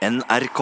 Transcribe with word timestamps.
NRK. 0.00 0.60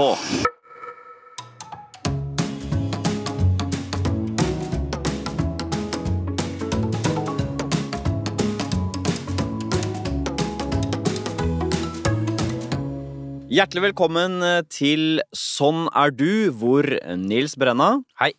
Hjertelig 13.49 13.85
velkommen 13.85 14.43
eh, 14.43 14.65
til 14.67 15.23
Sånn 15.31 15.87
er 15.95 16.11
du, 16.11 16.51
hvor 16.51 16.91
Nils 17.15 17.55
Brenna 17.55 18.01
Hei. 18.19 18.33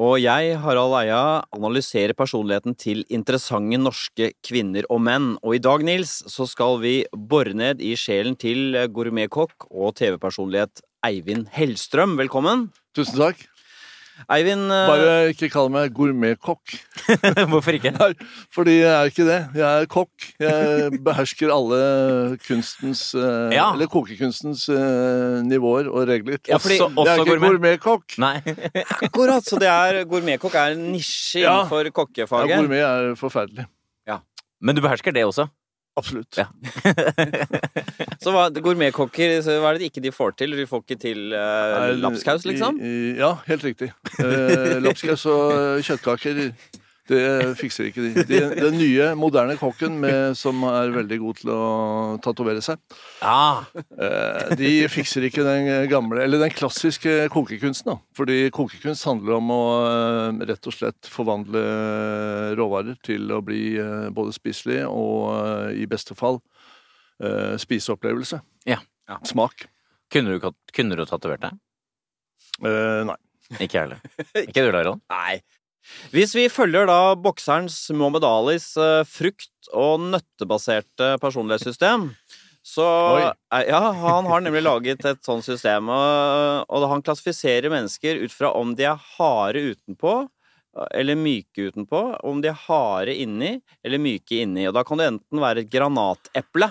Og 0.00 0.14
jeg, 0.16 0.54
Harald 0.62 0.94
Eia, 0.96 1.42
analyserer 1.52 2.16
personligheten 2.16 2.72
til 2.80 3.02
interessante 3.12 3.76
norske 3.76 4.30
kvinner 4.46 4.86
og 4.88 5.02
menn. 5.04 5.34
Og 5.44 5.58
i 5.58 5.60
dag, 5.60 5.84
Nils, 5.84 6.14
så 6.24 6.46
skal 6.48 6.78
vi 6.80 6.94
bore 7.12 7.52
ned 7.52 7.84
i 7.84 7.92
sjelen 8.00 8.38
til 8.40 8.78
gourmetkokk 8.96 9.68
og 9.68 9.98
TV-personlighet 10.00 10.80
Eivind 11.04 11.50
Hellstrøm. 11.52 12.16
Velkommen. 12.16 12.70
Tusen 12.96 13.20
takk. 13.20 13.44
Eivind 14.28 14.66
uh... 14.70 14.86
Bare 14.90 15.12
ikke 15.32 15.48
kall 15.52 15.70
meg 15.72 15.92
gourmetkokk. 15.96 16.74
Hvorfor 17.50 17.76
ikke? 17.78 17.92
Nei, 17.96 18.10
fordi 18.54 18.74
jeg 18.80 18.90
er 18.92 19.10
ikke 19.12 19.26
det. 19.28 19.38
Jeg 19.56 19.66
er 19.84 19.88
kokk. 19.90 20.26
Jeg 20.42 21.00
behersker 21.06 21.52
alle 21.54 21.80
kunstens 22.46 23.06
uh, 23.16 23.48
Ja. 23.54 23.70
Eller 23.74 23.90
kokekunstens 23.90 24.66
uh, 24.72 25.40
nivåer 25.46 25.88
og 25.90 26.06
regler. 26.10 26.38
Ja, 26.48 26.58
fordi- 26.60 26.80
Også, 26.80 27.06
jeg 27.06 27.14
er 27.14 27.24
ikke 27.24 27.30
gourmet? 27.32 27.50
gourmetkokk. 27.50 28.16
Gourmet 28.16 28.84
Akkurat. 29.08 29.44
så 29.48 29.58
det 29.62 29.70
er 29.72 30.02
gourmetkokk 30.10 30.54
er 30.60 30.76
en 30.76 30.86
nisje 30.92 31.44
Ja. 31.46 31.60
innenfor 31.62 31.84
Ja, 31.88 31.94
kokkefaget. 32.02 32.56
gourmet 32.58 32.84
er 32.84 33.14
forferdelig. 33.20 33.66
Men 34.60 34.76
du 34.76 34.82
behersker 34.84 35.08
det 35.16 35.22
også? 35.24 35.46
Absolutt. 35.98 36.36
Ja. 36.38 36.46
Så 38.22 38.30
hva, 38.34 38.44
gourmetkokker, 38.52 39.38
så 39.42 39.56
hva 39.62 39.72
er 39.72 39.78
det 39.80 39.88
ikke 39.90 40.02
de 40.04 40.12
får 40.14 40.34
til? 40.38 40.54
De 40.58 40.66
får 40.68 40.82
ikke 40.84 40.98
til 41.02 41.32
eh, 41.36 41.90
lapskaus, 41.98 42.44
liksom? 42.48 42.78
i- 42.80 42.90
i- 42.90 43.16
Ja, 43.18 43.32
helt 43.48 43.64
riktig. 43.64 43.88
Eh, 44.20 44.76
Lapskaus 44.84 45.24
og 45.26 45.80
kjøttkaker, 45.86 46.40
det 47.08 47.56
fikser 47.58 47.88
ikke 47.88 48.02
de. 48.04 48.22
de. 48.28 48.40
Den 48.60 48.76
nye, 48.78 49.06
moderne 49.18 49.56
kokken 49.58 49.96
med, 50.02 50.36
som 50.38 50.60
er 50.68 50.92
veldig 50.94 51.18
god 51.22 51.38
til 51.40 51.50
å 51.54 51.62
tatovere 52.22 52.60
seg, 52.62 52.78
Ja. 53.22 53.64
Eh, 53.96 54.54
De 54.60 54.70
fikser 54.92 55.24
ikke 55.26 55.42
den 55.46 55.88
gamle, 55.90 56.20
eller 56.22 56.38
den 56.44 56.50
klassiske 56.54 57.28
kokekunsten. 57.32 57.94
da. 57.94 57.98
Fordi 58.14 58.50
kokekunst 58.54 59.04
handler 59.08 59.38
om 59.40 59.50
å 59.54 59.60
eh, 59.88 60.44
rett 60.52 60.66
og 60.70 60.76
slett 60.76 61.08
forvandle 61.10 61.64
råvarer 62.58 62.96
til 63.06 63.30
å 63.34 63.40
bli 63.42 63.76
eh, 63.80 64.08
både 64.14 64.32
spiselig 64.36 64.82
og 64.86 65.32
eh, 65.34 65.80
i 65.82 65.86
beste 65.90 66.14
fall 66.18 66.38
eh, 67.22 67.56
spiseopplevelse. 67.60 68.40
Ja. 68.70 68.78
Ja. 69.10 69.18
Smak. 69.26 69.66
Kunne 70.10 70.36
du, 70.38 70.50
kunne 70.74 70.96
du 70.98 71.04
tatovert 71.06 71.42
deg? 71.42 71.58
Eh, 72.62 73.02
nei. 73.08 73.16
Ikke 73.58 73.80
jeg 73.80 73.82
heller. 73.88 74.00
Ikke 74.46 74.62
du, 74.62 74.70
Laron? 74.74 75.00
Nei. 75.10 75.40
Hvis 76.14 76.34
vi 76.34 76.48
følger 76.52 76.88
da 76.90 77.14
bokserens 77.20 77.76
Mohammed 77.94 78.26
Alis 78.26 78.72
eh, 78.80 79.02
frukt- 79.08 79.70
og 79.76 80.00
nøttebaserte 80.10 81.14
personlighetssystem, 81.22 82.10
så 82.60 82.84
Ja, 83.50 83.80
han 83.96 84.26
har 84.28 84.42
nemlig 84.44 84.62
laget 84.62 85.04
et 85.08 85.22
sånt 85.24 85.46
system, 85.46 85.88
og, 85.88 86.66
og 86.68 86.88
han 86.90 87.02
klassifiserer 87.02 87.72
mennesker 87.72 88.20
ut 88.20 88.34
fra 88.34 88.52
om 88.52 88.74
de 88.76 88.84
er 88.90 89.00
harde 89.16 89.62
utenpå 89.72 90.28
eller 90.94 91.18
myke 91.18 91.70
utenpå, 91.70 92.00
om 92.22 92.40
de 92.42 92.50
er 92.50 92.60
harde 92.66 93.14
inni 93.18 93.56
eller 93.84 93.98
myke 94.02 94.38
inni. 94.44 94.68
Og 94.68 94.76
da 94.76 94.84
kan 94.86 95.00
det 95.00 95.08
enten 95.10 95.42
være 95.42 95.64
et 95.64 95.72
granateple. 95.72 96.70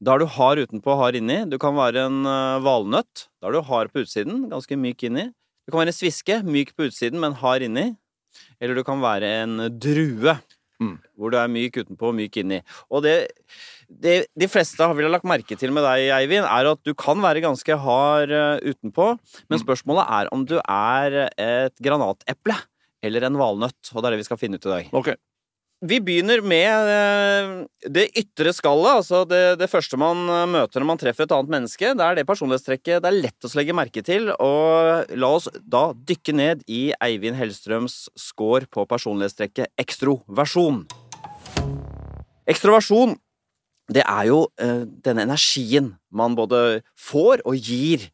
Da 0.00 0.14
er 0.14 0.22
du 0.22 0.30
hard 0.36 0.62
utenpå 0.62 0.94
og 0.94 1.00
hard 1.02 1.18
inni. 1.18 1.42
Du 1.50 1.58
kan 1.60 1.74
være 1.76 2.06
en 2.08 2.22
eh, 2.26 2.62
valnøtt. 2.64 3.26
Da 3.40 3.50
er 3.50 3.58
du 3.58 3.66
hard 3.66 3.92
på 3.92 4.04
utsiden, 4.04 4.46
ganske 4.52 4.78
myk 4.78 5.04
inni. 5.10 5.26
Du 5.70 5.76
kan 5.76 5.84
være 5.84 5.92
en 5.92 5.94
sviske, 5.94 6.36
myk 6.42 6.72
på 6.74 6.88
utsiden, 6.88 7.20
men 7.22 7.36
hard 7.38 7.62
inni. 7.62 7.92
Eller 8.58 8.74
du 8.74 8.82
kan 8.82 8.98
være 9.02 9.28
en 9.44 9.68
drue, 9.78 10.34
Mm. 10.80 10.94
hvor 11.14 11.30
du 11.30 11.36
er 11.36 11.46
myk 11.52 11.76
utenpå 11.76 12.08
og 12.08 12.14
myk 12.16 12.38
inni. 12.40 12.62
Og 12.90 13.02
det, 13.04 13.28
det 13.86 14.14
de 14.34 14.48
fleste 14.48 14.80
har 14.80 14.94
vel 14.96 15.10
lagt 15.12 15.26
merke 15.28 15.54
til 15.60 15.70
med 15.76 15.84
deg, 15.84 16.06
Eivind, 16.16 16.46
er 16.48 16.70
at 16.72 16.80
du 16.88 16.94
kan 16.96 17.20
være 17.20 17.42
ganske 17.44 17.76
hard 17.78 18.32
eh, 18.32 18.58
utenpå, 18.64 19.10
men 19.50 19.58
Mm. 19.60 19.62
spørsmålet 19.62 20.08
er 20.08 20.28
om 20.32 20.46
du 20.48 20.56
er 20.58 21.28
et 21.36 21.76
granateple 21.84 22.56
eller 23.04 23.28
en 23.28 23.36
valnøtt, 23.36 23.92
og 23.94 24.00
det 24.02 24.06
er 24.08 24.10
det 24.16 24.20
vi 24.24 24.28
skal 24.30 24.40
finne 24.40 24.56
ut 24.56 24.64
i 24.66 24.72
dag. 24.72 24.88
Ok. 24.96 25.12
Vi 25.80 25.96
begynner 26.04 26.42
med 26.44 26.88
eh, 26.92 27.52
det 27.88 28.10
ytre 28.20 28.52
skallet, 28.52 28.98
altså 28.98 29.22
det, 29.24 29.54
det 29.62 29.68
første 29.72 29.96
man 29.96 30.26
eh, 30.28 30.48
møter 30.52 30.82
når 30.82 30.88
man 30.90 30.98
treffer 31.00 31.24
et 31.24 31.32
annet 31.32 31.54
menneske. 31.54 31.92
Det 31.96 32.04
er 32.04 32.18
det 32.18 32.26
personlighetstrekket 32.28 33.00
det 33.00 33.08
er 33.08 33.16
lett 33.16 33.46
å 33.48 33.50
legge 33.56 33.76
merke 33.78 34.02
til. 34.04 34.28
Og 34.44 35.14
la 35.16 35.30
oss 35.38 35.48
da 35.64 35.86
dykke 35.96 36.34
ned 36.36 36.66
i 36.68 36.90
Eivind 37.00 37.38
Hellstrøms 37.40 38.10
score 38.12 38.68
på 38.68 38.84
personlighetstrekket 38.90 39.72
ekstroversjon. 39.80 40.82
Ekstroversjon, 42.52 43.16
det 43.88 44.04
er 44.04 44.28
jo 44.28 44.42
eh, 44.60 44.84
denne 44.84 45.24
energien 45.30 45.94
man 46.12 46.36
både 46.36 46.82
får 46.92 47.46
og 47.48 47.56
gir. 47.56 48.04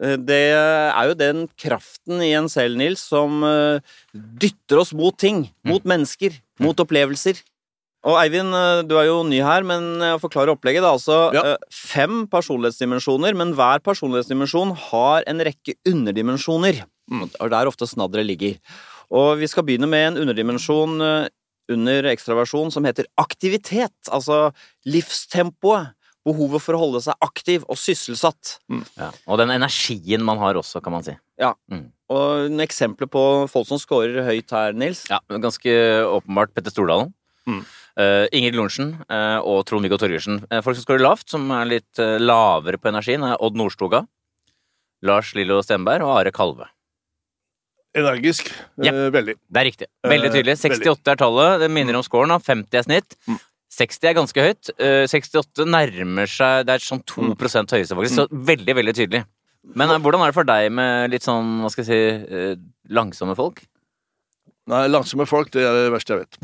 Det 0.00 0.42
er 0.56 1.04
jo 1.10 1.20
den 1.20 1.44
kraften 1.60 2.24
i 2.24 2.32
en 2.34 2.48
selv, 2.50 2.80
Nils, 2.80 3.04
som 3.04 3.44
dytter 4.16 4.80
oss 4.80 4.90
mot 4.96 5.14
ting. 5.20 5.44
Mot 5.68 5.84
mennesker. 5.86 6.40
Mot 6.62 6.76
opplevelser. 6.80 7.42
Og 8.06 8.14
Eivind, 8.20 8.54
eh, 8.54 8.82
du 8.86 8.94
er 9.00 9.08
jo 9.08 9.22
ny 9.26 9.40
her, 9.42 9.64
men 9.66 9.98
jeg 10.00 10.20
forklarer 10.22 10.54
opplegget. 10.54 10.82
da, 10.84 10.92
altså 10.94 11.32
Ja. 11.34 11.42
eh, 11.52 11.56
Fem 11.70 12.26
personlighetsdimensjoner, 12.28 13.34
men 13.34 13.54
hver 13.54 13.80
personlighetsdimensjon 13.82 14.76
har 14.76 15.24
en 15.26 15.38
rekke 15.40 15.74
underdimensjoner. 15.86 16.84
Mm. 17.10 17.30
Og 17.40 17.50
der 17.50 17.66
ofte 17.66 17.86
snadderet 17.86 18.26
ligger. 18.26 18.58
Og 19.10 19.38
vi 19.38 19.46
skal 19.46 19.62
begynne 19.64 19.88
med 19.88 20.16
en 20.16 20.22
underdimensjon 20.26 21.00
eh, 21.02 21.28
under 21.68 22.02
ekstraversjon 22.12 22.70
som 22.72 22.84
heter 22.84 23.06
aktivitet. 23.18 23.90
Altså 24.10 24.52
livstempoet. 24.86 25.92
Behovet 26.26 26.58
for 26.60 26.74
å 26.74 26.78
holde 26.80 26.98
seg 27.04 27.14
aktiv 27.22 27.62
og 27.70 27.76
sysselsatt. 27.78 28.56
Ja. 28.98 29.12
Og 29.30 29.38
den 29.38 29.52
energien 29.54 30.24
man 30.26 30.38
har 30.42 30.54
også, 30.58 30.82
kan 30.82 30.96
man 30.96 31.04
si. 31.06 31.14
Og 32.12 32.46
en 32.46 32.62
eksempler 32.62 33.08
på 33.10 33.22
folk 33.50 33.66
som 33.68 33.80
scorer 33.82 34.22
høyt 34.26 34.52
her, 34.54 34.76
Nils. 34.78 35.04
Ja, 35.10 35.18
Ganske 35.42 35.72
åpenbart 36.06 36.54
Petter 36.54 36.74
Stordalen. 36.74 37.12
Mm. 37.46 37.64
Uh, 37.96 38.26
Ingrid 38.34 38.56
Lorentzen 38.58 38.92
uh, 39.08 39.40
og 39.40 39.64
Trond-Viggo 39.66 39.98
Torgersen. 39.98 40.42
Uh, 40.50 40.60
folk 40.62 40.78
som 40.78 40.84
scorer 40.84 41.02
lavt, 41.02 41.26
som 41.32 41.48
er 41.54 41.68
litt 41.70 42.02
lavere 42.20 42.78
på 42.78 42.90
energien, 42.90 43.24
er 43.26 43.40
Odd 43.42 43.58
Nordstoga, 43.58 44.04
Lars 45.06 45.32
Lillo 45.38 45.58
Stenberg 45.64 46.04
og 46.06 46.14
Are 46.20 46.34
Kalve. 46.34 46.68
Energisk. 47.96 48.50
Ja. 48.84 48.92
Veldig. 48.92 49.36
Det 49.40 49.60
er 49.60 49.66
riktig. 49.70 49.86
Veldig 50.04 50.30
tydelig. 50.34 50.56
68 50.60 51.12
er 51.14 51.20
tallet. 51.20 51.62
Det 51.62 51.70
minner 51.72 51.96
om 51.96 52.04
scoren. 52.04 52.34
50 52.36 52.76
er 52.76 52.84
snitt. 52.84 53.16
Mm. 53.24 53.38
60 53.76 54.08
er 54.10 54.16
ganske 54.16 54.44
høyt. 54.44 54.70
Eh, 54.76 55.04
68 55.10 55.66
nærmer 55.68 56.30
seg 56.30 56.66
Det 56.66 56.76
er 56.76 56.84
sånn 56.84 57.02
2 57.08 57.32
høyeste, 57.32 57.96
faktisk. 57.96 58.14
Så 58.14 58.26
veldig, 58.30 58.76
veldig 58.78 58.94
tydelig. 58.96 59.24
Men 59.74 59.90
eh, 59.90 59.98
hvordan 60.02 60.22
er 60.22 60.30
det 60.30 60.36
for 60.38 60.46
deg 60.48 60.68
med 60.72 61.10
litt 61.14 61.24
sånn, 61.26 61.60
hva 61.64 61.70
skal 61.72 61.84
jeg 61.84 61.90
si, 61.90 62.34
eh, 62.36 62.54
langsomme 62.92 63.34
folk? 63.38 63.64
Nei, 64.66 64.84
langsomme 64.90 65.26
folk, 65.30 65.50
det 65.54 65.62
er 65.62 65.76
det 65.78 65.92
verste 65.94 66.16
jeg 66.16 66.24
vet. 66.24 66.34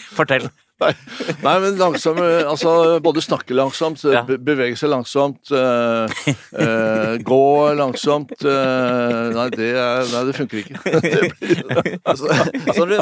Fortell. 0.14 0.44
Nei, 0.80 0.92
nei, 1.44 1.54
men 1.60 1.74
langsomme 1.76 2.24
Altså 2.48 2.70
både 3.04 3.20
snakke 3.20 3.52
langsomt, 3.58 4.00
Ja. 4.08 4.22
bevege 4.24 4.78
seg 4.80 4.88
langsomt, 4.94 5.50
øh, 5.52 6.08
øh, 6.56 7.18
gå 7.26 7.40
langsomt 7.76 8.32
øh, 8.48 9.26
Nei, 9.34 9.48
det, 9.52 9.68
er, 9.76 10.06
nei, 10.14 10.22
det 10.30 10.36
funker 10.38 10.62
ikke. 10.62 10.80
Det 11.04 11.34
blir, 11.36 11.98
Altså, 12.08 12.30
altså, 12.32 12.86
du, 12.88 12.96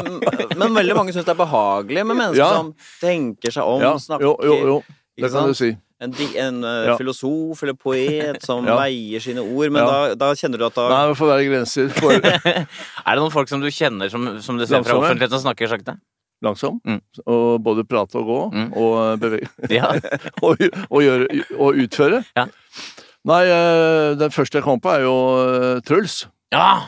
men 0.59 0.75
veldig 0.75 0.95
mange 0.97 1.13
syns 1.15 1.23
det 1.29 1.31
er 1.37 1.39
behagelig 1.45 2.03
med 2.09 2.15
mennesker 2.19 2.41
Ja. 2.43 2.49
som 2.57 2.73
tenker 2.99 3.53
seg 3.55 3.63
om, 3.63 3.79
ja, 3.85 3.93
snakker 4.01 4.27
jo, 4.27 4.35
jo, 4.43 4.57
jo. 4.73 4.77
Det 5.15 5.29
kan 5.29 5.37
sant? 5.37 5.47
du 5.47 5.53
si. 5.61 5.71
En, 6.01 6.13
en 6.15 6.63
eh, 6.63 6.85
Ja. 6.87 6.93
filosof 6.97 7.61
eller 7.63 7.73
poet 7.75 8.41
som 8.47 8.65
Ja. 8.65 8.77
veier 8.79 9.19
sine 9.19 9.41
ord, 9.43 9.71
men 9.71 9.81
Ja. 9.83 9.87
da, 9.89 10.15
da 10.15 10.29
kjenner 10.33 10.57
du 10.57 10.65
at 10.69 10.75
da 10.75 10.85
Nei, 10.89 11.01
det 11.09 11.17
får 11.19 11.27
være 11.33 11.47
grenser 11.49 11.89
for 11.89 12.11
Er 13.07 13.11
det 13.15 13.19
noen 13.19 13.31
folk 13.35 13.49
som 13.51 13.59
du 13.59 13.67
kjenner 13.67 14.09
som, 14.09 14.23
som 14.41 14.57
du 14.57 14.65
ser 14.65 14.79
fra 14.83 14.93
Langsomme? 14.93 15.03
offentligheten 15.09 15.39
som 15.39 15.47
snakker 15.49 15.67
sakte? 15.75 15.97
langsom. 16.41 16.77
Mm. 16.87 17.01
Og 17.27 17.59
både 17.59 17.83
prate 17.83 18.15
og 18.15 18.23
gå, 18.29 18.37
Mm. 18.55 18.69
og 18.79 19.19
bevege 19.19 19.49
Ja. 19.75 19.89
og, 20.41 20.55
og, 20.87 21.01
gjøre, 21.03 21.27
og 21.59 21.75
utføre. 21.83 22.21
Ja. 22.39 22.45
Nei, 23.27 23.41
eh, 23.51 24.13
den 24.15 24.31
første 24.31 24.55
jeg 24.61 24.63
kom 24.63 24.79
på, 24.79 24.87
er 24.95 25.03
jo 25.03 25.17
eh, 25.43 25.81
Truls. 25.83 26.27
ja! 26.55 26.85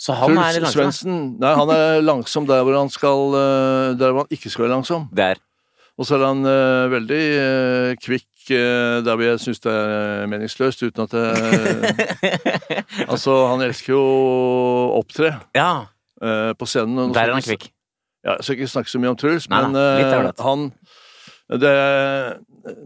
Så 0.00 0.12
han 0.16 0.32
Truls 0.32 0.56
er 0.56 0.60
langsom? 0.64 0.80
Svendsen. 0.80 1.18
Nei, 1.38 1.52
han 1.54 1.70
er 1.70 2.00
langsom 2.02 2.46
der 2.48 2.64
hvor 2.64 2.74
han 2.80 2.88
skal 2.92 3.36
eh, 3.36 3.92
Der 4.00 4.10
hvor 4.16 4.24
han 4.24 4.32
ikke 4.32 4.48
skal 4.50 4.64
være 4.64 4.72
langsom. 4.78 5.04
Der. 5.12 5.36
Og 5.96 6.08
så 6.08 6.16
er 6.16 6.24
han 6.26 6.40
uh, 6.42 6.88
veldig 6.90 7.22
uh, 7.38 7.90
kvikk 8.02 8.24
eh, 8.26 8.33
der 8.52 9.14
hvor 9.14 9.24
jeg 9.24 9.40
syns 9.40 9.60
det 9.64 9.72
er 9.72 10.26
meningsløst, 10.28 10.82
uten 10.82 11.06
at 11.06 11.12
jeg 11.16 12.34
Altså, 13.12 13.46
han 13.48 13.64
elsker 13.64 13.94
jo 13.94 14.02
å 14.02 15.00
opptre 15.00 15.32
Ja, 15.56 15.86
eh, 16.22 16.52
på 16.58 16.68
scenen. 16.68 17.12
der 17.14 17.30
er 17.30 17.32
han 17.38 17.42
kvikk. 17.42 17.70
Ja, 18.24 18.36
jeg 18.38 18.44
skal 18.44 18.58
ikke 18.58 18.72
snakke 18.72 18.90
så 18.92 19.00
mye 19.00 19.12
om 19.12 19.16
Truls, 19.20 19.48
Nei 19.52 19.62
men 19.66 19.76
eh, 19.80 20.30
han 20.44 20.70
det, 21.52 21.70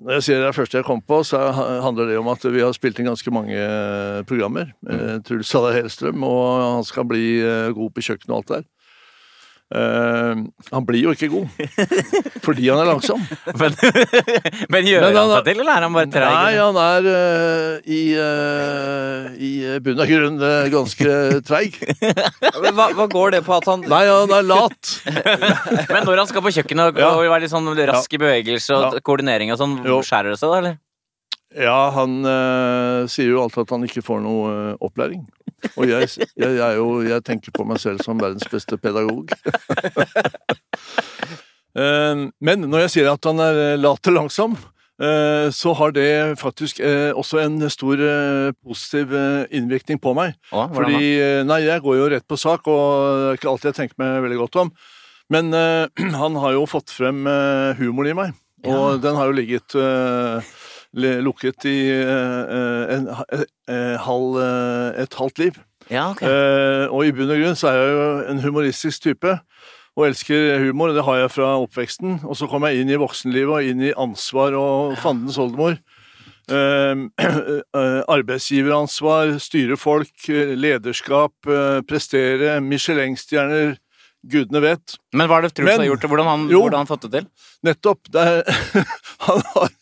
når 0.03 0.17
jeg 0.17 0.25
sier 0.27 0.41
det 0.43 0.49
er 0.49 0.57
første 0.57 0.81
jeg 0.81 0.87
kom 0.89 0.99
på, 1.07 1.21
så 1.23 1.39
handler 1.85 2.09
det 2.11 2.17
om 2.19 2.27
at 2.33 2.43
vi 2.51 2.59
har 2.65 2.73
spilt 2.75 2.99
inn 2.99 3.07
ganske 3.07 3.31
mange 3.31 3.55
eh, 3.55 4.23
programmer. 4.27 4.73
Mm. 4.83 5.23
Truls 5.27 5.47
Salah 5.53 5.77
Hellstrøm, 5.77 6.25
og 6.27 6.49
han 6.81 6.87
skal 6.89 7.07
bli 7.07 7.39
eh, 7.39 7.69
god 7.77 7.95
på 7.95 8.03
kjøkkenet 8.09 8.35
og 8.35 8.41
alt 8.41 8.51
der. 8.57 8.67
Eh, 9.69 10.39
han 10.73 10.85
blir 10.89 11.03
jo 11.05 11.11
ikke 11.13 11.29
god, 11.29 11.49
fordi 12.41 12.71
han 12.71 12.79
er 12.81 12.87
langsom. 12.89 13.21
Men, 13.61 13.75
men 14.73 14.87
gjør 14.89 15.03
Men 15.05 15.09
han 15.11 15.19
han- 15.19 15.33
seg 15.35 15.45
til, 15.51 15.61
eller 15.61 15.73
er 15.75 15.85
han 15.85 15.93
bare 15.99 16.09
treig? 16.15 16.31
Nei, 16.33 16.55
han 16.57 16.79
er 16.81 17.09
uh, 17.13 17.75
i, 17.85 18.01
uh, 18.17 19.29
i 19.37 19.51
bunn 19.85 20.01
og 20.01 20.09
grunn 20.15 20.41
ganske 20.73 21.19
treig. 21.51 21.77
Men 22.01 22.73
Hva, 22.79 22.89
hva 22.97 23.09
går 23.13 23.37
det 23.37 23.43
på 23.45 23.57
at 23.59 23.69
han 23.69 23.85
Nei, 23.93 24.03
han 24.09 24.33
er 24.39 24.49
lat. 24.49 24.95
Men 25.93 26.05
når 26.09 26.23
han 26.25 26.31
skal 26.33 26.45
på 26.49 26.55
kjøkkenet 26.57 26.95
og, 26.95 27.03
Ja. 27.05 27.13
og 27.13 27.29
være 27.29 27.45
litt 27.45 27.53
sånn 27.53 27.69
rask 27.93 28.17
i 28.17 28.23
bevegelse 28.25 28.73
og 28.77 28.97
Ja. 28.99 29.05
koordinering 29.05 29.53
og 29.53 29.61
sånn, 29.61 29.77
skjærer 29.85 30.33
det 30.33 30.41
seg 30.41 30.49
da, 30.55 30.59
eller? 30.65 30.79
Ja, 31.57 31.91
han 31.97 32.21
eh, 32.29 33.09
sier 33.09 33.33
jo 33.33 33.43
alltid 33.43 33.65
at 33.65 33.71
han 33.73 33.85
ikke 33.87 34.05
får 34.05 34.21
noe 34.21 34.49
eh, 34.53 34.73
opplæring. 34.85 35.23
Og 35.81 35.89
jeg, 35.89 36.11
jeg, 36.37 36.57
er 36.61 36.75
jo, 36.77 37.01
jeg 37.07 37.25
tenker 37.25 37.55
på 37.57 37.65
meg 37.67 37.81
selv 37.81 38.05
som 38.05 38.21
verdens 38.21 38.49
beste 38.53 38.81
pedagog. 38.81 39.33
Eh, 41.79 42.21
men 42.43 42.65
når 42.67 42.81
jeg 42.87 42.91
sier 42.91 43.07
at 43.13 43.27
han 43.29 43.39
er 43.45 43.77
lat 43.79 44.09
og 44.11 44.15
langsom, 44.17 44.55
eh, 44.99 45.47
så 45.55 45.75
har 45.79 45.93
det 45.95 46.09
faktisk 46.41 46.81
også 46.81 47.39
en 47.45 47.61
stor 47.71 48.01
positiv 48.57 49.13
innvirkning 49.55 50.01
på 50.03 50.15
meg. 50.17 50.33
Ja, 50.51 50.65
Fordi 50.75 51.13
Nei, 51.47 51.61
jeg 51.69 51.85
går 51.85 52.01
jo 52.01 52.09
rett 52.11 52.27
på 52.27 52.41
sak, 52.41 52.67
og 52.67 52.89
det 53.21 53.29
er 53.29 53.39
ikke 53.39 53.51
alltid 53.53 53.71
jeg 53.71 53.79
tenker 53.79 54.01
meg 54.03 54.25
veldig 54.27 54.41
godt 54.41 54.59
om. 54.65 54.73
Men 55.31 55.55
han 56.25 56.41
har 56.43 56.57
jo 56.57 56.67
fått 56.67 56.91
frem 56.91 57.23
humoren 57.79 58.11
i 58.11 58.19
meg, 58.25 58.35
og 58.67 58.99
den 59.05 59.21
har 59.21 59.31
jo 59.31 59.39
ligget 59.39 59.79
lukket 60.99 61.67
i 61.69 61.79
eh, 61.95 62.95
en, 62.97 63.09
eh, 63.71 63.97
halv, 64.05 64.39
eh, 64.43 65.03
et 65.05 65.19
halvt 65.19 65.39
liv. 65.43 65.59
Ja, 65.89 66.11
okay. 66.11 66.29
Eh, 66.29 66.87
og 66.93 67.07
i 67.07 67.13
bunn 67.17 67.31
og 67.33 67.41
grunn 67.41 67.57
så 67.57 67.71
er 67.71 67.79
jeg 67.81 67.95
jo 67.95 68.09
en 68.33 68.43
humoristisk 68.45 69.07
type. 69.07 69.39
Og 69.99 70.07
elsker 70.07 70.61
humor, 70.63 70.93
det 70.95 71.03
har 71.07 71.25
jeg 71.25 71.31
fra 71.35 71.55
oppveksten. 71.59 72.21
Og 72.29 72.37
så 72.39 72.47
kom 72.51 72.67
jeg 72.69 72.83
inn 72.83 72.93
i 72.93 72.99
voksenlivet 73.01 73.55
og 73.57 73.71
inn 73.73 73.81
i 73.89 73.95
ansvar 73.99 74.55
og 74.55 74.99
fandens 75.03 75.41
oldemor. 75.43 75.79
Eh, 76.49 77.03
eh, 77.81 78.01
arbeidsgiveransvar, 78.09 79.35
styre 79.43 79.77
folk, 79.81 80.15
eh, 80.31 80.55
lederskap, 80.57 81.35
eh, 81.51 81.81
prestere, 81.89 82.61
Michelin-stjerner, 82.65 83.75
gudene 84.29 84.63
vet. 84.63 84.97
Men 85.15 85.29
hva 85.29 85.41
er 85.41 85.49
det 85.49 85.55
Truls 85.57 85.75
har 85.77 85.89
gjort? 85.89 86.07
Hvordan 86.11 86.31
han, 86.31 86.47
Jo. 86.53 86.63
hvordan 86.67 86.85
han 86.85 86.91
fått 86.91 87.09
det 87.09 87.13
til? 87.19 87.29
Nettopp. 87.67 88.01
Det 88.13 88.23
er, 88.23 88.63
han, 89.27 89.45
har, 89.55 89.75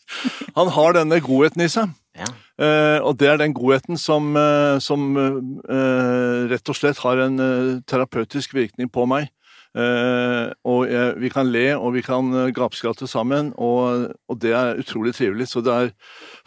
han 0.57 0.73
har 0.73 0.97
denne 0.97 1.21
godheten 1.23 1.63
i 1.65 1.71
seg. 1.71 1.93
Ja. 2.17 2.27
Uh, 2.57 2.99
og 3.05 3.19
det 3.21 3.29
er 3.29 3.37
den 3.37 3.53
godheten 3.53 3.99
som, 4.01 4.31
uh, 4.33 4.81
som 4.81 5.11
uh, 5.13 6.47
rett 6.49 6.71
og 6.71 6.77
slett 6.77 7.01
har 7.03 7.21
en 7.27 7.41
terapeutisk 7.85 8.55
virkning 8.57 8.89
på 8.89 9.05
meg. 9.09 9.31
Og 9.77 10.87
vi 11.21 11.29
kan 11.29 11.51
le, 11.53 11.75
og 11.77 11.91
vi 11.93 12.01
kan 12.01 12.31
gapskratte 12.55 13.05
sammen, 13.05 13.51
og, 13.61 14.07
og 14.25 14.39
det 14.41 14.55
er 14.57 14.79
utrolig 14.81 15.11
trivelig. 15.13 15.51
Så 15.51 15.61
det 15.61 15.75
er 15.75 15.91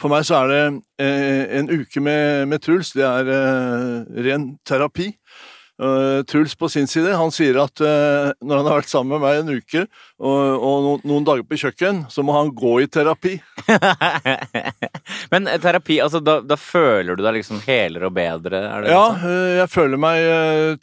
For 0.01 0.11
meg 0.11 0.25
så 0.27 0.41
er 0.41 0.51
det 0.51 1.07
en 1.61 1.71
uke 1.71 2.03
med, 2.03 2.49
med 2.51 2.65
Truls, 2.65 2.91
det 2.97 3.07
er 3.07 3.31
ren 4.27 4.49
terapi. 4.67 5.13
Eh, 5.81 6.23
Truls 6.25 6.55
på 6.55 6.69
sin 6.69 6.87
side, 6.87 7.15
han 7.17 7.31
sier 7.33 7.57
at 7.63 7.81
uh, 7.81 8.33
når 8.45 8.59
han 8.59 8.67
har 8.69 8.81
vært 8.83 8.91
sammen 8.91 9.15
med 9.15 9.23
meg 9.25 9.39
en 9.41 9.61
uke 9.63 9.85
og, 10.21 10.41
og 10.61 10.83
no, 10.85 10.91
noen 11.09 11.25
dager 11.25 11.47
på 11.49 11.57
kjøkken, 11.63 12.03
så 12.13 12.25
må 12.27 12.35
han 12.37 12.51
gå 12.53 12.75
i 12.85 12.89
terapi. 12.93 13.39
Men 15.33 15.49
eh, 15.49 15.57
terapi, 15.63 15.97
altså 16.05 16.21
da, 16.21 16.37
da 16.45 16.59
føler 16.61 17.17
du 17.17 17.25
deg 17.25 17.39
liksom 17.39 17.63
helere 17.65 18.11
og 18.11 18.17
bedre? 18.19 18.61
Er 18.61 18.85
det 18.85 18.93
Ja, 18.93 19.07
eh, 19.17 19.55
jeg 19.63 19.73
føler 19.73 20.03
meg 20.05 20.29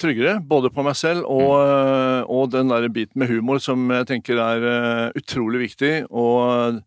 tryggere, 0.02 0.40
både 0.42 0.74
på 0.74 0.88
meg 0.88 0.98
selv 0.98 1.30
og, 1.30 1.54
mm. 1.62 2.34
og 2.34 2.50
den 2.56 2.74
der 2.74 2.90
biten 2.90 3.22
med 3.22 3.30
humor 3.30 3.62
som 3.62 3.86
jeg 3.94 4.10
tenker 4.10 4.42
er 4.42 4.68
utrolig 5.18 5.68
viktig. 5.68 5.94
Og 6.10 6.82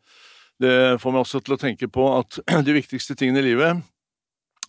det 0.60 0.76
får 1.00 1.14
meg 1.14 1.22
også 1.22 1.44
til 1.44 1.54
å 1.54 1.62
tenke 1.62 1.86
på 1.92 2.10
at 2.18 2.42
de 2.66 2.74
viktigste 2.74 3.14
tingene 3.14 3.44
i 3.44 3.50
livet 3.52 3.86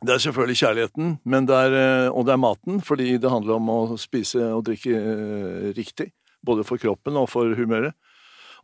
det 0.02 0.16
er 0.16 0.22
selvfølgelig 0.24 0.58
kjærligheten, 0.58 1.10
men 1.30 1.46
det 1.46 1.56
er, 1.56 1.74
eh, 1.78 2.08
og 2.10 2.26
det 2.26 2.34
er 2.34 2.42
maten, 2.42 2.80
fordi 2.82 3.18
det 3.22 3.30
handler 3.30 3.60
om 3.60 3.68
å 3.70 3.98
spise 4.02 4.48
og 4.50 4.64
drikke 4.66 4.96
eh, 4.98 5.68
riktig. 5.78 6.10
Både 6.42 6.66
for 6.66 6.82
kroppen 6.82 7.20
og 7.22 7.28
for 7.30 7.54
humøret. 7.54 7.94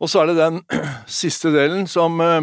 Og 0.02 0.10
så 0.10 0.22
er 0.22 0.32
det 0.32 0.40
den 0.40 0.58
siste 1.20 1.52
delen 1.54 1.86
som 1.86 2.18
eh, 2.20 2.42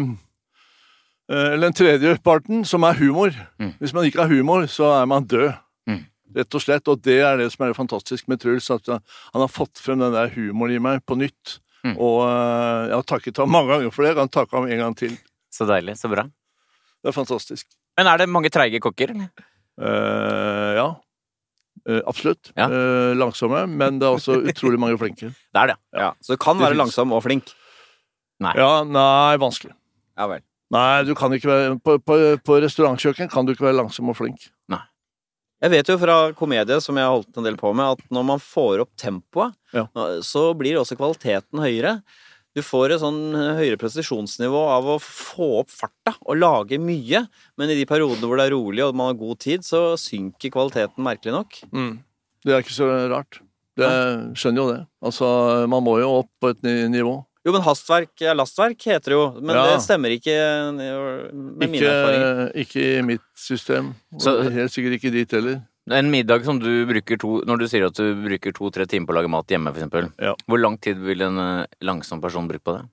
Eller 1.28 1.66
den 1.66 1.76
tredje 1.76 2.16
parten, 2.24 2.64
som 2.64 2.84
er 2.86 2.96
humor. 2.96 3.36
Mm. 3.58 3.74
Hvis 3.80 3.92
man 3.92 4.06
ikke 4.06 4.22
har 4.22 4.32
humor, 4.32 4.66
så 4.70 4.92
er 5.02 5.06
man 5.10 5.26
død. 5.26 5.50
Mm. 5.90 6.04
Rett 6.36 6.54
og 6.54 6.62
slett. 6.62 6.88
Og 6.88 7.00
det 7.02 7.20
er 7.20 7.36
det 7.36 7.50
som 7.52 7.64
er 7.64 7.72
det 7.72 7.80
fantastisk 7.80 8.28
med 8.28 8.40
Truls, 8.40 8.70
at 8.70 8.86
han 8.88 9.42
har 9.42 9.50
fått 9.50 9.82
frem 9.82 9.98
den 10.00 10.14
der 10.14 10.30
humoren 10.36 10.76
i 10.76 10.78
meg 10.78 11.02
på 11.04 11.18
nytt. 11.18 11.58
Mm. 11.82 11.98
Og 11.98 12.22
jeg 12.22 12.94
har 12.94 13.08
takket 13.10 13.42
ham 13.42 13.50
mange 13.50 13.74
ganger 13.74 13.90
for 13.90 14.06
det. 14.06 14.14
Jeg 14.14 14.20
kan 14.22 14.32
takke 14.38 14.56
ham 14.56 14.70
en 14.70 14.84
gang 14.84 14.94
til. 14.96 15.18
Så 15.50 15.66
deilig, 15.66 15.98
så 15.98 16.08
bra. 16.14 16.28
Det 17.02 17.10
er 17.10 17.18
fantastisk. 17.18 17.66
Men 17.96 18.10
er 18.12 18.20
det 18.20 18.28
mange 18.28 18.50
treige 18.52 18.80
kokker, 18.84 19.12
eller? 19.14 19.28
Eh, 19.80 20.72
ja. 20.78 20.88
Uh, 21.86 22.00
absolutt. 22.10 22.50
Ja. 22.58 22.66
Uh, 22.72 23.12
langsomme, 23.14 23.62
men 23.70 24.00
det 24.00 24.08
er 24.08 24.16
også 24.16 24.40
utrolig 24.50 24.80
mange 24.82 24.98
flinke. 24.98 25.30
Det 25.30 25.60
er 25.62 25.72
det. 25.72 25.76
Ja, 25.94 26.10
Så 26.20 26.34
du 26.34 26.40
kan 26.42 26.58
være 26.58 26.74
langsom 26.78 27.12
og 27.14 27.22
flink. 27.24 27.52
Nei. 28.42 28.52
Ja, 28.58 28.82
nei, 28.84 29.36
vanskelig. 29.40 29.72
Ja 30.18 30.26
vel. 30.28 30.42
Nei, 30.74 31.04
du 31.06 31.12
kan 31.14 31.30
ikke 31.36 31.46
være 31.46 31.76
På, 31.78 31.94
på, 32.02 32.16
på 32.42 32.56
restaurantkjøkken 32.64 33.28
kan 33.30 33.46
du 33.46 33.52
ikke 33.54 33.68
være 33.68 33.78
langsom 33.78 34.10
og 34.10 34.16
flink. 34.18 34.48
Nei. 34.72 34.80
Jeg 35.62 35.72
vet 35.72 35.88
jo 35.92 35.96
fra 36.00 36.16
komedie, 36.36 36.80
som 36.84 36.98
jeg 36.98 37.06
har 37.06 37.14
holdt 37.14 37.38
en 37.38 37.46
del 37.46 37.56
på 37.60 37.70
med, 37.76 37.94
at 37.96 38.10
når 38.12 38.26
man 38.34 38.42
får 38.42 38.82
opp 38.84 38.90
tempoet, 39.00 39.54
Ja. 39.72 39.86
så 40.26 40.50
blir 40.58 40.76
også 40.82 40.98
kvaliteten 40.98 41.62
høyere. 41.62 42.00
Du 42.56 42.62
får 42.64 42.94
et 42.94 43.02
sånn 43.02 43.34
høyere 43.36 43.76
presisjonsnivå 43.76 44.62
av 44.72 44.86
å 44.94 44.96
få 45.02 45.48
opp 45.60 45.68
farta 45.68 46.14
og 46.24 46.38
lage 46.40 46.78
mye, 46.80 47.20
men 47.60 47.68
i 47.72 47.76
de 47.76 47.84
periodene 47.88 48.24
hvor 48.24 48.40
det 48.40 48.46
er 48.48 48.54
rolig 48.56 48.84
og 48.86 48.94
man 48.96 49.10
har 49.12 49.18
god 49.20 49.38
tid, 49.44 49.60
så 49.66 49.90
synker 50.00 50.54
kvaliteten 50.54 51.04
merkelig 51.04 51.34
nok. 51.36 51.58
Det 52.46 52.54
er 52.56 52.64
ikke 52.64 52.72
så 52.78 52.88
rart. 53.12 53.42
Det 53.76 53.90
skjønner 54.40 54.62
jo 54.62 54.68
det. 54.72 54.78
Altså, 55.04 55.28
man 55.68 55.84
må 55.84 55.98
jo 56.00 56.08
opp 56.22 56.30
på 56.40 56.54
et 56.54 56.62
nivå. 56.64 57.18
Jo, 57.46 57.52
men 57.54 57.62
hastverk 57.62 58.24
er 58.26 58.34
lastverk, 58.34 58.80
heter 58.88 59.12
det 59.12 59.18
jo. 59.18 59.26
Men 59.38 59.54
Ja. 59.54 59.66
det 59.76 59.82
stemmer 59.84 60.10
ikke 60.16 60.34
med 60.74 61.68
mine 61.70 61.84
erfaringer. 61.92 62.50
Ikke, 62.56 62.64
ikke 62.64 62.98
i 62.98 63.02
mitt 63.02 63.26
system. 63.36 63.92
Og 64.14 64.20
Så- 64.20 64.50
helt 64.50 64.72
sikkert 64.72 64.96
ikke 64.98 65.12
dit 65.12 65.30
heller. 65.30 65.60
En 65.90 66.10
middag 66.10 66.44
som 66.44 66.58
du 66.58 66.86
bruker 66.88 67.18
to 67.22 67.42
Når 67.46 67.60
du 67.60 67.66
sier 67.70 67.84
at 67.86 67.94
du 67.94 68.14
bruker 68.24 68.54
to-tre 68.56 68.86
timer 68.90 69.06
på 69.06 69.14
å 69.14 69.18
lage 69.20 69.30
mat 69.30 69.52
hjemme, 69.52 69.70
eksempel. 69.70 70.08
Ja. 70.18 70.32
Hvor 70.50 70.58
lang 70.58 70.78
tid 70.82 70.98
vil 70.98 71.22
en 71.22 71.38
eh, 71.38 71.66
langsom 71.86 72.20
person 72.22 72.48
bruke 72.50 72.64
på 72.66 72.74
det? 72.74 72.84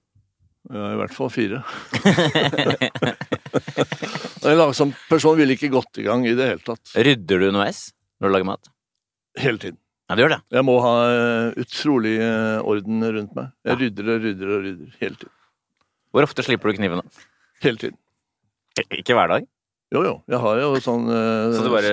Ja, 0.72 0.92
I 0.94 1.00
hvert 1.02 1.16
fall 1.16 1.32
fire. 1.34 1.64
En 4.44 4.58
langsom 4.60 4.90
person 5.08 5.38
ville 5.40 5.56
ikke 5.56 5.70
gått 5.72 6.02
i 6.02 6.04
gang 6.04 6.26
i 6.28 6.34
det 6.36 6.50
hele 6.50 6.64
tatt. 6.66 6.82
Rydder 7.00 7.40
du 7.40 7.46
underveis 7.48 7.86
når 8.20 8.28
du 8.28 8.34
lager 8.36 8.48
mat? 8.50 8.70
Hele 9.40 9.62
tiden. 9.62 9.78
Ja, 10.10 10.18
du 10.18 10.22
gjør 10.26 10.34
det. 10.36 10.40
Jeg 10.58 10.66
må 10.68 10.76
ha 10.84 10.94
eh, 11.10 11.62
utrolig 11.64 12.18
eh, 12.20 12.60
orden 12.74 13.06
rundt 13.18 13.32
meg. 13.38 13.54
Jeg 13.70 13.80
rydder 13.80 14.12
og 14.12 14.26
rydder 14.28 14.52
og 14.52 14.66
rydder. 14.68 14.90
Hele 15.00 15.16
tiden. 15.22 15.34
Hvor 16.14 16.28
ofte 16.28 16.44
slipper 16.46 16.70
du 16.70 16.78
kniven? 16.82 17.00
da? 17.00 17.26
Hele 17.64 17.80
tiden. 17.86 17.98
Ikke 19.00 19.16
hver 19.16 19.32
dag? 19.32 19.48
Jo, 19.94 20.02
jo. 20.02 20.14
Jeg 20.32 20.40
har 20.42 20.58
jo 20.58 20.70
sånn 20.82 21.04
uh, 21.06 21.54
Så 21.54 21.62
du 21.62 21.70
bare, 21.70 21.90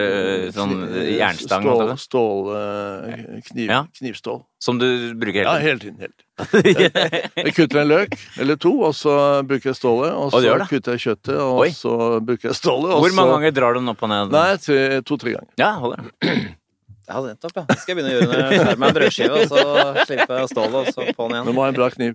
sånn, 0.57 0.71
jernstang, 1.13 1.67
Stål, 1.67 1.81
altså? 1.85 1.97
stål 2.07 2.47
uh, 2.49 3.41
kniv, 3.51 3.67
Ja. 3.69 3.81
Knivstål. 3.99 4.39
Som 4.61 4.79
du 4.81 4.87
bruker 5.21 5.45
hele 5.45 5.51
tiden? 5.53 5.53
Ja, 5.53 5.67
hele 5.67 5.83
tiden. 5.83 5.99
hele 6.01 6.15
tiden. 6.17 7.35
Jeg 7.45 7.55
kutter 7.59 7.83
en 7.83 7.91
løk 7.91 8.17
eller 8.41 8.57
to, 8.61 8.73
og 8.89 8.95
så 8.97 9.13
bruker 9.45 9.71
jeg 9.71 9.77
stålet. 9.77 10.15
Og 10.17 10.31
Og 10.31 10.41
så 10.41 10.57
kutter 10.71 10.97
jeg 10.97 11.05
kjøttet, 11.05 11.37
og 11.37 11.61
Oi. 11.67 11.69
så 11.77 11.93
bruker 12.25 12.49
jeg 12.49 12.57
stålet. 12.57 12.95
Og 12.97 13.05
Hvor 13.05 13.17
mange 13.19 13.29
så... 13.29 13.37
ganger 13.37 13.55
drar 13.61 13.77
du 13.77 13.83
den 13.83 13.93
opp 13.93 14.05
og 14.09 14.13
ned? 14.13 14.33
Nei, 14.33 15.01
to-tre 15.05 15.37
ganger. 15.37 15.53
Ja, 15.61 15.75
holder. 15.85 16.09
Ja, 17.11 17.19
nettopp, 17.27 17.57
ja. 17.59 17.63
Det 17.67 17.75
skal 17.81 17.91
jeg 17.91 17.97
begynne 17.99 18.11
å 18.13 18.19
gjøre 18.21 18.27
når 18.31 18.39
jeg 18.39 18.59
skjærer 18.61 18.77
meg 18.79 18.89
en 18.93 18.95
brødskive, 18.95 19.39
og 19.41 19.49
så 19.51 19.63
slipper 20.07 20.37
jeg 20.39 20.51
stålet, 20.53 20.77
og 20.79 20.91
så 20.95 21.07
på'n 21.17 21.33
igjen. 21.35 21.49
Du 21.49 21.53
må 21.57 21.65
ha 21.65 21.71
en 21.73 21.75
bra 21.75 21.89
kniv. 21.91 22.13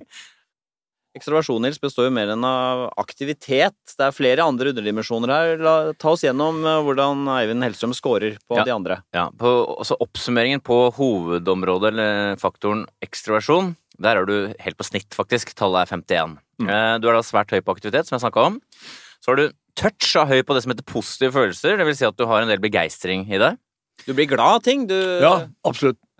Ekstroversjon 1.15 1.61
Nils, 1.63 1.77
består 1.79 2.09
jo 2.09 2.13
mer 2.15 2.27
enn 2.33 2.43
av 2.43 2.89
aktivitet. 2.99 3.75
Det 3.95 4.03
er 4.03 4.11
flere 4.15 4.43
andre 4.43 4.73
underdimensjoner 4.73 5.31
her. 5.31 5.53
La, 5.63 5.75
ta 5.95 6.11
oss 6.11 6.25
gjennom 6.25 6.57
eh, 6.67 6.81
hvordan 6.83 7.23
Eivind 7.37 7.63
Hellstrøm 7.63 7.93
scorer 7.95 8.35
på 8.49 8.57
Ja. 8.59 8.65
de 8.67 8.73
andre. 8.75 8.97
Ja, 9.15 9.29
på, 9.31 9.53
også 9.79 9.95
Oppsummeringen 10.03 10.59
på 10.65 10.91
hovedområdet, 10.97 11.93
eller 11.93 12.35
faktoren 12.41 12.83
ekstroversjon, 13.05 13.75
der 13.97 14.19
er 14.19 14.27
du 14.27 14.35
helt 14.59 14.75
på 14.77 14.83
snitt, 14.89 15.15
faktisk. 15.15 15.53
Tallet 15.55 15.85
er 15.85 15.93
51. 15.95 16.35
Mm. 16.59 16.67
Eh, 16.69 16.97
Du 16.99 17.07
er 17.07 17.13
da 17.15 17.23
svært 17.23 17.51
høy 17.55 17.61
på 17.63 17.75
aktivitet, 17.77 18.07
som 18.09 18.17
jeg 18.19 18.25
snakka 18.27 18.45
om. 18.51 18.59
Så 19.23 19.31
har 19.31 19.39
du 19.39 19.45
touch 19.75 20.15
av 20.19 20.27
høy 20.27 20.41
på 20.43 20.53
det 20.55 20.63
som 20.63 20.71
heter 20.75 20.83
positive 20.87 21.31
følelser, 21.35 21.77
det 21.79 21.85
vil 21.87 21.95
si 21.95 22.05
at 22.07 22.15
du 22.19 22.25
har 22.27 22.41
en 22.43 22.51
del 22.51 22.59
begeistring 22.63 23.25
i 23.31 23.39
deg. 23.39 23.57
Du 24.05 24.11
blir 24.13 24.27
glad 24.27 24.59
av 24.59 24.61
ting. 24.63 24.85
Du 24.87 24.95
Ja, 25.23 25.47
absolutt. 25.63 25.97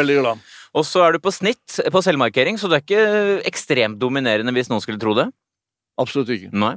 Veldig 0.00 0.16
glad. 0.22 0.40
Og 0.78 0.84
så 0.86 1.02
er 1.02 1.16
du 1.16 1.18
på 1.22 1.32
snitt 1.34 1.80
på 1.90 2.02
selvmarkering, 2.04 2.58
så 2.60 2.68
du 2.70 2.76
er 2.76 2.84
ikke 2.84 3.42
ekstremt 3.48 3.98
dominerende 3.98 4.52
hvis 4.54 4.70
noen 4.70 4.82
skulle 4.84 5.00
tro 5.02 5.14
det. 5.18 5.26
Absolutt 6.00 6.30
ikke. 6.30 6.52
Nei. 6.54 6.76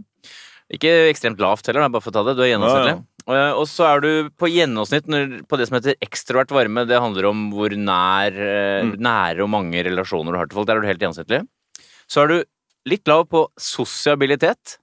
Ikke 0.73 0.89
ekstremt 1.11 1.41
lavt 1.43 1.67
heller, 1.69 1.85
bare 1.93 2.01
for 2.01 2.09
å 2.09 2.15
ta 2.15 2.23
det. 2.25 2.33
Du 2.39 2.41
er 2.45 2.49
gjennomsnittlig. 2.55 2.95
Eh, 3.29 3.53
Og 3.53 3.67
så 3.69 3.85
er 3.87 4.01
du 4.03 4.29
på 4.35 4.49
gjennomsnitt 4.49 5.05
på 5.47 5.59
det 5.59 5.67
som 5.69 5.77
heter 5.77 5.95
ekstrovert 6.03 6.49
varme. 6.55 6.87
Det 6.89 6.99
handler 6.99 7.29
om 7.29 7.51
hvor 7.53 7.69
nær, 7.77 8.33
eh, 8.33 8.83
Mm. 8.83 8.97
nære 8.97 9.43
og 9.43 9.49
mange 9.49 9.83
relasjoner 9.85 10.31
du 10.33 10.37
har 10.39 10.47
til 10.47 10.55
folk. 10.57 10.67
Der 10.67 10.77
er 10.77 10.81
du 10.81 10.87
helt 10.87 10.99
gjennomsnittlig. 10.99 11.47
Så 12.09 12.23
er 12.23 12.27
du 12.27 12.43
litt 12.87 13.05
lav 13.07 13.29
på 13.29 13.47
sosiabilitet. 13.59 14.77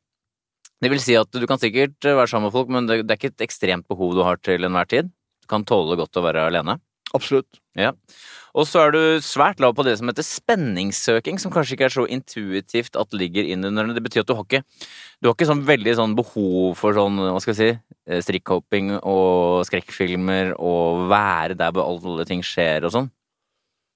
Det 0.81 0.89
vil 0.91 1.01
si 1.01 1.15
at 1.15 1.31
du 1.31 1.47
kan 1.47 1.59
sikkert 1.59 1.99
eh, 2.05 2.15
være 2.17 2.29
sammen 2.31 2.49
med 2.49 2.53
folk, 2.53 2.69
men 2.69 2.87
det, 2.87 3.05
er 3.11 3.17
ikke 3.19 3.35
et 3.35 3.49
ekstremt 3.49 3.87
behov 3.89 4.15
du 4.15 4.23
har 4.23 4.37
til 4.37 4.63
enhver 4.65 4.87
tid. 4.89 5.11
Du 5.43 5.47
kan 5.49 5.65
tåle 5.65 5.97
godt 5.99 6.17
å 6.17 6.23
være 6.25 6.47
alene. 6.47 6.79
Absolutt. 7.13 7.59
Og 8.57 8.67
så 8.67 8.83
er 8.83 8.95
du 8.95 9.01
svært 9.23 9.61
lav 9.63 9.77
på 9.79 9.85
det 9.87 9.97
som 10.01 10.11
heter 10.11 10.27
spenningssøking, 10.27 11.39
som 11.39 11.53
kanskje 11.55 11.77
ikke 11.77 11.87
er 11.87 11.95
så 11.95 12.07
intuitivt 12.11 12.99
at 12.99 13.15
ligger 13.15 13.47
innunder 13.47 13.87
den. 13.87 13.95
Det 13.95 14.05
betyr 14.07 14.25
at 14.25 14.31
du 14.31 14.35
har 14.35 14.47
ikke, 14.47 14.65
du 15.21 15.31
har 15.31 15.37
ikke 15.37 15.51
sånn 15.53 15.63
veldig 15.69 15.95
sånn 16.01 16.17
behov 16.19 16.75
for 16.81 16.97
sånn, 16.97 17.21
hva 17.21 17.39
skal 17.43 17.55
jeg 17.55 17.61
si, 17.61 17.97
eh, 18.11 18.25
strikkhopping 18.27 18.97
og 18.99 19.63
skrekkfilmer 19.71 20.57
og 20.59 21.07
være 21.13 21.59
der 21.59 21.73
hvor 21.77 21.87
alle 21.87 22.27
ting 22.29 22.43
skjer 22.47 22.89
og 22.89 22.97
sånn. 22.97 23.11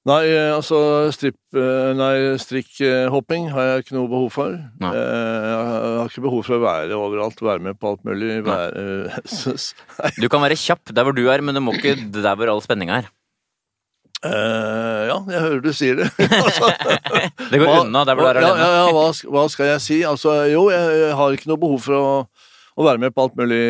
Nei, 0.04 0.20
eh, 0.28 0.50
altså 0.52 0.78
stripp, 1.16 1.38
eh, 1.56 1.90
nei, 1.96 2.36
strikkhopping 2.36 3.48
har 3.54 3.70
jeg 3.70 3.84
ikke 3.86 3.96
noe 3.96 4.10
behov 4.12 4.30
for. 4.36 4.58
Nei. 4.84 4.92
Jeg 4.92 5.64
har 5.64 6.12
ikke 6.12 6.26
behov 6.26 6.44
for 6.44 6.58
å 6.58 6.64
være 6.66 6.98
overalt, 6.98 7.40
være 7.40 7.64
med 7.64 7.80
på 7.80 7.94
alt 7.94 8.04
mulig. 8.06 8.42
Være. 8.44 9.22
Du 10.20 10.28
kan 10.28 10.44
være 10.44 10.60
kjapp 10.60 10.92
der 10.92 11.08
hvor 11.08 11.16
du 11.16 11.24
er, 11.32 11.40
men 11.40 11.56
du 11.56 11.64
må 11.64 11.74
ikke 11.78 11.96
der 12.12 12.36
hvor 12.36 12.52
all 12.52 12.62
spenninga 12.62 13.00
er. 13.00 13.12
Eh, 14.24 15.00
ja, 15.10 15.16
jeg 15.34 15.40
hører 15.44 15.60
du 15.64 15.70
sier 15.76 15.98
det. 16.00 16.06
altså, 16.46 16.70
Det 17.50 17.58
går 17.60 17.68
hva- 17.68 17.82
unna 17.84 18.04
der 18.08 18.16
hvor 18.16 18.30
du 18.30 18.30
er 18.30 18.40
ja, 18.40 18.52
alene. 18.54 18.64
Ja, 18.64 18.80
ja, 18.80 18.94
hva, 18.96 19.06
hva 19.36 19.44
skal 19.52 19.68
jeg 19.74 19.82
si? 19.84 19.98
Altså, 20.08 20.36
jo, 20.52 20.66
jeg, 20.72 20.96
jeg 21.02 21.18
har 21.20 21.36
ikke 21.36 21.50
noe 21.52 21.60
behov 21.60 21.82
for 21.84 21.98
å, 21.98 22.08
å 22.74 22.86
være 22.88 23.02
med 23.04 23.14
på 23.14 23.26
alt 23.26 23.36
mulig, 23.38 23.60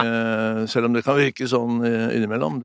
uh, 0.00 0.64
selv 0.70 0.88
om 0.88 0.96
det 0.96 1.04
kan 1.06 1.18
virke 1.20 1.46
sånn 1.50 1.82
eh, 1.86 2.08
innimellom. 2.16 2.62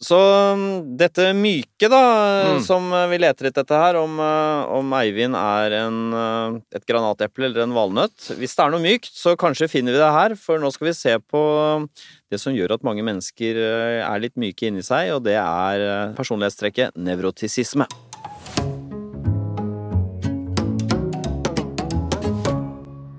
Så 0.00 0.16
um, 0.16 0.96
dette 0.96 1.26
myke, 1.36 1.84
da, 1.92 1.98
Mm. 2.40 2.62
som 2.64 2.86
vi 3.10 3.18
leter 3.20 3.50
etter 3.50 3.68
her, 3.68 3.98
om, 4.00 4.14
uh, 4.16 4.64
om 4.72 4.94
Eivind 4.96 5.36
er 5.36 5.74
en, 5.82 5.98
uh, 6.16 6.56
et 6.72 6.86
granateple 6.88 7.50
eller 7.50 7.66
en 7.66 7.74
valnøtt 7.76 8.30
Hvis 8.38 8.56
det 8.56 8.64
er 8.64 8.72
noe 8.72 8.80
mykt, 8.80 9.10
så 9.12 9.34
kanskje 9.36 9.68
finner 9.68 9.92
vi 9.92 10.00
det 10.00 10.08
her, 10.14 10.34
for 10.40 10.56
nå 10.58 10.70
skal 10.72 10.88
vi 10.88 10.94
se 10.96 11.12
på 11.20 11.42
um, 11.76 11.84
det 12.32 12.40
som 12.40 12.56
gjør 12.56 12.78
at 12.78 12.86
mange 12.86 13.04
mennesker 13.04 13.60
uh, 13.60 14.00
er 14.08 14.22
litt 14.24 14.40
myke 14.40 14.70
inni 14.70 14.80
seg, 14.86 15.12
og 15.18 15.20
det 15.28 15.36
er 15.36 16.14
personlighetstrekket 16.16 16.96
nevrotisisme. 16.96 17.84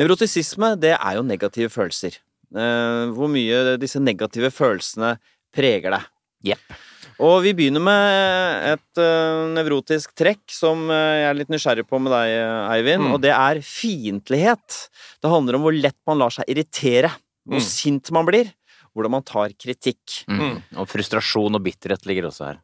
Nevrotisisme, 0.01 0.73
det 0.81 0.95
er 0.95 1.19
jo 1.19 1.21
negative 1.21 1.69
følelser. 1.69 2.17
Hvor 2.51 3.29
mye 3.31 3.77
disse 3.79 4.01
negative 4.01 4.49
følelsene 4.51 5.13
preger 5.55 5.93
deg. 5.93 6.09
Jepp. 6.43 6.77
Og 7.21 7.43
vi 7.45 7.51
begynner 7.53 7.83
med 7.85 8.63
et 8.71 8.97
uh, 9.01 9.45
nevrotisk 9.53 10.13
trekk 10.17 10.41
som 10.49 10.87
uh, 10.89 10.95
jeg 10.95 11.27
er 11.29 11.37
litt 11.37 11.51
nysgjerrig 11.53 11.83
på 11.85 11.99
med 12.01 12.09
deg, 12.15 12.31
eh, 12.39 12.71
Eivind, 12.77 13.03
Mm. 13.05 13.11
og 13.13 13.21
det 13.21 13.29
er 13.35 13.59
fiendtlighet. 13.61 14.77
Det 15.21 15.29
handler 15.29 15.57
om 15.59 15.67
hvor 15.67 15.75
lett 15.77 15.97
man 16.09 16.17
lar 16.23 16.33
seg 16.33 16.49
irritere, 16.49 17.11
hvor 17.45 17.61
Mm. 17.61 17.67
sint 17.67 18.09
man 18.11 18.25
blir, 18.25 18.49
hvordan 18.95 19.11
man 19.11 19.23
tar 19.23 19.49
kritikk. 19.53 20.23
Mm. 20.29 20.63
Og 20.77 20.87
frustrasjon 20.89 21.55
og 21.55 21.63
bitterhet 21.63 22.05
ligger 22.09 22.29
også 22.31 22.47
her. 22.51 22.59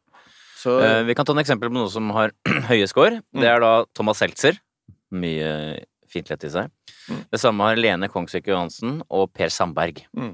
Så 0.58 0.74
Uh, 0.82 1.04
vi 1.06 1.14
kan 1.14 1.24
ta 1.26 1.34
en 1.34 1.44
eksempel 1.44 1.70
på 1.70 1.78
noe 1.78 1.90
som 1.94 2.10
har 2.18 2.32
høye 2.72 2.88
score. 2.90 3.22
Det 3.34 3.46
er 3.48 3.60
da 3.62 3.86
Thomas 3.94 4.18
Seltzer. 4.18 4.58
Mye 5.14 5.84
fiendtlighet 6.10 6.44
i 6.50 6.50
seg. 6.50 6.72
Mm. 7.08 7.22
Det 7.32 7.40
samme 7.40 7.62
har 7.64 7.76
Lene 7.80 8.10
Kongsvik 8.10 8.48
Johansen 8.50 9.02
og 9.10 9.30
Per 9.38 9.50
Sandberg. 9.54 10.02
Mm. 10.18 10.34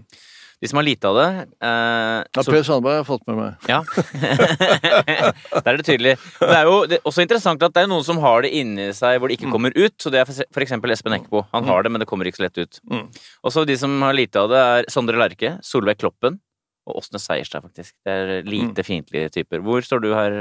De 0.64 0.70
som 0.72 0.80
har 0.80 0.86
lite 0.88 1.10
av 1.10 1.18
det 1.20 1.26
eh, 1.60 2.20
Ja, 2.24 2.44
Per 2.48 2.64
Sandberg 2.64 3.02
har 3.02 3.08
fått 3.08 3.26
med 3.28 3.36
meg. 3.36 3.66
Ja. 3.68 3.82
Der 4.64 5.74
er 5.74 5.80
det 5.80 5.86
tydelig. 5.88 6.14
Men 6.40 6.50
det 6.54 6.60
er 6.62 6.70
jo 6.70 6.76
det 6.88 6.98
er 7.00 7.10
også 7.10 7.24
interessant 7.26 7.64
at 7.68 7.74
det 7.76 7.84
er 7.84 7.90
noen 7.92 8.06
som 8.08 8.22
har 8.24 8.46
det 8.46 8.52
inni 8.56 8.86
seg 8.96 9.20
hvor 9.20 9.28
det 9.32 9.38
ikke 9.38 9.50
Mm. 9.50 9.56
kommer 9.58 9.76
ut. 9.76 9.96
Så 10.00 10.10
det 10.14 10.22
er 10.24 10.32
eksempel 10.64 10.94
Espen 10.96 11.16
Eckbo. 11.18 11.44
Han 11.52 11.68
har 11.68 11.84
det, 11.84 11.92
men 11.92 12.00
det 12.00 12.08
kommer 12.08 12.26
ikke 12.30 12.40
så 12.40 12.46
lett 12.48 12.62
ut. 12.64 12.80
Mm. 12.90 13.10
Også 13.44 13.66
de 13.68 13.76
som 13.78 13.98
har 14.06 14.16
lite 14.16 14.40
av 14.40 14.48
det, 14.54 14.62
er 14.78 14.88
Sondre 14.94 15.20
Lerche, 15.20 15.58
Solveig 15.68 16.00
Kloppen 16.00 16.40
og 16.88 17.02
Åsne 17.02 17.20
Seierstad, 17.20 17.64
faktisk. 17.68 17.94
Det 18.08 18.12
er 18.16 18.48
lite 18.48 18.80
Mm. 18.80 18.88
fiendtlige 18.88 19.30
typer. 19.36 19.60
Hvor 19.60 19.84
står 19.84 20.02
du 20.02 20.14
her, 20.16 20.32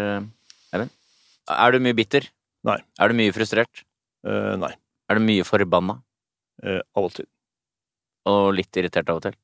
Eivind? 0.73 0.91
Er 1.51 1.73
du 1.75 1.79
mye 1.83 1.95
bitter? 1.99 2.29
Nei. 2.65 2.79
Er 3.01 3.09
du 3.11 3.15
mye 3.19 3.33
frustrert? 3.35 3.83
Uh, 4.25 4.55
nei. 4.57 4.71
Er 5.11 5.19
du 5.19 5.21
mye 5.27 5.43
forbanna? 5.45 5.99
Uh, 6.63 6.79
av 6.95 7.05
og 7.11 7.13
til. 7.19 7.27
Og 8.31 8.53
litt 8.55 8.71
irritert 8.79 9.09
av 9.11 9.17
og 9.19 9.23
til? 9.27 9.35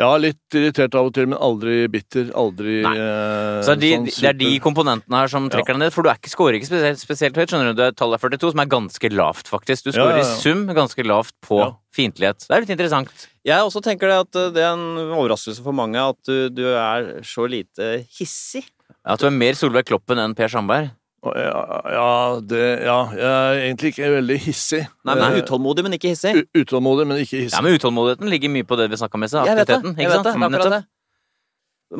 Ja, 0.00 0.14
litt 0.16 0.56
irritert 0.56 0.94
av 0.96 1.10
og 1.10 1.12
til, 1.12 1.26
men 1.28 1.36
aldri 1.44 1.82
bitter. 1.92 2.30
Aldri 2.40 2.78
Nei. 2.86 2.92
eh, 2.96 3.58
Så 3.66 3.74
det 3.76 3.90
er, 3.92 4.04
de, 4.06 4.12
sånn 4.14 4.22
det 4.24 4.28
er 4.30 4.38
de 4.40 4.50
komponentene 4.64 5.18
her 5.20 5.28
som 5.28 5.48
trekker 5.52 5.76
deg 5.76 5.82
ned, 5.82 5.92
for 5.92 6.06
du 6.06 6.08
er 6.08 6.16
ikke, 6.16 6.32
scorer 6.32 6.56
ikke 6.56 6.70
spesielt, 6.70 7.02
spesielt 7.02 7.36
høyt. 7.36 7.52
skjønner 7.52 7.74
du, 7.74 7.76
du 7.76 7.84
er 7.84 7.92
Tallet 7.98 8.16
er 8.16 8.32
42, 8.38 8.54
som 8.54 8.62
er 8.64 8.70
ganske 8.72 9.10
lavt, 9.12 9.50
faktisk. 9.52 9.84
Du 9.84 9.90
Ja, 9.92 9.96
scorer 9.98 10.16
ja, 10.16 10.24
ja. 10.24 10.30
i 10.30 10.40
sum 10.40 10.62
ganske 10.72 11.04
lavt 11.04 11.34
på 11.44 11.60
Ja. 11.60 11.68
fiendtlighet. 11.92 12.46
Det 12.48 12.56
er 12.56 12.64
litt 12.64 12.72
interessant. 12.78 13.26
jeg 13.44 13.60
også 13.60 13.82
tenker 13.84 14.08
det 14.08 14.18
at 14.24 14.40
uh, 14.40 14.48
det 14.56 14.62
er 14.64 14.72
en 14.72 15.12
overraskelse 15.20 15.60
for 15.62 15.76
mange 15.76 16.00
at 16.00 16.16
du, 16.24 16.48
du 16.48 16.64
er 16.72 17.20
så 17.22 17.44
lite 17.46 18.06
hissig. 18.16 18.64
At 19.04 19.20
du 19.20 19.26
er 19.28 19.36
mer 19.36 19.52
Solveig 19.52 19.84
Kloppen 19.88 20.18
enn 20.18 20.34
Per 20.34 20.48
Sandberg. 20.48 20.90
Ja, 21.20 21.80
ja, 21.92 22.40
det, 22.40 22.60
ja, 22.86 22.94
jeg 23.12 23.24
er 23.28 23.58
egentlig 23.66 23.90
ikke 23.92 24.06
veldig 24.14 24.38
hissig. 24.40 24.86
Nei, 25.04 25.14
men 25.18 25.34
Eh, 25.36 25.42
Utålmodig, 25.42 25.82
men 25.84 25.92
ikke 25.98 26.08
hissig. 26.14 26.32
u- 26.32 26.62
Utålmodig, 26.62 27.06
men 27.06 27.18
ikke 27.20 27.42
hissig. 27.44 27.52
Ja, 27.58 27.60
men 27.60 27.76
utålmodigheten 27.76 28.30
ligger 28.32 28.48
mye 28.48 28.64
på 28.64 28.78
det 28.80 28.86
vi 28.88 28.96
snakka 28.96 29.18
med 29.20 29.28
i 29.28 29.36
Jeg 29.36 29.56
vet 29.56 29.66
det. 29.68 29.76
Aktiviteten. 29.76 29.96
Jeg 29.98 30.06
Ikke 30.06 30.08
vet 30.08 30.16
sant? 30.16 30.24
det. 30.24 30.32
det 30.32 30.40
er 30.40 30.58
akkurat 30.60 30.76
det. 30.80 30.86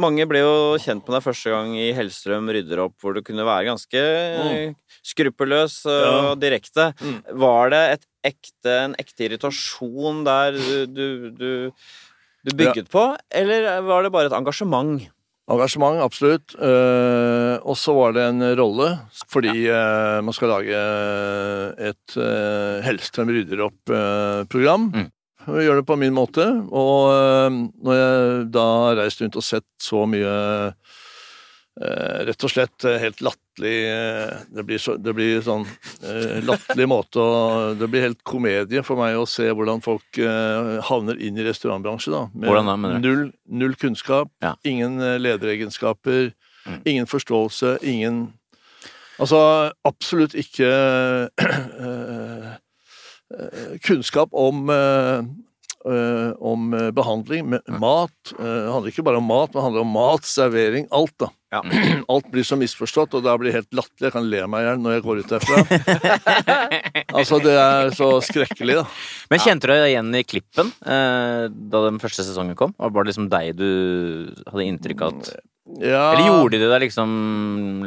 Mange 0.00 0.24
ble 0.30 0.38
jo 0.38 0.78
kjent 0.78 1.02
med 1.08 1.16
deg 1.18 1.22
første 1.26 1.50
gang 1.50 1.72
i 1.76 1.92
Hellstrøm 1.92 2.46
rydder 2.54 2.78
opp, 2.86 2.94
hvor 3.02 3.12
du 3.12 3.20
kunne 3.26 3.44
være 3.44 3.66
ganske 3.66 4.00
Mm. 4.00 4.76
skruppelløs 5.02 5.84
og 5.84 6.00
Ja. 6.06 6.34
direkte. 6.36 6.94
Mm. 7.02 7.22
Var 7.36 7.70
det 7.70 7.82
et 7.98 8.06
ekte, 8.32 8.70
en 8.84 8.94
ekte 8.98 9.26
irritasjon 9.28 10.24
der 10.24 10.52
du, 10.52 10.86
du, 10.86 11.30
du, 11.30 11.72
du 12.46 12.50
bygget 12.56 12.88
på, 12.88 13.16
eller 13.32 13.82
var 13.82 14.02
det 14.04 14.12
bare 14.12 14.26
et 14.30 14.32
engasjement? 14.32 15.08
Engasjement, 15.50 15.98
absolutt. 16.04 16.54
Uh, 16.56 17.58
og 17.66 17.74
så 17.78 17.94
var 17.96 18.14
det 18.14 18.26
en 18.28 18.44
rolle, 18.60 18.90
fordi 19.30 19.64
uh, 19.66 20.20
man 20.22 20.36
skal 20.36 20.52
lage 20.54 20.82
et 21.90 22.18
uh, 22.18 22.78
Hellstrøm 22.86 23.32
rydder 23.34 23.64
opp-program. 23.66 24.92
Mm. 24.94 25.08
Jeg 25.46 25.66
gjør 25.66 25.80
det 25.80 25.88
på 25.88 25.96
min 26.00 26.14
måte. 26.14 26.44
Og 26.68 27.12
eh, 27.14 27.60
når 27.84 28.00
jeg 28.00 28.48
da 28.54 28.66
har 28.84 28.98
reist 29.00 29.22
rundt 29.24 29.38
og 29.40 29.46
sett 29.46 29.68
så 29.80 30.04
mye 30.08 30.34
eh, 31.80 32.18
Rett 32.28 32.44
og 32.44 32.52
slett 32.52 32.84
eh, 32.84 33.00
helt 33.00 33.22
latterlig 33.24 33.40
eh, 33.68 34.38
det, 34.56 34.78
så, 34.80 34.96
det 34.96 35.12
blir 35.14 35.40
sånn 35.44 35.66
eh, 36.02 36.38
latterlig 36.46 36.86
måte 36.88 37.20
å 37.20 37.74
Det 37.78 37.88
blir 37.90 38.02
helt 38.08 38.22
komedie 38.24 38.82
for 38.86 38.96
meg 38.96 39.16
å 39.20 39.26
se 39.28 39.50
hvordan 39.52 39.82
folk 39.84 40.18
eh, 40.18 40.80
havner 40.88 41.20
inn 41.20 41.36
i 41.36 41.44
restaurantbransjen. 41.44 42.12
da. 42.12 42.22
Med 42.34 42.48
du? 43.02 43.08
null, 43.08 43.32
null 43.48 43.74
kunnskap, 43.76 44.28
Ja. 44.40 44.54
ingen 44.64 44.98
lederegenskaper, 45.22 46.32
Mm. 46.66 46.82
ingen 46.84 47.06
forståelse, 47.06 47.78
ingen 47.82 48.32
Altså 49.18 49.70
absolutt 49.84 50.34
ikke 50.34 50.68
kunnskap 53.84 54.28
om 54.32 54.70
eh, 55.86 55.96
eh, 55.96 56.30
om 56.40 56.74
eh, 56.74 56.90
behandling, 56.90 57.48
med 57.50 57.76
mat. 57.80 58.32
Uh, 58.38 58.44
Det 58.44 58.72
handler 58.72 58.92
ikke 58.92 59.04
bare 59.06 59.20
om 59.20 59.28
mat, 59.28 59.52
men 59.52 59.60
det 59.60 59.66
handler 59.66 59.84
om 59.86 59.94
mat, 59.94 60.26
servering, 60.28 60.88
alt, 60.90 61.14
da. 61.18 61.30
Ja. 61.50 61.64
Alt 62.12 62.28
blir 62.30 62.44
så 62.46 62.54
misforstått, 62.54 63.16
og 63.18 63.24
da 63.26 63.32
blir 63.38 63.50
det 63.50 63.56
helt 63.56 63.74
latterlig. 63.74 64.06
Jeg 64.06 64.14
kan 64.14 64.28
le 64.30 64.44
meg 64.46 64.62
i 64.62 64.68
hjel 64.68 64.82
når 64.84 64.92
jeg 64.94 65.02
går 65.02 65.20
ut 65.20 65.32
derfra. 65.32 65.62
altså, 67.18 67.40
det 67.42 67.56
er 67.58 67.90
så 67.98 68.10
skrekkelig, 68.22 68.76
da. 68.78 68.84
Men 69.32 69.42
kjente 69.42 69.66
du 69.66 69.74
deg 69.74 69.88
igjen 69.88 70.14
i 70.14 70.22
klippen 70.22 70.70
uh, 70.86 71.50
da 71.50 71.82
den 71.88 71.98
første 72.02 72.22
sesongen 72.28 72.54
kom? 72.58 72.76
Var 72.78 72.94
det 72.94 73.10
liksom 73.10 73.26
deg 73.32 73.50
du 73.58 73.66
hadde 74.46 74.68
inntrykk 74.68 75.02
av 75.08 75.18
at 75.18 75.32
Ja, 75.78 76.12
Eller 76.12 76.26
gjorde 76.26 76.58
de 76.58 76.66
det 76.66 76.78
liksom 76.82 77.10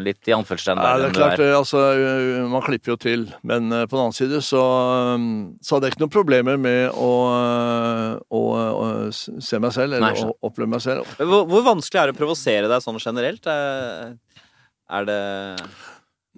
litt 0.06 0.30
i 0.30 0.34
anførselstegn 0.34 0.80
Ja, 0.80 0.94
det 1.02 1.10
er 1.10 1.16
klart, 1.18 1.36
det, 1.42 1.50
altså, 1.58 1.82
man 2.50 2.64
klipper 2.64 2.94
jo 2.94 2.98
til, 3.02 3.26
men 3.44 3.68
på 3.68 3.98
den 3.98 4.04
annen 4.06 4.16
side 4.16 4.40
så, 4.46 4.62
så 5.60 5.76
hadde 5.76 5.90
jeg 5.90 5.96
ikke 5.98 6.04
noen 6.06 6.14
problemer 6.14 6.62
med 6.62 6.96
å, 6.96 7.12
å, 8.24 8.42
å 8.80 8.88
se 9.12 9.60
meg 9.60 9.76
selv, 9.76 9.98
eller 9.98 10.06
Nei, 10.06 10.24
å 10.24 10.32
oppleve 10.48 10.72
meg 10.78 10.86
selv. 10.86 11.12
Hvor, 11.20 11.44
hvor 11.52 11.68
vanskelig 11.68 12.02
er 12.02 12.10
det 12.10 12.16
å 12.16 12.22
provosere 12.22 12.72
deg 12.72 12.86
sånn 12.86 13.02
generelt? 13.04 13.52
Er, 13.52 14.16
er 15.00 15.10
det 15.12 15.22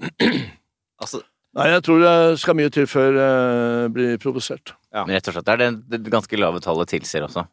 Altså 1.05 1.21
Nei, 1.55 1.69
jeg 1.71 1.83
tror 1.87 2.01
det 2.03 2.15
skal 2.41 2.57
mye 2.59 2.71
til 2.73 2.87
før 2.89 3.15
jeg 3.15 3.91
blir 3.95 4.17
provosert. 4.19 4.73
Men 4.91 5.13
rett 5.15 5.29
og 5.31 5.37
slett, 5.37 5.45
det 5.47 5.53
er 5.53 5.61
det 5.61 6.01
det 6.03 6.11
ganske 6.11 6.39
lave 6.39 6.59
tallet 6.63 6.89
tilsier 6.91 7.23
også. 7.29 7.45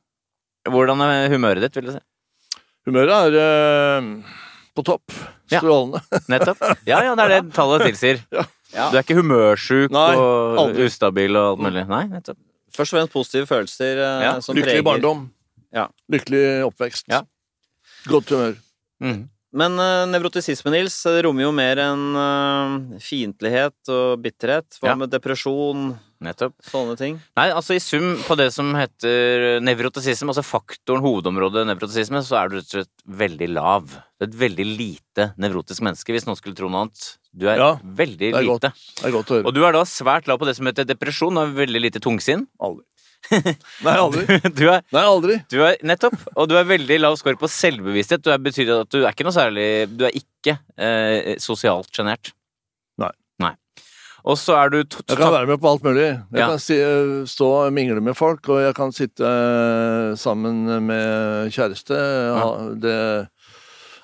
Hvordan 0.75 1.05
er 1.07 1.31
humøret 1.31 1.63
ditt, 1.63 1.77
vil 1.79 1.87
du 1.87 1.93
si? 1.95 2.03
Humøret 2.89 3.13
er 3.37 3.37
ø, 3.39 4.01
på 4.75 4.85
topp. 4.87 5.13
Ja. 5.53 5.61
Nettopp. 6.33 6.63
Ja, 6.89 7.03
ja, 7.07 7.13
det 7.19 7.27
er 7.29 7.35
det 7.37 7.55
tallet 7.57 7.87
tilsier. 7.91 8.23
Ja. 8.33 8.47
Ja. 8.73 8.87
Du 8.89 8.95
er 8.97 9.03
ikke 9.05 9.19
humørsjuk 9.19 9.93
Nei, 9.93 10.15
og 10.17 10.55
aldri. 10.63 10.87
ustabil 10.89 11.37
og 11.37 11.51
alt 11.51 11.61
mulig? 11.61 11.83
Nei, 11.91 12.07
nettopp. 12.09 12.39
Først 12.73 12.95
og 12.95 12.97
fremst 12.97 13.13
positive 13.13 13.45
følelser 13.51 13.99
eh, 14.01 14.23
Ja, 14.25 14.31
som 14.41 14.57
Lykkelig 14.57 14.79
preger 14.79 14.87
barndom. 14.87 15.27
Ja. 15.77 15.83
Lykkelig 16.09 16.41
oppvekst. 16.71 17.05
Ja. 17.13 17.19
Godt 18.09 18.33
humør. 18.33 18.55
Mhm. 19.05 19.27
Men 19.53 19.75
uh, 19.77 20.07
nevrotisisme, 20.09 20.71
Nils, 20.73 20.95
rommer 21.27 21.45
jo 21.45 21.51
mer 21.53 21.77
enn 21.85 22.05
uh, 22.17 22.97
fiendtlighet 23.05 23.91
og 23.93 24.23
bitterhet. 24.25 24.79
Hva 24.81 24.93
Ja. 24.95 24.97
med 24.97 25.11
depresjon? 25.13 25.91
Nettopp. 26.23 26.55
Sånne 26.71 26.95
ting. 26.97 27.17
Nei, 27.37 27.49
altså 27.51 27.75
i 27.75 27.81
sum 27.83 28.13
på 28.23 28.37
det 28.39 28.47
som 28.55 28.69
heter 28.79 29.59
nevrotisisme, 29.61 30.31
altså 30.31 30.45
faktoren, 30.47 31.03
hovedområdet 31.03 31.65
nevrotisisme, 31.67 32.21
så 32.23 32.39
er 32.39 32.49
du 32.53 32.57
rett 32.61 32.69
og 32.71 32.77
slett 32.79 33.05
veldig 33.23 33.49
lav. 33.57 33.89
Du 33.91 34.25
er 34.25 34.29
et 34.31 34.39
veldig 34.45 34.67
lite 34.79 35.27
nevrotisk 35.43 35.83
menneske, 35.83 36.15
hvis 36.15 36.29
noen 36.29 36.39
skulle 36.39 36.55
tro 36.55 36.71
noe 36.71 36.85
annet. 36.87 37.09
Du 37.35 37.49
er 37.51 37.59
Ja, 37.59 37.73
veldig 37.83 38.31
Det 38.31 38.35
er 38.39 38.47
lite. 38.47 38.71
godt, 38.71 38.95
det 39.03 39.05
er 39.11 39.17
godt 39.19 39.33
å 39.33 39.35
høre. 39.41 39.47
Og 39.51 39.55
du 39.59 39.65
er 39.67 39.73
da 39.75 39.83
svært 39.83 40.29
lav 40.31 40.39
på 40.39 40.47
det 40.47 40.55
som 40.57 40.67
heter 40.71 40.87
depresjon, 40.87 41.37
og 41.43 41.57
veldig 41.59 41.81
lite 41.91 41.99
tungsinn. 42.01 42.47
Aldri. 42.63 42.85
Nei, 43.31 43.95
aldri. 43.97 44.25
Du 44.57 44.65
er, 44.69 44.83
Nei, 44.93 45.03
aldri. 45.07 45.37
du 45.53 45.59
er 45.65 45.77
nettopp, 45.87 46.17
og 46.37 46.49
du 46.51 46.57
er 46.59 46.67
veldig 46.69 46.99
lav 47.01 47.17
score 47.21 47.39
på 47.41 47.49
selvbevissthet. 47.51 48.23
Du 48.25 48.31
er, 48.35 48.39
betyr 48.43 48.73
at 48.81 48.91
du 48.93 49.01
er 49.05 49.13
ikke 49.15 49.25
noe 49.29 49.35
særlig 49.37 49.67
Du 49.95 50.05
er 50.09 50.17
ikke 50.19 50.59
eh, 50.77 51.37
sosialt 51.43 51.89
sjenert. 51.95 52.33
Nei. 53.01 53.11
Nei. 53.43 53.53
Og 54.29 54.37
så 54.39 54.55
er 54.55 54.71
du 54.71 54.81
Jeg 54.83 55.17
kan 55.19 55.33
være 55.35 55.49
med 55.51 55.59
på 55.63 55.71
alt 55.71 55.83
mulig. 55.87 56.05
Jeg 56.13 56.39
Ja. 56.43 56.49
kan 56.53 56.61
si, 56.63 56.77
eh, 56.79 57.23
stå 57.31 57.49
og 57.67 57.73
mingle 57.75 58.03
med 58.05 58.15
folk, 58.19 58.47
og 58.53 58.61
jeg 58.67 58.75
kan 58.79 58.93
sitte 58.95 59.23
eh, 59.27 60.13
sammen 60.21 60.67
med 60.87 61.51
kjæreste. 61.55 61.97
Ja. 61.97 62.47
det, 62.85 62.97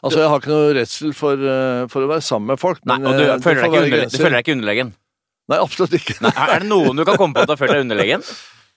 altså, 0.03 0.19
jeg 0.25 0.29
har 0.33 0.41
ikke 0.43 0.55
noe 0.55 0.73
redsel 0.79 1.13
for, 1.15 1.35
eh, 1.39 1.85
for 1.93 2.03
å 2.07 2.11
være 2.15 2.25
sammen 2.27 2.55
med 2.55 2.59
folk, 2.63 2.81
Nei, 2.87 2.99
og 3.03 3.15
du 3.19 3.25
det 3.27 3.39
føler, 3.45 3.63
deg 3.67 3.91
ikke 3.93 4.11
du 4.11 4.19
føler 4.23 4.39
deg 4.39 4.47
ikke 4.47 4.57
underlegen? 4.59 4.95
Nei, 5.49 5.59
absolutt 5.63 5.95
ikke. 5.97 6.19
Nei, 6.21 6.33
er 6.35 6.59
det 6.61 6.69
noen 6.69 6.97
du 6.99 7.05
kan 7.09 7.17
komme 7.17 7.35
på 7.35 7.45
at 7.45 7.49
du 7.49 7.55
har 7.55 7.61
følt 7.61 7.77
deg 7.77 7.85
underlegen? 7.87 8.25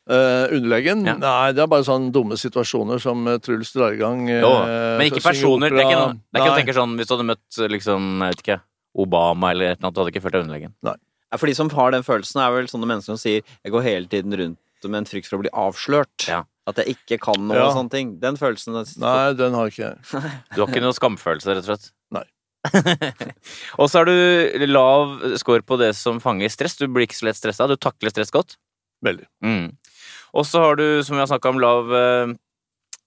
Eh, 0.10 0.56
underlegen? 0.58 1.04
Ja. 1.06 1.14
Nei, 1.22 1.52
det 1.54 1.62
er 1.62 1.70
bare 1.70 1.86
sånne 1.86 2.10
dumme 2.12 2.34
situasjoner 2.40 3.00
som 3.00 3.22
eh, 3.30 3.38
Truls 3.44 3.70
drar 3.76 3.94
i 3.94 4.00
gang. 4.00 4.24
Uh, 4.26 4.40
Jo, 4.42 4.52
men 4.98 5.06
ikke 5.12 5.22
personer. 5.24 5.70
Det 5.70 5.84
er 5.84 5.92
ikke, 5.92 6.08
det 6.18 6.40
er 6.40 6.42
ikke 6.42 6.56
å 6.56 6.58
tenke 6.58 6.76
sånn 6.76 6.96
Hvis 6.98 7.08
du 7.12 7.14
hadde 7.16 7.28
møtt 7.30 7.60
liksom, 7.76 8.08
jeg 8.26 8.34
vet 8.34 8.42
ikke, 8.46 8.58
Obama 9.06 9.52
eller 9.54 9.78
noe, 9.80 9.94
du 9.94 10.02
hadde 10.02 10.12
ikke 10.16 10.24
følt 10.26 10.36
deg 10.36 10.48
underlegen. 10.48 10.74
Ja, 10.84 10.96
For 11.38 11.48
de 11.48 11.56
som 11.56 11.70
har 11.78 11.94
den 11.94 12.04
følelsen, 12.04 12.42
er 12.44 12.52
vel 12.58 12.68
sånne 12.68 12.90
mennesker 12.90 13.14
som 13.14 13.22
sier 13.22 13.46
'jeg 13.46 13.72
går 13.72 13.86
hele 13.86 14.08
tiden 14.12 14.34
rundt 14.36 14.58
med 14.84 14.98
en 14.98 15.06
frykt 15.06 15.30
for 15.30 15.38
å 15.38 15.44
bli 15.46 15.54
avslørt'. 15.54 16.28
Ja. 16.28 16.44
At 16.68 16.76
jeg 16.82 16.98
ikke 16.98 17.20
kan 17.22 17.48
noe 17.48 17.56
Ja. 17.58 17.68
og 17.70 17.78
sånne 17.78 17.92
ting. 17.92 18.20
Den 18.20 18.36
følelsen 18.38 18.74
Nei, 18.74 19.34
den 19.34 19.54
har 19.54 19.70
ikke 19.70 19.86
jeg. 19.86 19.98
Du 20.56 20.62
har 20.62 20.68
ikke 20.68 20.82
noe 20.82 20.98
skamfølelse, 20.98 21.56
rett 21.56 21.70
og 21.70 21.78
slett? 21.78 21.92
Nei. 22.12 22.26
og 23.80 23.90
så 23.90 24.02
har 24.02 24.06
du 24.06 24.66
lav 24.68 25.38
score 25.38 25.62
på 25.62 25.78
det 25.80 25.96
som 25.96 26.20
fanger 26.20 26.50
stress. 26.50 26.76
Du 26.78 26.88
blir 26.88 27.08
ikke 27.08 27.18
så 27.18 27.30
lett 27.30 27.38
stressa. 27.40 27.68
Du 27.68 27.78
takler 27.78 28.10
stress 28.14 28.30
godt. 28.34 28.58
Veldig. 29.06 29.26
Mm. 29.44 29.72
Og 30.38 30.48
så 30.48 30.64
har 30.64 30.80
du, 30.80 30.86
som 31.04 31.18
vi 31.18 31.24
har 31.24 31.30
snakka 31.32 31.52
om, 31.52 31.60
lav 31.62 31.92
fintlighet, 31.92 32.40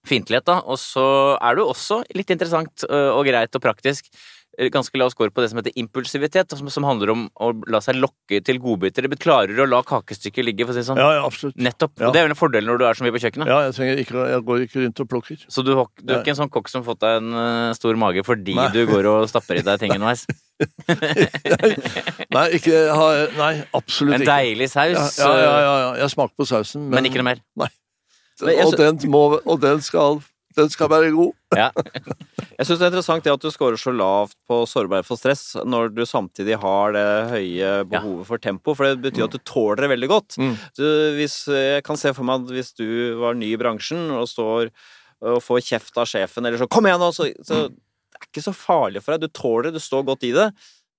fiendtlighet, 0.05 0.45
da. 0.45 0.59
Og 0.69 0.77
så 0.81 1.05
er 1.41 1.57
du 1.57 1.65
også 1.65 2.03
litt 2.17 2.29
interessant 2.35 2.85
eh, 2.91 3.11
og 3.15 3.25
greit 3.25 3.57
og 3.57 3.63
praktisk. 3.65 4.11
Eh, 4.59 4.71
Ganske 4.75 4.99
lav 5.01 5.13
score 5.13 5.33
på 5.35 5.43
det 5.45 5.51
som 5.53 5.61
heter 5.61 5.75
impulsivitet, 5.81 6.55
som, 6.57 6.69
som 6.73 6.87
handler 6.89 7.13
om 7.15 7.27
å 7.43 7.51
la 7.71 7.81
seg 7.85 7.99
lokke 8.01 8.41
til 8.45 8.61
godbiter. 8.63 9.09
Det 9.11 9.21
klarer 9.23 9.59
å 9.61 9.69
la 9.69 9.83
kakestykket 9.87 10.49
ligge, 10.49 10.67
for 10.67 10.75
å 10.75 10.77
si 10.77 10.83
det 10.83 10.89
sånn. 10.89 11.01
Ja, 11.01 11.11
ja, 11.19 11.27
absolutt. 11.27 11.59
Nettopp. 11.61 11.95
Ja. 12.01 12.09
Og 12.09 12.17
det 12.17 12.23
er 12.23 12.29
jo 12.29 12.33
en 12.35 12.39
fordel 12.39 12.69
når 12.69 12.81
du 12.81 12.87
er 12.89 12.99
så 12.99 13.07
mye 13.07 13.15
på 13.15 13.23
kjøkkenet. 13.25 13.51
Ja, 13.51 13.61
jeg, 13.67 13.77
trenger 13.79 14.03
ikke, 14.05 14.27
jeg 14.33 14.47
går 14.49 14.65
ikke 14.67 14.83
rundt 14.87 15.05
og 15.05 15.11
plukker. 15.13 15.45
Så 15.49 15.67
du, 15.67 15.75
du 15.75 16.15
er 16.15 16.23
ikke 16.23 16.35
en 16.35 16.41
sånn 16.43 16.53
kokk 16.55 16.73
som 16.73 16.83
har 16.83 16.89
fått 16.93 17.03
deg 17.05 17.21
en 17.21 17.37
uh, 17.37 17.75
stor 17.77 18.01
mage 18.01 18.25
fordi 18.27 18.57
Nei. 18.59 18.71
du 18.75 18.83
går 18.91 19.11
og 19.11 19.29
stapper 19.31 19.61
i 19.61 19.65
deg 19.67 19.81
ting 19.83 19.95
underveis? 19.95 20.27
Nei, 22.35 22.45
ikke, 22.59 22.77
nei 23.39 23.55
absolutt 23.75 24.21
ikke. 24.21 24.23
En 24.23 24.29
deilig 24.29 24.69
saus, 24.71 25.19
Ja, 25.19 25.31
ja, 25.31 25.39
ja, 25.39 25.57
ja, 25.59 25.73
ja. 25.83 25.89
Jeg 26.05 26.15
smaker 26.15 26.35
på 26.39 26.47
sausen, 26.49 26.87
men 26.93 27.09
ikke 27.09 27.23
noe 27.23 27.33
mer. 27.33 27.43
Nei. 27.59 27.71
Og, 28.43 28.75
den, 28.79 28.99
må, 29.11 29.23
og 29.39 29.61
den, 29.63 29.83
skal, 29.85 30.19
den 30.57 30.71
skal 30.73 30.91
være 30.93 31.13
god. 31.15 31.33
Ja. 31.55 31.69
Jeg 32.59 32.67
syns 32.67 32.81
det 32.81 32.87
er 32.87 32.91
interessant 32.91 33.23
det 33.27 33.31
at 33.31 33.43
du 33.45 33.51
scorer 33.55 33.79
så 33.79 33.93
lavt 33.95 34.35
på 34.51 34.57
sårbarhet 34.67 35.07
for 35.07 35.19
stress, 35.21 35.55
når 35.63 35.93
du 35.95 36.03
samtidig 36.07 36.57
har 36.63 36.95
det 36.97 37.05
høye 37.31 37.69
behovet 37.91 38.27
for 38.27 38.43
tempo, 38.43 38.75
for 38.75 38.89
det 38.89 39.05
betyr 39.05 39.29
at 39.29 39.37
du 39.37 39.39
tåler 39.47 39.85
det 39.85 39.91
veldig 39.93 40.09
godt. 40.11 40.37
Mm. 40.43 40.57
Du, 40.75 40.85
hvis, 41.19 41.37
jeg 41.47 41.85
kan 41.87 41.99
se 42.01 42.11
for 42.17 42.27
meg 42.27 42.43
at 42.43 42.55
hvis 42.57 42.73
du 42.75 42.87
var 43.23 43.39
ny 43.39 43.53
i 43.55 43.61
bransjen 43.61 44.11
og 44.17 44.27
står 44.31 44.73
og 45.25 45.39
får 45.47 45.63
kjeft 45.69 45.99
av 46.03 46.09
sjefen, 46.11 46.45
eller 46.45 46.59
så 46.59 46.67
'kom 46.69 46.87
igjen 46.91 47.01
nå', 47.01 47.13
så, 47.15 47.31
så 47.47 47.69
det 47.71 48.19
er 48.19 48.27
ikke 48.29 48.43
så 48.51 48.53
farlig 48.55 49.03
for 49.03 49.15
deg. 49.15 49.29
Du 49.29 49.39
tåler 49.39 49.71
det, 49.71 49.79
du 49.79 49.83
står 49.83 50.03
godt 50.11 50.27
i 50.27 50.33
det. 50.35 50.51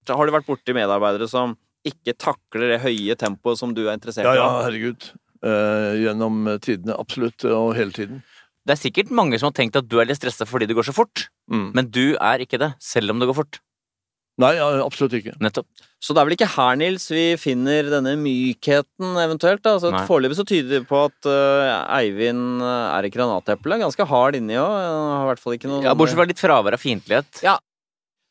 Så 0.07 0.15
har 0.15 0.25
du 0.25 0.31
vært 0.31 0.47
borti 0.47 0.73
medarbeidere 0.73 1.27
som 1.29 1.57
ikke 1.85 2.15
takler 2.17 2.71
det 2.73 2.81
høye 2.81 3.15
tempoet 3.19 3.59
som 3.59 3.75
du 3.75 3.83
er 3.89 3.93
interessert 3.99 4.25
Ja, 4.25 4.33
i? 4.33 4.39
ja, 4.39 4.49
herregud. 4.65 5.11
Eh, 5.45 5.91
gjennom 6.01 6.47
tidene. 6.63 6.95
Absolutt. 6.97 7.43
Og 7.45 7.75
hele 7.77 7.91
tiden. 7.93 8.23
Det 8.65 8.73
er 8.73 8.81
sikkert 8.81 9.11
mange 9.13 9.37
som 9.37 9.51
har 9.51 9.57
tenkt 9.57 9.75
at 9.77 9.87
du 9.87 9.99
er 10.01 10.07
litt 10.09 10.17
stressa 10.17 10.47
fordi 10.49 10.65
det 10.69 10.75
går 10.77 10.87
så 10.89 10.95
fort, 10.95 11.27
Mm. 11.51 11.71
men 11.75 11.85
du 11.93 12.15
er 12.17 12.41
ikke 12.41 12.57
det, 12.57 12.73
selv 12.81 13.11
om 13.13 13.19
det 13.21 13.27
går 13.29 13.35
fort. 13.37 13.59
Nei, 14.41 14.55
absolutt 14.59 15.13
ikke. 15.15 15.35
Nettopp. 15.39 15.67
Så 16.03 16.11
det 16.11 16.19
er 16.19 16.25
vel 16.27 16.35
ikke 16.35 16.49
her, 16.57 16.75
Nils, 16.75 17.05
vi 17.13 17.37
finner 17.39 17.87
denne 17.87 18.17
mykheten 18.19 19.13
eventuelt? 19.21 19.61
Da. 19.63 19.77
Altså. 19.77 19.93
Foreløpig 20.09 20.35
så 20.35 20.43
tyder 20.49 20.73
det 20.81 20.87
på 20.89 21.05
at 21.05 21.29
uh, 21.29 21.85
Eivind 22.01 22.59
øh, 22.59 22.97
er 22.97 23.07
i 23.07 23.11
granateple. 23.13 23.77
Ganske 23.79 24.07
hard 24.09 24.35
inni 24.35 24.57
òg. 24.59 24.73
Har 24.75 25.23
i 25.23 25.29
hvert 25.29 25.39
fall 25.45 25.55
ikke 25.55 25.71
noe 25.71 25.85
Ja, 25.85 25.93
Bortsett 25.95 26.19
fra 26.19 26.27
litt 26.27 26.41
fravær 26.43 26.75
av 26.75 26.83
fiendtlighet. 26.83 27.39
Ja. 27.45 27.55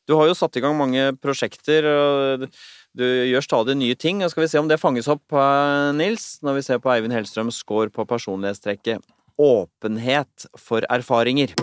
Du 0.04 0.18
har 0.18 0.28
jo 0.28 0.36
satt 0.36 0.58
i 0.60 0.60
gang 0.60 0.76
mange 0.76 1.14
prosjekter, 1.16 1.86
og 1.88 2.44
du 2.92 3.06
gjør 3.30 3.46
stadig 3.46 3.78
nye 3.80 3.96
ting. 3.96 4.20
Og 4.26 4.34
skal 4.34 4.44
vi 4.44 4.50
se 4.52 4.60
om 4.60 4.68
det 4.68 4.76
fanges 4.82 5.08
opp, 5.08 5.24
øh, 5.32 5.94
Nils, 5.96 6.34
når 6.44 6.58
vi 6.60 6.66
ser 6.68 6.84
på 6.84 6.92
Eivind 6.92 7.16
Hellstrøms 7.16 7.62
score 7.64 7.88
på 7.88 8.04
personlighetstrekket 8.12 9.00
åpenhet 9.40 10.46
for 10.58 10.86
erfaringer. 10.92 11.54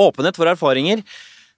Åpenhet 0.00 0.38
for 0.38 0.50
erfaringer. 0.50 1.04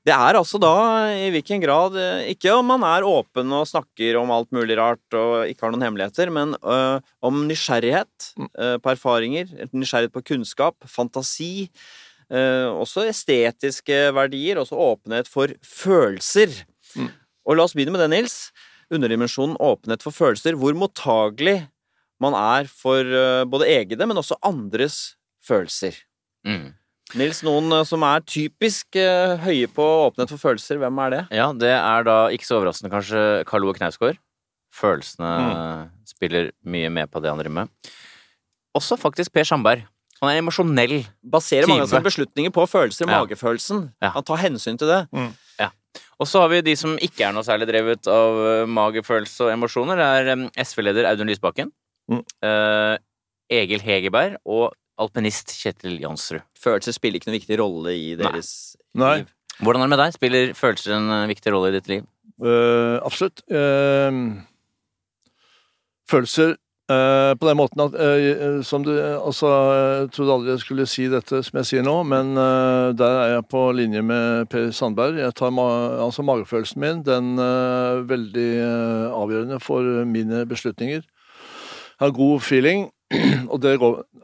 Det 0.02 0.10
er 0.10 0.34
altså 0.34 0.58
da 0.58 0.74
i 1.14 1.28
hvilken 1.30 1.60
grad 1.62 1.94
eh, 1.94 2.32
Ikke 2.32 2.50
om 2.56 2.66
man 2.72 2.82
er 2.82 3.06
åpen 3.06 3.52
og 3.54 3.68
snakker 3.70 4.16
om 4.18 4.32
alt 4.34 4.50
mulig 4.54 4.74
rart 4.80 5.14
og 5.14 5.46
ikke 5.46 5.62
har 5.66 5.74
noen 5.74 5.84
hemmeligheter, 5.86 6.32
men 6.34 6.56
øh, 6.58 6.98
om 7.22 7.44
nysgjerrighet 7.46 8.32
øh, 8.58 8.78
på 8.82 8.94
erfaringer, 8.96 9.52
nysgjerrighet 9.70 10.14
på 10.16 10.24
kunnskap, 10.32 10.78
fantasi. 10.90 11.68
Uh, 12.32 12.72
også 12.80 13.02
estetiske 13.10 13.96
verdier, 14.16 14.56
også 14.56 14.78
åpenhet 14.80 15.26
for 15.28 15.50
følelser. 15.60 16.54
Mm. 16.96 17.10
Og 17.44 17.58
la 17.58 17.66
oss 17.66 17.74
begynne 17.76 17.92
med 17.92 18.00
det, 18.00 18.08
Nils. 18.08 18.36
Underdimensjonen 18.88 19.58
åpenhet 19.60 20.00
for 20.00 20.16
følelser. 20.16 20.56
Hvor 20.56 20.72
mottagelig 20.72 21.58
man 22.22 22.36
er 22.38 22.68
for 22.70 23.02
øh, 23.02 23.42
både 23.50 23.66
egne, 23.72 24.06
men 24.06 24.20
også 24.20 24.38
andres 24.46 25.16
følelser. 25.46 25.96
Mm. 26.46 26.70
Nils, 27.18 27.42
noen 27.44 27.72
øh, 27.76 27.84
som 27.88 28.04
er 28.08 28.22
typisk 28.24 28.96
øh, 28.96 29.36
høye 29.44 29.68
på 29.74 29.84
åpenhet 30.06 30.30
for 30.32 30.40
følelser, 30.48 30.78
hvem 30.80 30.98
er 31.04 31.10
det? 31.16 31.22
Ja, 31.34 31.50
det 31.52 31.72
er 31.76 32.06
da 32.08 32.16
ikke 32.32 32.46
så 32.48 32.60
overraskende 32.60 32.92
kanskje 32.94 33.24
Karl 33.48 33.66
Ove 33.66 33.74
Knausgård. 33.78 34.20
Følelsene 34.72 35.32
spiller 36.08 36.50
mye 36.64 36.88
med 36.88 37.10
på 37.12 37.20
det 37.20 37.28
han 37.32 37.42
driver 37.42 37.58
med. 37.62 37.92
Også 38.78 38.96
faktisk 38.96 39.34
Per 39.36 39.44
Sandberg. 39.44 39.82
Han 40.22 40.30
er 40.30 40.38
emosjonell. 40.40 41.02
Baserer 41.20 41.66
mange 41.68 41.82
av 41.82 41.88
Type. 41.90 41.96
sine 41.98 42.06
beslutninger 42.06 42.52
på 42.54 42.64
følelser, 42.70 43.04
Ja. 43.10 43.18
magefølelsen. 43.20 43.90
Ja. 44.00 44.12
Han 44.14 44.24
tar 44.24 44.40
hensyn 44.40 44.78
til 44.78 44.88
det. 44.88 45.02
Og 46.22 46.28
så 46.30 46.40
har 46.40 46.48
vi 46.52 46.60
de 46.62 46.74
som 46.78 46.94
ikke 47.02 47.24
er 47.26 47.32
noe 47.34 47.42
særlig 47.42 47.66
drevet 47.68 48.06
av 48.06 48.36
eh, 48.46 48.66
magefølelse 48.70 49.42
og 49.48 49.50
emosjoner. 49.52 49.98
Det 49.98 50.04
er 50.06 50.28
eh, 50.36 50.64
SV-leder 50.64 51.08
Audun 51.10 51.26
Lysbakken. 51.26 51.72
Mm. 52.10 52.22
eh, 52.44 52.96
Egil 53.52 53.84
Hegerberg 53.84 54.40
og 54.48 54.72
alpinist 55.00 55.52
Kjetil 55.56 56.00
Jansrud. 56.02 56.44
Følelser 56.58 56.96
spiller 56.96 57.20
ikke 57.20 57.30
noen 57.30 57.40
viktig 57.40 57.58
rolle 57.60 57.94
i 57.96 58.12
deres 58.18 58.76
Nei. 58.98 59.22
liv. 59.22 59.30
Hvordan 59.62 59.82
er 59.82 59.86
det 59.86 59.92
med 59.92 60.02
deg? 60.02 60.16
Spiller 60.16 60.56
følelser 60.58 60.96
en 60.96 61.12
eh, 61.12 61.28
viktig 61.30 61.54
rolle 61.54 61.70
i 61.70 61.76
ditt 61.76 61.92
liv? 61.92 62.08
Uh, 62.42 62.98
absolutt. 63.04 63.42
Uh, 63.52 64.40
følelser 66.10 66.56
uh, 66.90 67.32
på 67.38 67.46
den 67.46 67.58
måten 67.60 67.84
at 67.84 67.94
som 68.66 68.82
du 68.82 68.90
Altså, 68.98 69.46
jeg 69.46 70.10
trodde 70.16 70.34
aldri 70.34 70.50
jeg 70.50 70.62
skulle 70.64 70.88
si 70.90 71.06
dette 71.12 71.42
som 71.46 71.60
jeg 71.60 71.68
sier 71.68 71.86
nå, 71.86 71.94
men 72.08 72.34
der 72.98 73.18
er 73.20 73.28
jeg 73.36 73.46
på 73.52 73.62
linje 73.76 74.02
med 74.02 74.50
Per 74.50 74.70
Sandberg. 74.74 75.20
Jeg 75.20 75.36
tar 75.38 75.54
ma 75.54 75.68
altså 76.08 76.24
magefølelsen 76.26 76.82
min. 76.82 77.02
Den 77.06 77.38
er 77.38 78.02
veldig 78.08 78.50
avgjørende 79.14 79.60
for 79.62 80.04
mine 80.08 80.44
beslutninger. 80.48 81.06
Har 82.02 82.10
god 82.16 82.42
feeling, 82.42 82.84
og 83.52 83.60
det, 83.62 83.74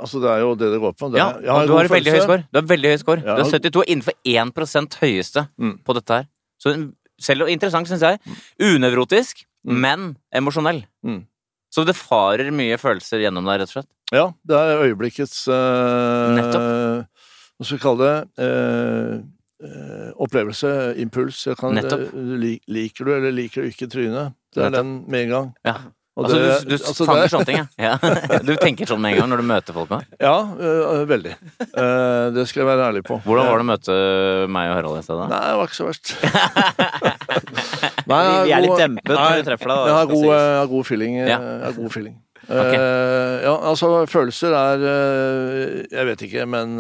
altså 0.00 0.20
det 0.22 0.30
er 0.32 0.42
jo 0.42 0.52
det 0.58 0.70
det 0.74 0.80
går 0.82 0.94
på. 0.98 1.10
Det 1.12 1.20
Ja, 1.20 1.28
er, 1.38 1.50
og 1.54 1.66
du 1.68 1.74
har 1.76 1.88
veldig 1.92 2.12
høy 2.16 2.20
score. 2.24 2.44
Du 2.52 2.58
har 2.60 2.66
veldig 2.70 2.92
høy 2.94 3.00
score. 3.02 3.22
Ja. 3.24 3.36
Du 3.38 3.42
har 3.44 3.50
72 3.52 3.84
innenfor 3.86 4.16
1 4.24 4.98
høyeste 5.02 5.46
Mm. 5.58 5.74
på 5.84 5.94
dette 5.98 6.20
her. 6.20 6.26
Så 6.58 6.74
selv 7.20 7.42
og 7.46 7.50
interessant, 7.50 7.88
syns 7.90 8.02
jeg. 8.06 8.18
Unevrotisk, 8.62 9.44
Mm. 9.66 9.80
men 9.82 10.16
emosjonell. 10.32 10.84
Mm. 11.04 11.24
Så 11.70 11.84
det 11.84 11.96
farer 11.98 12.48
mye 12.54 12.78
følelser 12.80 13.20
gjennom 13.20 13.44
deg, 13.44 13.60
rett 13.60 13.68
og 13.68 13.74
slett. 13.82 13.88
Ja, 14.14 14.30
det 14.46 14.56
er 14.56 14.82
øyeblikkets 14.86 15.42
øh, 15.52 16.36
Nettopp. 16.38 17.08
Hva 17.58 17.66
skal 17.66 17.76
vi 17.76 17.82
kalle 17.82 18.06
det? 18.06 18.46
Øh, 18.46 20.12
opplevelse, 20.22 20.70
impuls. 21.02 21.42
Jeg 21.46 21.56
kan, 21.58 21.74
Nettopp. 21.74 22.12
liker 22.70 23.04
du 23.04 23.14
eller 23.16 23.34
liker 23.34 23.62
du 23.66 23.68
ikke 23.72 23.88
trynet? 23.90 24.32
Det 24.54 24.62
er 24.64 24.70
Nettopp. 24.70 24.84
den 24.86 25.04
med 25.10 25.22
en 25.26 25.28
gang. 25.34 25.48
Ja. 25.66 25.74
Og 26.18 26.24
Altså, 26.26 26.38
det- 26.42 26.54
du, 26.66 26.70
du 26.72 26.74
altså, 26.74 27.04
fanger 27.06 27.22
det- 27.22 27.30
sånne 27.30 27.46
ting, 27.46 27.58
ja. 27.62 27.66
ja. 27.86 28.38
Du 28.42 28.50
tenker 28.58 28.88
sånn 28.90 28.98
med 28.98 29.12
en 29.14 29.20
gang 29.20 29.28
når 29.30 29.38
du 29.38 29.46
møter 29.46 29.76
folk 29.76 29.90
nå. 29.92 29.98
Ja, 30.18 30.32
øh, 30.50 31.04
veldig. 31.06 31.34
Uh, 31.70 32.34
det 32.34 32.42
skal 32.50 32.64
jeg 32.64 32.68
være 32.72 32.88
ærlig 32.88 33.02
på. 33.06 33.20
Hvordan 33.22 33.46
var 33.46 33.60
det 33.62 33.66
å 33.66 33.68
møte 33.68 33.98
meg 34.50 34.70
og 34.72 34.74
Harald 34.80 34.98
i 34.98 35.04
sted? 35.06 35.20
Nei, 35.30 35.38
det 35.46 35.58
var 35.60 35.70
ikke 35.70 35.78
så 35.78 35.86
verst. 35.86 36.14
Vi, 38.08 38.16
vi 38.16 38.52
er 38.56 38.62
litt 38.64 38.78
dempet 38.80 39.12
når 39.12 39.34
vi 39.36 39.42
treffer 39.44 39.68
deg. 39.68 39.80
Jeg 39.84 39.94
har 39.98 40.06
god, 40.08 40.22
jeg 40.24 40.56
har 40.58 40.68
god 40.70 40.86
feeling. 40.88 41.16
Ja. 41.20 41.26
Jeg 41.36 41.64
har 41.66 41.74
god 41.76 41.92
feeling. 41.92 42.14
Ok. 42.48 42.72
Eh, 42.72 43.34
ja, 43.44 43.52
altså, 43.68 43.90
følelser 44.08 44.54
er 44.56 44.84
Jeg 45.92 46.06
vet 46.08 46.24
ikke, 46.24 46.46
men 46.48 46.78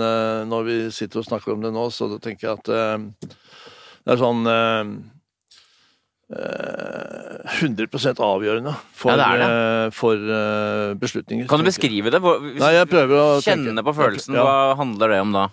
når 0.48 0.64
vi 0.64 0.76
sitter 0.96 1.20
og 1.20 1.28
snakker 1.28 1.52
om 1.52 1.60
det 1.66 1.74
nå, 1.76 1.84
så 1.92 2.08
tenker 2.16 2.48
jeg 2.48 2.54
at 2.56 2.70
det 2.72 4.14
er 4.16 4.22
sånn 4.22 4.40
100 6.28 7.88
avgjørende 8.20 8.74
for, 8.92 9.10
Ja, 9.10 9.16
det 9.16 9.28
er 9.28 9.44
eh, 9.46 9.90
for 9.96 10.12
eh, 10.14 10.94
beslutninger. 11.00 11.48
Kan 11.48 11.62
du 11.62 11.64
beskrive 11.68 12.12
det? 12.12 12.20
Hvis 12.20 12.60
Nei, 12.60 12.74
jeg 12.76 12.90
prøver 12.90 13.16
å 13.16 13.40
kjenne 13.40 13.72
tenke. 13.72 13.86
på 13.88 13.96
følelsen, 13.96 14.34
Ja. 14.36 14.44
hva 14.44 14.76
handler 14.76 15.08
det 15.14 15.20
om 15.24 15.32
da? 15.32 15.46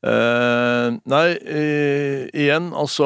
Uh, 0.00 0.96
nei, 1.04 1.36
uh, 1.36 2.22
igjen, 2.32 2.70
altså 2.72 3.04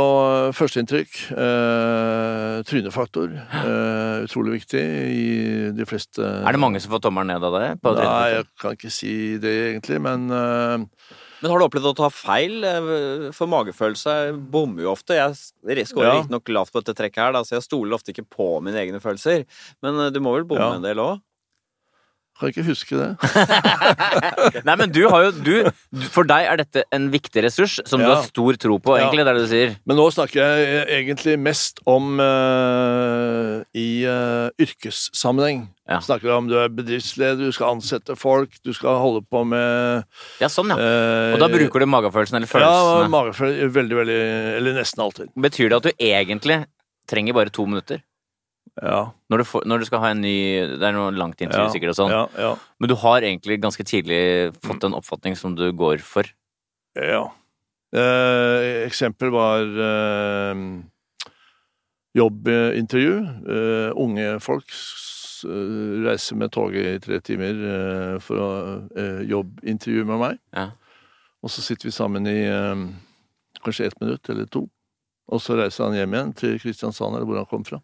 førsteinntrykk. 0.54 1.10
Uh, 1.34 2.62
trynefaktor. 2.70 3.34
Uh, 3.50 4.22
utrolig 4.22 4.60
viktig 4.60 4.84
i 5.10 5.72
de 5.74 5.86
fleste 5.90 6.22
Er 6.22 6.54
det 6.54 6.62
mange 6.62 6.78
som 6.78 6.94
får 6.94 7.02
tommelen 7.02 7.34
ned 7.34 7.42
av 7.42 7.56
det? 7.58 7.66
På 7.82 7.96
Nei, 7.98 8.36
jeg 8.36 8.46
kan 8.62 8.78
ikke 8.78 8.94
si 8.94 9.14
det 9.42 9.54
egentlig, 9.72 9.98
men 10.06 10.30
eh, 10.30 10.86
Men 11.42 11.50
har 11.50 11.58
du 11.58 11.64
opplevd 11.66 11.90
å 11.90 11.96
ta 11.96 12.08
feil? 12.10 12.62
Eh, 12.64 13.30
For 13.36 13.46
magefølelse 13.50 14.14
bommer 14.50 14.82
jo 14.86 14.92
ofte. 14.94 15.16
Jeg 15.18 15.86
scorer 15.88 16.12
Ja. 16.12 16.22
riktignok 16.22 16.48
lavt 16.54 16.72
på 16.72 16.82
dette 16.82 16.94
trekket 16.96 17.22
her, 17.22 17.32
da, 17.32 17.40
så 17.42 17.56
jeg 17.58 17.62
stoler 17.66 17.94
ofte 17.98 18.12
ikke 18.14 18.26
på 18.28 18.62
mine 18.62 18.76
egne 18.80 19.00
følelser. 19.00 19.44
Men 19.82 19.98
eh, 20.06 20.10
du 20.10 20.20
må 20.20 20.34
vel 20.36 20.44
bomme 20.44 20.60
Ja. 20.70 20.74
en 20.74 20.82
del 20.82 20.96
òg? 20.96 21.20
Kan 22.34 22.50
ikke 22.50 22.64
huske 22.66 22.98
det. 22.98 23.08
Nei, 24.66 24.74
men 24.80 24.90
du 24.92 25.04
har 25.10 25.26
jo 25.28 25.30
du, 25.44 25.52
For 26.10 26.26
deg 26.26 26.48
er 26.50 26.58
dette 26.64 26.82
en 26.94 27.06
viktig 27.12 27.44
ressurs 27.46 27.76
som 27.86 28.02
du 28.02 28.08
har 28.08 28.24
stor 28.26 28.58
tro 28.60 28.78
på, 28.82 28.96
Ja. 28.98 29.04
egentlig, 29.04 29.24
det 29.24 29.30
er 29.30 29.38
det 29.38 29.44
du 29.44 29.52
sier. 29.52 29.76
Men 29.86 29.98
nå 30.00 30.06
snakker 30.14 30.40
jeg 30.42 30.82
egentlig 30.98 31.36
mest 31.38 31.78
om 31.86 32.18
uh, 32.18 33.62
i 33.78 33.86
uh, 34.08 34.48
yrkessammenheng. 34.60 35.68
Ja. 35.88 36.00
Snakker 36.04 36.32
om 36.34 36.48
du 36.48 36.56
er 36.58 36.72
bedriftsleder, 36.72 37.38
du 37.44 37.52
skal 37.54 37.76
ansette 37.76 38.16
folk, 38.18 38.56
du 38.64 38.72
skal 38.74 38.96
holde 39.02 39.20
på 39.28 39.42
med 39.46 40.06
Ja, 40.40 40.48
sånn, 40.48 40.72
ja. 40.72 40.78
Uh, 40.80 41.34
Og 41.36 41.42
da 41.44 41.50
bruker 41.52 41.84
du 41.84 41.90
magefølelsen 41.92 42.40
eller 42.40 42.50
følelsene? 42.50 43.04
Ja, 43.04 43.10
magefølelsen. 43.12 43.74
Veldig, 43.74 43.98
veldig 44.00 44.18
Eller 44.58 44.78
nesten 44.80 45.04
alltid. 45.04 45.30
Betyr 45.36 45.70
det 45.70 45.78
at 45.82 45.86
du 45.90 45.92
egentlig 46.08 46.62
trenger 47.10 47.36
bare 47.36 47.52
to 47.52 47.66
minutter? 47.68 48.00
Ja. 48.82 49.12
Når 49.30 49.38
du, 49.38 49.44
får, 49.46 49.62
når 49.70 49.78
du 49.78 49.84
skal 49.86 50.00
ha 50.02 50.08
en 50.10 50.18
ny 50.24 50.34
Det 50.80 50.82
er 50.82 50.96
noe 50.96 51.12
langt 51.14 51.38
intervju 51.38 51.68
ja, 51.68 51.70
sikkert 51.70 51.92
og 51.92 51.98
sånn. 52.00 52.10
Ja, 52.10 52.22
ja, 52.42 52.48
Men 52.82 52.90
du 52.90 52.96
har 52.98 53.22
egentlig 53.22 53.60
ganske 53.62 53.84
tidlig 53.86 54.50
fått 54.66 54.82
en 54.88 54.96
oppfatning 54.98 55.36
som 55.38 55.54
du 55.54 55.68
går 55.72 56.02
for. 56.02 56.26
ja. 56.98 57.24
Eh, 57.94 58.82
eksempel 58.88 59.30
var 59.30 59.62
eh, 59.62 60.62
jobbintervju. 62.18 63.12
Eh, 63.54 63.90
unge 64.02 64.40
folk 64.42 64.66
eh, 65.46 66.02
reiser 66.02 66.40
med 66.40 66.50
toget 66.50 66.88
i 66.88 67.02
tre 67.04 67.20
timer 67.22 67.62
eh, 67.70 68.16
for 68.18 68.42
å 68.42 68.50
eh, 68.98 69.20
jobbintervju 69.30 70.04
med 70.10 70.22
meg. 70.24 70.40
Ja. 70.56 70.72
Og 71.44 71.52
så 71.54 71.62
sitter 71.62 71.86
vi 71.90 71.94
sammen 71.94 72.26
i 72.26 72.40
kanskje 73.62 73.86
ett 73.90 74.00
minutt 74.00 74.28
eller 74.32 74.46
to. 74.48 74.64
Og 75.28 75.40
så 75.44 75.54
reiser 75.58 75.84
han 75.86 75.94
hjem 75.96 76.14
igjen 76.16 76.32
til 76.36 76.54
Kristiansand, 76.60 77.14
eller 77.14 77.28
hvor 77.28 77.36
han 77.36 77.48
kom 77.50 77.64
fra. 77.68 77.78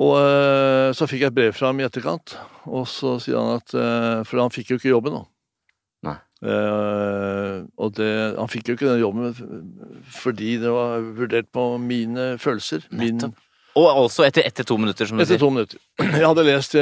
Og 0.00 0.14
eh, 0.16 0.90
så 0.96 1.04
fikk 1.10 1.26
jeg 1.26 1.32
et 1.32 1.36
brev 1.36 1.52
fra 1.56 1.68
ham 1.72 1.80
i 1.82 1.84
etterkant, 1.84 2.32
og 2.70 2.86
så 2.88 3.18
sier 3.20 3.36
han 3.36 3.58
at 3.58 3.74
eh, 3.76 4.22
For 4.28 4.40
han 4.40 4.52
fikk 4.54 4.72
jo 4.72 4.78
ikke 4.80 4.94
jobben, 4.94 5.18
da. 5.18 5.26
Nei. 6.08 6.16
Eh, 6.40 7.58
og 7.76 7.92
det, 7.98 8.08
han 8.38 8.48
fikk 8.48 8.70
jo 8.72 8.78
ikke 8.78 8.88
den 8.94 9.02
jobben 9.02 9.36
fordi 10.22 10.54
det 10.62 10.72
var 10.72 11.04
vurdert 11.18 11.50
på 11.52 11.66
mine 11.82 12.32
følelser. 12.40 12.86
Min, 12.96 13.20
Og 13.78 13.86
altså 13.92 14.24
etter, 14.26 14.42
etter 14.48 14.64
to 14.66 14.78
minutter, 14.80 15.06
som 15.06 15.20
du 15.20 15.22
etter 15.22 15.36
sier. 15.36 15.42
to 15.44 15.50
minutter. 15.52 15.78
Jeg 16.16 16.24
hadde 16.26 16.46
lest 16.48 16.72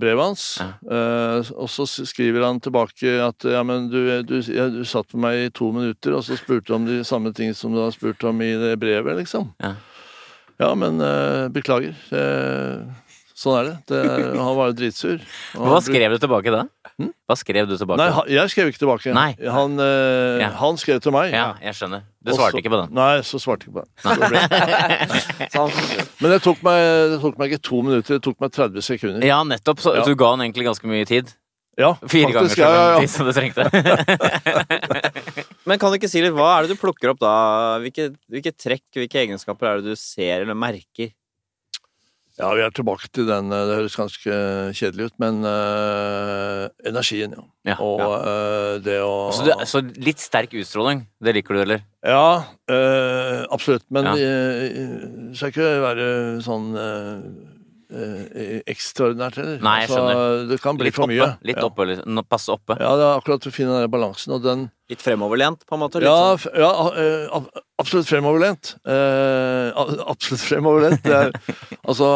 brevet 0.00 0.24
hans, 0.24 0.46
Ja. 0.64 0.70
eh, 0.96 1.52
og 1.60 1.68
så 1.70 1.84
skriver 2.08 2.46
han 2.48 2.58
tilbake 2.64 3.12
at 3.28 3.44
ja, 3.52 3.60
men 3.68 3.90
du, 3.92 4.00
du, 4.26 4.38
ja, 4.48 4.66
du 4.72 4.80
satt 4.88 5.12
med 5.14 5.26
meg 5.28 5.44
i 5.44 5.52
to 5.60 5.68
minutter, 5.76 6.16
og 6.16 6.24
så 6.26 6.40
spurte 6.40 6.72
du 6.72 6.78
om 6.80 6.88
de 6.88 7.02
samme 7.06 7.34
ting 7.36 7.52
som 7.54 7.76
du 7.76 7.84
har 7.84 7.92
spurt 7.94 8.24
om 8.26 8.40
i 8.42 8.50
det 8.64 8.74
brevet, 8.80 9.20
liksom. 9.20 9.52
Ja. 9.60 9.76
Ja, 10.60 10.74
men 10.76 11.00
uh, 11.00 11.48
beklager. 11.54 11.94
Uh, 12.12 12.84
sånn 13.40 13.56
er 13.56 13.64
det. 13.70 13.76
det 13.88 14.00
han 14.36 14.56
var 14.58 14.68
jo 14.68 14.74
dritsur. 14.76 15.22
Hva 15.56 15.78
skrev 15.80 16.12
du 16.12 16.18
tilbake 16.20 16.52
da? 16.52 16.66
Hmm? 17.00 17.14
Hva 17.24 17.36
skrev 17.40 17.64
du 17.70 17.72
tilbake? 17.80 17.96
Nei, 18.02 18.10
jeg 18.34 18.52
skrev 18.52 18.68
ikke 18.68 18.82
tilbake. 18.82 19.14
Nei. 19.16 19.30
Han, 19.48 19.78
uh, 19.80 20.36
Ja. 20.42 20.50
han 20.60 20.76
skrev 20.76 21.00
til 21.00 21.14
meg. 21.16 21.32
Ja, 21.32 21.54
jeg 21.64 21.78
skjønner. 21.78 22.04
Du 22.20 22.34
svarte 22.36 22.52
så- 22.52 22.60
ikke 22.60 22.72
på 22.74 22.80
den. 22.82 22.92
Nei, 22.98 23.22
så 23.24 23.40
svarte 23.40 23.64
jeg 23.64 23.72
ikke 23.72 23.80
på 23.80 23.84
den. 23.88 23.90
Men 26.20 26.30
det 26.34 26.40
tok, 26.44 26.60
meg, 26.66 26.80
det 27.14 27.20
tok 27.22 27.38
meg 27.40 27.52
ikke 27.54 27.62
to 27.70 27.80
minutter, 27.86 28.18
det 28.18 28.24
tok 28.26 28.36
meg 28.44 28.52
30 28.52 28.84
sekunder. 28.84 29.24
Ja, 29.26 29.40
nettopp. 29.48 29.80
Så 29.80 29.94
Ja. 29.96 30.04
du 30.04 30.12
ga 30.14 30.34
han 30.34 30.40
egentlig 30.44 30.66
ganske 30.68 30.84
mye 30.90 31.06
tid. 31.08 31.32
Ja, 31.80 31.94
Fire 32.12 32.32
ganger 32.34 32.52
så 32.52 32.60
ja, 32.60 32.70
ja, 32.70 32.80
lang 32.80 32.90
ja. 32.92 33.00
tid 33.00 33.10
som 33.14 33.26
du 33.26 33.32
trengte. 33.32 33.64
Men 35.68 35.78
kan 35.80 35.92
du 35.92 35.96
ikke 36.00 36.10
si 36.10 36.20
litt, 36.24 36.34
hva 36.36 36.50
er 36.58 36.66
det 36.66 36.74
du 36.76 36.80
plukker 36.80 37.12
opp 37.14 37.20
da? 37.22 37.32
Hvilke, 37.82 38.10
hvilke 38.32 38.52
trekk, 38.56 38.84
hvilke 38.98 39.22
egenskaper 39.24 39.68
er 39.70 39.80
det 39.80 39.94
du 39.94 39.98
ser 40.00 40.44
eller 40.44 40.56
merker? 40.58 41.12
Ja, 42.40 42.48
vi 42.56 42.62
er 42.64 42.72
tilbake 42.72 43.08
til 43.12 43.26
den. 43.28 43.50
eh, 43.52 43.66
Det 43.68 43.74
høres 43.76 43.96
ganske 44.00 44.36
kjedelig 44.78 45.10
ut, 45.10 45.14
men 45.20 45.42
eh, 45.44 46.62
energien, 46.88 47.34
ja. 47.36 47.44
Ja, 47.68 47.76
Og 47.84 48.00
eh, 48.16 48.78
det 48.86 48.96
å 49.04 49.10
så, 49.36 49.44
du, 49.44 49.50
så 49.68 49.82
litt 50.00 50.22
sterk 50.22 50.54
utstråling, 50.56 51.02
det 51.20 51.34
liker 51.36 51.58
du, 51.58 51.60
eller? 51.66 51.82
Ja, 52.06 52.46
eh, 52.72 53.42
absolutt. 53.52 53.84
Men 53.92 54.08
Ja. 54.08 54.14
det 54.16 55.36
skal 55.36 55.52
ikke 55.52 55.68
være 55.84 56.06
sånn 56.46 56.70
eh, 57.90 58.24
eh, 58.42 58.60
ekstraordinært 58.72 59.36
heller. 59.40 59.60
Nei, 59.66 59.76
jeg 59.82 59.90
skjønner. 59.92 60.48
det 60.50 60.60
kan 60.62 60.76
bli 60.80 60.88
Litt 60.90 60.94
for 60.98 61.04
oppe. 61.08 61.14
mye. 61.16 61.30
Litt 61.50 61.56
ja. 61.60 61.64
oppe, 61.68 61.86
liksom. 61.90 62.20
Passe 62.30 62.52
oppe. 62.54 62.76
Ja, 62.80 62.92
det 62.96 63.06
er 63.08 63.20
akkurat 63.22 63.46
å 63.50 63.52
finne 63.54 63.80
den 63.82 63.90
balansen, 63.90 64.34
og 64.38 64.42
den 64.46 64.68
Litt 64.90 65.02
fremoverlent, 65.02 65.66
på 65.66 65.74
en 65.78 65.84
måte? 65.84 66.00
Litt 66.02 66.08
Ja, 66.10 66.36
sånn. 66.36 66.38
f- 66.38 66.58
ja 66.58 66.70
eh, 66.98 67.50
absolutt 67.78 68.08
fremoverlent. 68.10 68.74
Eh, 68.84 69.72
absolutt 70.10 70.42
fremoverlent. 70.46 71.02
Det 71.06 71.18
er, 71.24 71.34
altså 71.88 72.12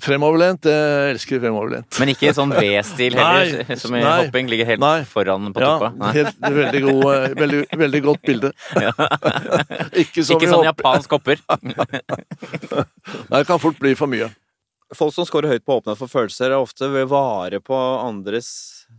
Fremoverlent, 0.00 0.62
jeg 0.70 1.14
elsker 1.16 1.40
fremoverlent. 1.42 1.96
Men 1.98 2.12
ikke 2.12 2.30
sånn 2.30 2.52
V-stil 2.54 3.16
heller, 3.18 3.64
Nei, 3.66 3.76
som 3.82 3.90
i 3.98 3.98
nei, 4.04 4.12
hopping 4.22 4.46
ligger 4.46 4.68
helt 4.68 4.78
nei. 4.84 5.00
foran 5.02 5.48
på 5.50 5.58
Ja, 5.64 5.72
toppa. 5.80 6.12
Helt, 6.14 6.36
veldig, 6.38 6.82
god, 6.84 7.02
eh, 7.10 7.34
veldig, 7.40 7.62
veldig 7.80 8.02
godt 8.04 8.22
bilde. 8.22 8.52
Ikke 10.04 10.22
som 10.22 10.36
Ikke 10.38 10.46
sånn 10.46 10.60
hopp- 10.62 10.68
japansk 10.70 11.10
hopper. 11.16 11.42
Nei, 11.50 13.40
det 13.40 13.46
kan 13.50 13.58
fort 13.62 13.82
bli 13.82 13.96
for 13.98 14.06
mye. 14.14 14.30
Folk 14.96 15.14
som 15.14 15.26
scorer 15.28 15.52
høyt 15.52 15.66
på 15.66 15.76
åpenhet 15.78 16.00
for 16.00 16.10
følelser, 16.10 16.50
er 16.50 16.58
ofte 16.58 16.88
ved 16.90 17.10
vare 17.12 17.60
på 17.62 17.76
andres 18.02 18.50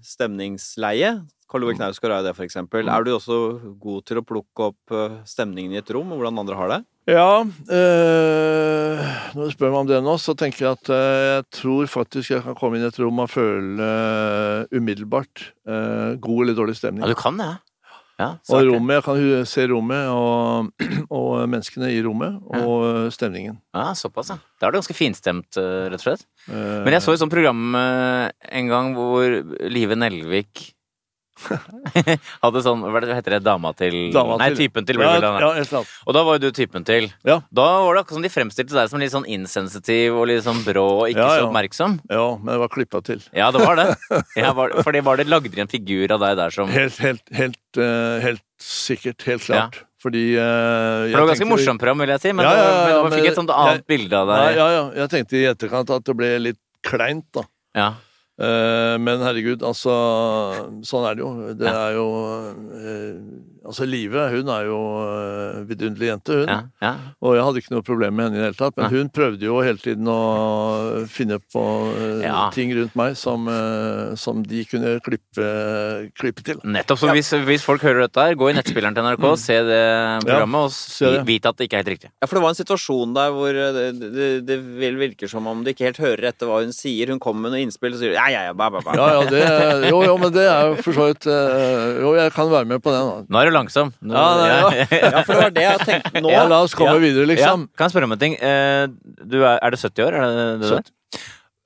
stemningsleie. 0.07 1.17
Karl 1.51 1.65
Ove 1.67 1.75
Knausgård 1.75 2.13
er 2.15 2.23
det, 2.23 2.31
for 2.37 2.47
eksempel. 2.47 2.87
Er 2.87 3.03
du 3.03 3.11
også 3.11 3.37
god 3.81 4.05
til 4.07 4.21
å 4.21 4.23
plukke 4.23 4.69
opp 4.69 4.95
eh, 4.95 5.17
stemningen 5.27 5.75
i 5.75 5.81
et 5.81 5.91
rom, 5.91 6.13
og 6.13 6.21
hvordan 6.21 6.39
andre 6.39 6.59
har 6.59 6.71
det? 6.71 6.79
Ja, 7.11 7.41
øh, 7.41 9.01
når 9.35 9.49
du 9.49 9.51
spør 9.55 9.73
meg 9.73 9.79
om 9.81 9.89
det 9.89 9.99
nå, 10.05 10.13
så 10.21 10.35
tenker 10.37 10.63
jeg 10.63 10.77
at 10.77 10.91
øh, 10.93 11.23
jeg 11.25 11.47
tror 11.57 11.89
faktisk 11.91 12.35
jeg 12.37 12.45
kan 12.45 12.55
komme 12.59 12.77
inn 12.77 12.85
i 12.85 12.91
et 12.91 12.99
rom 13.01 13.19
og 13.23 13.31
føle 13.33 13.89
øh, 13.89 14.77
umiddelbart 14.77 15.49
eh, 15.67 16.15
god 16.21 16.45
eller 16.45 16.59
dårlig 16.61 16.77
stemning. 16.79 17.03
Ja, 17.03 17.11
du 17.11 17.19
kan 17.19 17.41
det. 17.41 17.49
Ja, 17.49 17.70
Og 18.51 18.67
rommet, 18.69 18.99
jeg 18.99 19.05
kan 19.05 19.45
se 19.49 19.65
rommet 19.71 20.09
og, 20.13 20.71
og 21.19 21.29
menneskene 21.49 21.91
i 21.93 22.01
rommet 22.05 22.37
og 22.59 22.75
ja. 22.85 23.05
stemningen. 23.15 23.57
Ja, 23.75 23.91
såpass, 23.97 24.33
ja. 24.33 24.39
Da 24.59 24.67
er 24.67 24.73
det 24.73 24.81
ganske 24.81 24.97
finstemt, 24.97 25.57
eh, 25.59 25.87
rett 25.91 26.01
og 26.01 26.05
slett. 26.05 26.27
Eh, 26.49 26.81
Men 26.85 26.97
jeg 26.97 27.05
så 27.05 27.15
et 27.15 27.23
sånt 27.23 27.33
program 27.33 27.75
eh, 27.79 28.27
en 28.61 28.71
gang 28.71 28.93
hvor 28.97 29.39
Live 29.71 29.97
Nelvik 29.97 30.71
hadde 32.43 32.61
sånn 32.65 32.81
Hva 32.85 33.01
er 33.01 33.05
heter 33.17 33.35
det? 33.37 33.41
Dama 33.45 33.71
til 33.77 33.95
Dama 34.13 34.37
Nei, 34.41 34.49
til- 34.53 34.67
typen 34.69 34.85
til. 34.87 34.99
ja, 35.01 35.13
ja, 35.19 35.51
annet. 35.59 35.81
Og 36.07 36.13
da 36.17 36.23
var 36.27 36.37
jo 36.39 36.43
du 36.45 36.51
typen 36.55 36.85
til. 36.87 37.09
Ja. 37.27 37.39
Da 37.51 37.67
var 37.85 37.95
det 37.95 38.03
akkurat 38.05 38.17
som 38.19 38.25
de 38.27 38.29
fremstilte 38.33 38.77
deg 38.77 38.89
som 38.91 38.99
litt 39.01 39.11
sånn 39.13 39.27
insensitiv 39.27 40.15
og 40.17 40.27
litt 40.31 40.43
sånn 40.45 40.63
brå 40.65 40.85
og 41.01 41.05
ikke 41.09 41.21
Ja, 41.25 41.29
så 41.39 41.47
oppmerksom. 41.49 41.99
ja, 42.09 42.25
men 42.37 42.53
det 42.53 42.59
var 42.63 42.69
klippa 42.73 43.03
til. 43.03 43.21
Ja, 43.33 43.51
det 43.51 43.61
var 43.65 43.75
det. 43.75 43.87
Ja, 44.41 44.53
var, 44.53 44.69
fordi 44.83 45.01
var 45.03 45.17
det 45.17 45.27
lagd 45.27 45.57
en 45.57 45.67
figur 45.71 46.11
av 46.11 46.19
deg 46.23 46.37
der 46.37 46.49
som 46.53 46.67
Helt, 46.71 46.97
helt, 47.03 47.23
helt, 47.35 47.59
uh, 47.77 48.19
helt 48.23 48.43
sikkert. 48.61 49.21
Helt 49.27 49.43
klart. 49.43 49.81
Fordi 50.01 50.31
eh, 50.33 50.41
For 50.41 51.13
det 51.13 51.19
var 51.21 51.27
ganske 51.29 51.45
morsomt 51.45 51.77
program, 51.79 51.99
vil 52.01 52.09
jeg 52.09 52.21
si, 52.23 52.31
men, 52.33 52.41
Ja, 52.45 52.51
ja, 52.57 52.61
ja, 52.63 52.77
men 52.81 52.89
ja, 52.95 53.01
man 53.05 53.11
fikk 53.13 53.27
et 53.29 53.35
sånt 53.37 53.51
annet 53.53 53.83
jeg- 53.83 53.85
bilde 53.91 54.17
av 54.17 54.27
deg 54.31 54.39
deg. 54.47 54.55
ja, 54.57 54.67
ja. 54.73 54.83
Jeg 54.97 55.09
tenkte 55.13 55.37
i 55.37 55.43
etterkant 55.45 55.89
at 55.93 56.03
det 56.09 56.15
ble 56.17 56.29
litt 56.41 56.57
kleint, 56.81 57.25
da. 57.37 57.43
Ja. 57.77 57.89
Eh, 58.39 58.95
men 59.03 59.21
herregud, 59.21 59.61
altså 59.67 59.93
Sånn 60.87 61.07
er 61.09 61.17
det 61.17 61.23
jo. 61.25 61.31
Det 61.59 61.67
er 61.71 61.97
jo 61.97 62.05
eh, 62.79 63.17
Altså, 63.61 63.85
Live 63.85 64.17
hun 64.31 64.47
er 64.49 64.63
jo 64.65 64.77
uh, 65.05 65.59
vidunderlig 65.69 66.07
jente, 66.09 66.37
hun. 66.41 66.49
Ja, 66.49 66.61
ja. 66.81 66.91
Og 67.21 67.35
jeg 67.37 67.43
hadde 67.45 67.61
ikke 67.61 67.73
noe 67.75 67.85
problem 67.85 68.15
med 68.17 68.25
henne 68.27 68.39
i 68.39 68.41
det 68.41 68.47
hele 68.47 68.57
tatt. 68.57 68.73
Men 68.79 68.87
ja. 68.87 68.97
hun 68.97 69.11
prøvde 69.13 69.45
jo 69.45 69.59
hele 69.61 69.77
tiden 69.77 70.07
å 70.09 70.21
finne 71.11 71.37
på 71.53 71.65
uh, 71.93 72.23
Ja. 72.25 72.47
ting 72.55 72.73
rundt 72.73 72.95
meg 72.97 73.13
som, 73.19 73.45
uh, 73.45 74.17
som 74.17 74.41
de 74.41 74.63
kunne 74.65 74.95
klippe, 75.05 75.49
klippe 76.17 76.45
til. 76.47 76.57
Nettopp. 76.65 77.03
Så 77.03 77.11
hvis, 77.13 77.29
hvis 77.45 77.65
folk 77.65 77.85
hører 77.85 78.07
dette 78.07 78.25
her, 78.25 78.37
gå 78.39 78.49
i 78.49 78.55
nettspilleren 78.57 78.97
til 78.97 79.05
NRK, 79.05 79.27
se 79.37 79.59
det 79.67 79.83
programmet, 80.25 80.65
og 80.65 80.73
se 80.73 81.13
vite 81.27 81.53
at 81.53 81.61
det 81.61 81.69
ikke 81.69 81.77
er 81.77 81.83
helt 81.83 81.93
riktig. 81.93 82.11
Ja, 82.17 82.25
for 82.25 82.39
det 82.39 82.43
var 82.47 82.55
en 82.55 82.59
situasjon 82.63 83.13
der 83.19 83.37
hvor 83.37 83.61
eh, 83.61 83.77
det, 83.77 84.09
det, 84.17 84.31
det 84.49 84.59
vel 84.81 84.97
virker 85.03 85.29
som 85.29 85.45
om 85.51 85.61
du 85.61 85.69
ikke 85.75 85.91
helt 85.91 86.01
hører 86.01 86.31
etter 86.31 86.49
hva 86.49 86.63
hun 86.63 86.73
sier. 86.73 87.13
Hun 87.13 87.21
kommer 87.21 87.45
med 87.45 87.55
noen 87.55 87.69
innspill 87.69 87.93
og 87.93 88.01
sier 88.01 88.17
ja, 88.17 88.25
ja, 88.33 88.43
ja, 88.49 88.57
ba, 88.57 88.71
ba, 88.73 88.81
ba. 88.85 88.97
Ja, 88.97 89.07
ja, 89.19 89.29
det, 89.29 89.45
jo, 89.93 90.01
jo, 90.07 90.17
men 90.21 90.33
det 90.33 90.49
er 90.49 90.71
jo 90.71 90.81
for 90.81 90.97
så 90.97 91.09
vidt 91.11 91.29
Jo, 91.29 92.15
jeg 92.17 92.33
kan 92.33 92.49
være 92.49 92.73
med 92.73 92.81
på 92.81 92.89
det, 92.93 93.05
da. 93.05 93.21
Nå 93.29 93.41
er 93.41 93.50
du 93.51 93.57
langsom. 93.57 93.91
Nå, 94.01 94.15
Ja, 94.15 94.47
ja, 94.47 94.85
Ja, 95.11 95.21
for 95.27 95.35
det 95.35 95.43
var 95.43 95.53
det 95.59 95.65
jeg 95.67 95.83
tenkte 95.87 96.23
nå. 96.23 96.31
Ja, 96.35 96.47
la 96.49 96.61
oss 96.65 96.73
komme 96.77 96.95
Ja. 96.97 97.03
videre, 97.03 97.27
Ja, 97.27 97.31
liksom. 97.35 97.67
kan 97.77 97.85
jeg 97.89 97.93
spørre 97.95 98.09
om 98.09 98.15
en 98.17 98.23
ting? 98.23 98.35
Eh, 98.39 98.87
Du 99.27 99.41
er, 99.43 99.59
er 99.61 99.69
det 99.75 99.79
70 99.83 100.05
år? 100.07 100.17
Er 100.17 100.21
det 100.25 100.45
det, 100.63 100.81
det? 100.81 101.21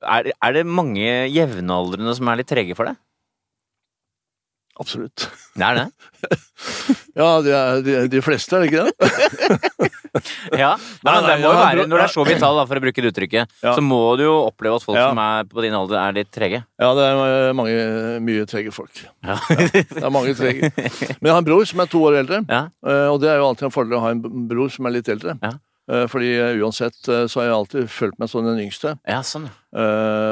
Er, 0.06 0.28
er 0.44 0.54
det 0.54 0.66
mange 0.68 1.06
jevnaldrende 1.34 2.14
som 2.18 2.28
er 2.30 2.42
litt 2.42 2.50
trege 2.52 2.76
for 2.78 2.86
det? 2.92 2.98
Absolutt. 4.80 5.30
Det 5.56 5.64
er 5.64 5.82
det? 5.84 5.88
Ja, 7.16 7.28
de, 7.44 7.52
er, 7.56 7.82
de, 7.86 7.94
de 8.12 8.20
fleste, 8.24 8.56
er 8.58 8.64
det 8.66 8.72
ikke 8.72 8.86
det? 8.88 9.92
Ja. 10.56 10.70
Nei, 11.04 11.12
men 11.14 11.26
det 11.28 11.34
må 11.44 11.50
jo 11.52 11.60
være, 11.60 11.84
når 11.92 12.00
det 12.00 12.04
er 12.06 12.12
så 12.14 12.24
vital, 12.28 12.56
da, 12.56 12.64
for 12.68 12.80
å 12.80 12.84
bruke 12.86 13.04
det 13.04 13.10
uttrykket, 13.12 13.52
Ja. 13.64 13.74
så 13.76 13.84
må 13.84 14.00
du 14.20 14.24
jo 14.24 14.34
oppleve 14.48 14.78
at 14.80 14.86
folk 14.88 14.98
Ja. 14.98 15.10
som 15.12 15.20
er 15.20 15.44
på 15.52 15.64
din 15.66 15.76
alder, 15.76 15.98
er 16.00 16.16
litt 16.16 16.32
trege. 16.32 16.62
Ja, 16.80 16.90
det 16.96 17.04
er 17.12 17.54
mange, 17.60 17.76
mye 18.24 18.46
trege 18.48 18.72
folk. 18.76 18.96
Ja. 19.28 19.36
Det 19.52 20.00
er 20.02 20.14
mange 20.16 20.34
trege. 20.40 20.72
Men 21.20 21.30
jeg 21.30 21.36
har 21.36 21.42
en 21.44 21.48
bror 21.52 21.68
som 21.68 21.84
er 21.84 21.92
to 21.92 22.04
år 22.08 22.20
eldre, 22.24 22.42
Ja. 22.48 22.62
eh, 22.88 23.08
og 23.12 23.20
det 23.24 23.32
er 23.34 23.42
jo 23.44 23.50
alltid 23.52 23.68
en 23.70 23.76
fordel 23.76 24.00
å 24.00 24.04
ha 24.08 24.14
en 24.16 24.24
bror 24.52 24.72
som 24.72 24.88
er 24.88 24.96
litt 24.98 25.12
eldre. 25.12 25.36
Eh, 25.88 26.08
Fordi 26.10 26.32
eh, 26.40 26.56
uansett 26.64 27.08
eh, 27.14 27.28
så 27.30 27.40
har 27.42 27.46
jeg 27.50 27.56
alltid 27.60 27.90
følt 27.94 28.18
meg 28.20 28.30
som 28.32 28.46
den 28.46 28.58
yngste. 28.64 28.96
ja, 29.08 29.20
sånn. 29.22 29.50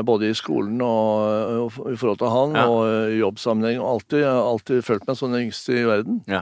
Både 0.07 0.29
i 0.31 0.33
skolen 0.33 0.79
og 0.81 1.73
i 1.91 1.95
forhold 1.99 2.17
til 2.21 2.29
han, 2.31 2.55
Ja. 2.55 2.63
og 2.71 3.11
i 3.11 3.19
jobbsammenheng. 3.19 3.79
Og 3.81 3.89
alltid, 3.99 4.19
jeg 4.23 4.29
har 4.31 4.47
alltid 4.49 4.83
følt 4.87 5.05
meg 5.07 5.17
som 5.19 5.31
den 5.31 5.43
yngste 5.49 5.75
i 5.77 5.83
verden. 5.85 6.21
Ja. 6.27 6.41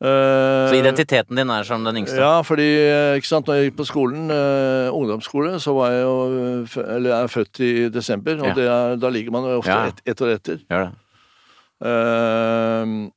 Så 0.00 0.72
identiteten 0.78 1.36
din 1.36 1.50
er 1.50 1.62
som 1.68 1.84
den 1.84 1.96
yngste? 2.00 2.16
Ja, 2.16 2.40
fordi 2.46 2.68
ikke 3.18 3.26
sant, 3.28 3.46
når 3.50 3.58
jeg 3.58 3.66
gikk 3.72 3.76
på 3.82 3.88
skolen, 3.90 4.30
ungdomsskole, 4.94 5.58
så 5.60 5.74
var 5.76 5.90
jeg 5.90 6.02
jo 6.06 6.84
Eller 6.86 7.10
jeg 7.10 7.20
er 7.26 7.34
født 7.34 7.60
i 7.60 7.88
desember, 7.92 8.38
og 8.40 8.46
Ja. 8.46 8.54
det 8.54 8.64
er, 8.70 8.96
da 8.96 9.08
ligger 9.10 9.30
man 9.32 9.42
jo 9.44 9.58
ofte 9.58 9.68
Ja. 9.74 9.86
ett 9.88 10.00
et 10.06 10.20
år 10.22 10.34
etter. 10.38 10.56
Gjør 10.70 10.86
det. 10.88 10.94
Uh, 11.84 13.10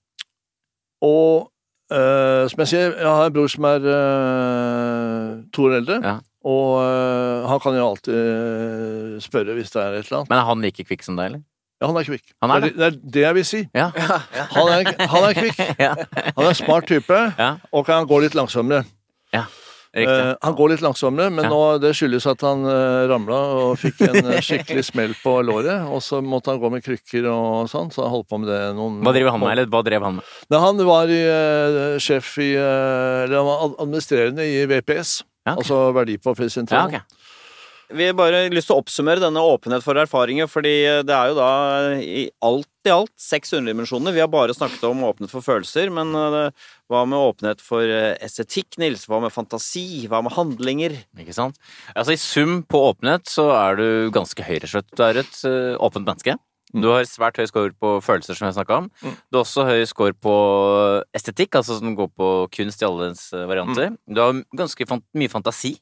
og 1.04 1.50
eh, 1.94 2.44
som 2.52 2.64
jeg 2.64 2.72
sier, 2.74 2.94
jeg 2.98 3.08
har 3.08 3.30
en 3.30 3.36
bror 3.36 3.50
som 3.52 3.68
er 3.70 3.88
uh, 3.88 5.32
to 5.54 5.68
år 5.70 5.80
eldre. 5.80 6.00
Ja. 6.04 6.16
Og 6.44 6.70
uh, 6.84 7.48
han 7.48 7.62
kan 7.64 7.78
jo 7.78 7.88
alltid 7.88 9.20
spørre 9.24 9.56
hvis 9.56 9.72
det 9.76 9.82
er 9.82 9.98
et 10.00 10.08
eller 10.08 10.22
annet. 10.22 10.32
Men 10.34 10.40
er 10.42 10.48
han 10.50 10.66
like 10.66 10.88
kvikk 10.88 11.06
som 11.06 11.20
deg, 11.20 11.32
eller? 11.32 11.44
Ja, 11.80 11.90
han 11.90 12.00
er 12.00 12.08
kvikk. 12.08 12.26
Han 12.44 12.52
er 12.56 12.64
det, 12.64 12.72
er, 12.72 12.78
det 12.78 12.88
er 12.88 13.00
det 13.16 13.26
jeg 13.26 13.38
vil 13.40 13.48
si. 13.48 13.62
Ja. 13.76 13.90
Han 14.56 14.72
er, 14.72 14.92
han 15.14 15.28
er 15.30 15.38
kvikk. 15.38 15.64
ja. 15.86 15.94
Han 16.30 16.46
er 16.46 16.52
en 16.52 16.60
smart 16.60 16.88
type, 16.92 17.20
ja. 17.40 17.56
og 17.72 17.88
kan 17.88 18.08
gå 18.08 18.24
litt 18.24 18.38
langsommere. 18.40 18.86
Riktig. 19.34 19.63
Eh, 19.94 20.36
han 20.42 20.56
går 20.58 20.70
litt 20.74 20.82
langsommere, 20.82 21.30
men 21.30 21.46
Ja. 21.46 21.50
nå, 21.52 21.78
det 21.78 21.92
skyldes 21.94 22.26
at 22.26 22.42
han 22.42 22.66
uh, 22.66 23.06
ramla 23.12 23.38
og 23.62 23.76
fikk 23.78 24.02
en 24.08 24.26
eh, 24.26 24.40
skikkelig 24.42 24.86
smell 24.88 25.14
på 25.22 25.36
låret. 25.46 25.86
Og 25.86 26.02
så 26.02 26.18
måtte 26.26 26.50
han 26.50 26.60
gå 26.62 26.72
med 26.74 26.82
krykker 26.86 27.28
og 27.30 27.70
sånn, 27.70 27.92
så 27.94 28.08
han 28.08 28.14
holdt 28.16 28.30
på 28.32 28.40
med 28.42 28.50
det 28.50 28.62
noen 28.74 29.04
Hva 29.06 29.14
driver 29.14 29.36
han 29.36 29.44
med, 29.44 29.52
eller 29.54 29.70
hva 29.70 29.84
drev 29.86 30.02
han 30.08 30.18
med? 30.18 30.32
Nei, 30.50 30.62
han 30.66 30.82
var 30.90 31.14
i, 31.14 31.22
uh, 31.30 32.00
sjef 32.02 32.34
i 32.42 32.56
eh, 32.58 33.24
Eller 33.28 33.38
han 33.38 33.46
var 33.52 33.68
administrerende 33.86 34.48
i 34.50 34.66
VPS. 34.66 35.22
Ja, 35.46 35.54
okay. 35.54 35.62
Altså 35.62 35.78
Ja, 35.84 35.92
Verdipapirsentralen. 36.00 37.02
Vi 37.94 38.08
har 38.10 38.16
bare 38.18 38.48
lyst 38.50 38.70
til 38.70 38.76
å 38.76 38.82
oppsummere 38.82 39.22
denne 39.22 39.42
åpenhet 39.46 39.84
for 39.86 40.00
erfaringer, 40.02 40.48
fordi 40.50 40.76
det 41.06 41.14
er 41.14 41.32
jo 41.32 41.36
da 41.38 41.50
i 42.02 42.28
alt 42.46 42.70
i 42.84 42.92
alt 42.92 43.14
seks 43.20 43.54
underdimensjoner. 43.56 44.12
Vi 44.12 44.20
har 44.20 44.28
bare 44.32 44.56
snakket 44.56 44.84
om 44.90 45.04
åpenhet 45.08 45.32
for 45.32 45.46
følelser, 45.46 45.92
men 45.94 46.12
eh, 46.20 46.72
hva 46.92 47.04
med 47.08 47.20
åpenhet 47.20 47.62
for 47.64 47.88
eh, 47.88 48.16
estetikk, 48.24 48.76
Nils? 48.82 49.06
Hva 49.08 49.22
med 49.24 49.32
fantasi? 49.32 50.04
Hva 50.12 50.20
med 50.26 50.36
handlinger? 50.36 50.98
Ikke 51.20 51.36
sant? 51.36 51.60
Altså 51.94 52.16
I 52.16 52.20
sum 52.20 52.58
på 52.68 52.82
åpenhet 52.90 53.30
så 53.32 53.50
er 53.56 53.80
du 53.80 53.88
ganske 54.16 54.48
høyreslått. 54.48 54.92
Du 54.92 55.06
er 55.06 55.22
et 55.24 55.38
åpent 55.80 56.04
menneske. 56.04 56.36
Du 56.74 56.90
har 56.90 57.06
svært 57.06 57.38
høy 57.38 57.46
score 57.46 57.72
på 57.78 57.94
følelser, 58.02 58.36
som 58.36 58.48
jeg 58.50 58.58
snakka 58.58 58.82
om. 58.82 58.92
Mm. 59.04 59.16
Du 59.30 59.38
har 59.38 59.44
også 59.46 59.68
høy 59.70 59.84
score 59.88 60.16
på 60.18 60.36
estetikk, 61.14 61.60
altså 61.60 61.78
som 61.78 61.94
går 61.96 62.10
på 62.18 62.30
kunst 62.58 62.82
i 62.82 62.88
alle 62.88 63.12
dens 63.12 63.28
varianter. 63.32 63.94
varianter. 63.94 63.98
Du 64.10 64.24
har 64.24 64.40
ganske 64.58 64.90
fant 64.90 65.06
mye 65.16 65.32
fantasi 65.32 65.76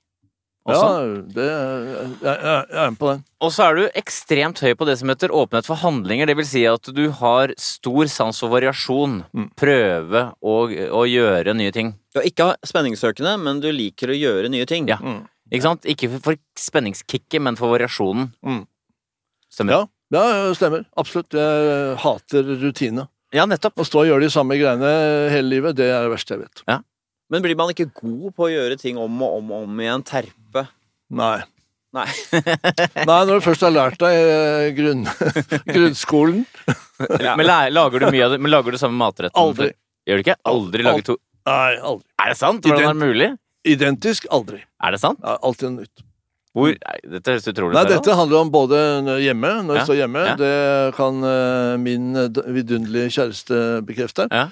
også. 0.67 0.87
Ja, 0.87 1.21
det, 1.35 1.45
jeg, 1.47 2.09
jeg, 2.21 2.37
jeg 2.43 2.81
er 2.83 2.93
med 2.93 2.99
på 3.01 3.09
den. 3.09 3.23
Og 3.41 3.53
så 3.55 3.65
er 3.65 3.77
du 3.77 3.97
ekstremt 3.97 4.61
høy 4.61 4.75
på 4.77 4.87
det 4.89 4.97
som 4.99 5.09
heter 5.09 5.33
åpenhet 5.33 5.69
for 5.69 5.81
handlinger. 5.81 6.29
Det 6.29 6.37
vil 6.37 6.47
si 6.47 6.63
at 6.69 6.91
du 6.93 7.03
har 7.17 7.53
stor 7.61 8.11
sans 8.11 8.41
for 8.43 8.53
variasjon. 8.53 9.21
Mm. 9.33 9.47
Prøve 9.57 10.23
å, 10.37 10.57
å 10.69 11.05
gjøre 11.09 11.55
nye 11.57 11.73
ting. 11.75 11.95
Du 12.13 12.21
er 12.21 12.29
ikke 12.29 12.51
spenningssøkende, 12.67 13.37
men 13.41 13.63
du 13.63 13.71
liker 13.73 14.13
å 14.13 14.17
gjøre 14.17 14.51
nye 14.53 14.67
ting. 14.69 14.89
Ja. 14.91 14.99
Mm. 15.01 15.23
Ikke 15.51 15.65
sant? 15.65 15.87
Ikke 15.89 16.11
for 16.19 16.37
spenningskicket, 16.59 17.41
men 17.43 17.57
for 17.59 17.73
variasjonen. 17.73 18.29
Mm. 18.45 18.61
Stemmer. 19.51 19.89
Ja, 20.11 20.21
ja, 20.27 20.53
stemmer. 20.55 20.85
Absolutt. 20.99 21.33
Jeg 21.35 21.97
hater 22.03 22.53
rutine. 22.61 23.07
Ja, 23.35 23.47
nettopp. 23.47 23.79
Å 23.79 23.87
stå 23.87 24.03
og 24.03 24.09
gjøre 24.11 24.27
de 24.27 24.31
samme 24.33 24.57
greiene 24.59 24.87
hele 25.31 25.47
livet, 25.47 25.77
det 25.79 25.87
er 25.89 26.05
det 26.05 26.11
verste 26.13 26.35
jeg 26.35 26.45
vet. 26.45 26.63
Men 27.31 27.43
blir 27.45 27.55
man 27.59 27.71
ikke 27.71 27.87
god 27.95 28.33
på 28.35 28.47
å 28.47 28.51
gjøre 28.51 28.77
ting 28.81 28.99
om 28.99 29.21
og 29.23 29.37
om 29.39 29.51
og 29.55 29.65
om 29.69 29.81
igjen? 29.83 30.03
Terpe? 30.07 30.65
Nei. 31.15 31.37
Nei. 31.95 32.05
Nei, 33.07 33.17
når 33.27 33.33
du 33.39 33.43
først 33.43 33.63
har 33.65 33.73
lært 33.75 33.97
deg 33.99 34.15
eh, 34.15 34.67
grunn, 34.77 35.01
grunnskolen 35.75 36.45
Ja. 37.19 37.33
Men 37.39 37.49
lager 37.75 37.99
du 38.03 38.07
mye 38.13 38.27
av 38.27 38.35
det? 38.35 38.39
Men 38.39 38.53
lager 38.53 38.75
du 38.75 38.79
samme 38.79 38.95
matretten? 38.99 39.35
Aldri. 39.39 39.71
Gjør 40.07 40.19
du 40.21 40.25
ikke? 40.25 40.37
Aldri 40.51 40.85
lager 40.87 41.07
to 41.11 41.17
Nei, 41.49 41.73
aldri. 41.79 42.05
Er 42.21 42.31
det 42.31 42.37
sant? 42.37 42.67
Hvordan 42.69 42.85
er 42.85 42.93
det 42.93 43.01
mulig? 43.01 43.27
Identisk 43.71 44.27
aldri. 44.33 44.59
Er 44.83 44.93
det 44.93 44.99
sant? 45.01 45.19
Ja, 45.25 45.35
alltid 45.41 45.71
noe 45.71 45.83
nytt. 45.87 46.03
Hvor 46.51 46.67
Nei, 46.75 46.97
Dette 47.15 47.31
høres 47.33 47.47
utrolig 47.47 47.75
Nei, 47.77 47.83
dette 47.87 48.15
handler 48.19 48.43
om 48.43 48.49
både 48.53 48.79
hjemme, 49.23 49.51
når 49.65 49.77
Ja, 49.77 49.79
jeg 49.79 49.87
står 49.87 49.99
hjemme. 50.01 50.23
ja. 50.27 50.35
Det 50.39 50.55
kan 50.97 51.21
uh, 51.23 51.77
min 51.79 52.09
eh, 52.19 52.41
vidunderlige 52.57 53.13
kjæreste 53.15 53.59
bekrefte. 53.87 54.27
Ja. 54.31 54.49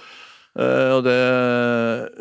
Eh, 0.57 0.91
og 0.95 1.03
det 1.05 1.17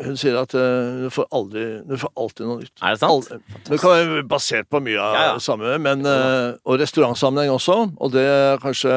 Hun 0.05 0.17
sier 0.19 0.37
at 0.37 0.53
eh, 0.53 1.01
du 1.05 1.09
får 1.13 1.25
aldri 1.33 1.65
Du 1.89 1.95
får 1.97 2.13
alltid 2.13 2.45
noe 2.45 2.61
nytt. 2.61 2.75
Er 2.77 2.93
det 2.93 3.01
sant? 3.01 3.11
Aldri. 3.33 3.59
Det 3.65 3.81
kan 3.81 3.95
være 3.95 4.23
basert 4.29 4.69
på 4.69 4.83
mye 4.85 5.01
av 5.01 5.17
Ja, 5.17 5.25
ja. 5.31 5.35
det 5.39 5.45
samme, 5.45 5.75
men 5.81 6.05
eh, 6.05 6.53
Og 6.63 6.79
restaurantsammenheng 6.81 7.55
også. 7.55 7.81
Og 7.97 8.13
det 8.13 8.25
er 8.29 8.61
kanskje 8.61 8.93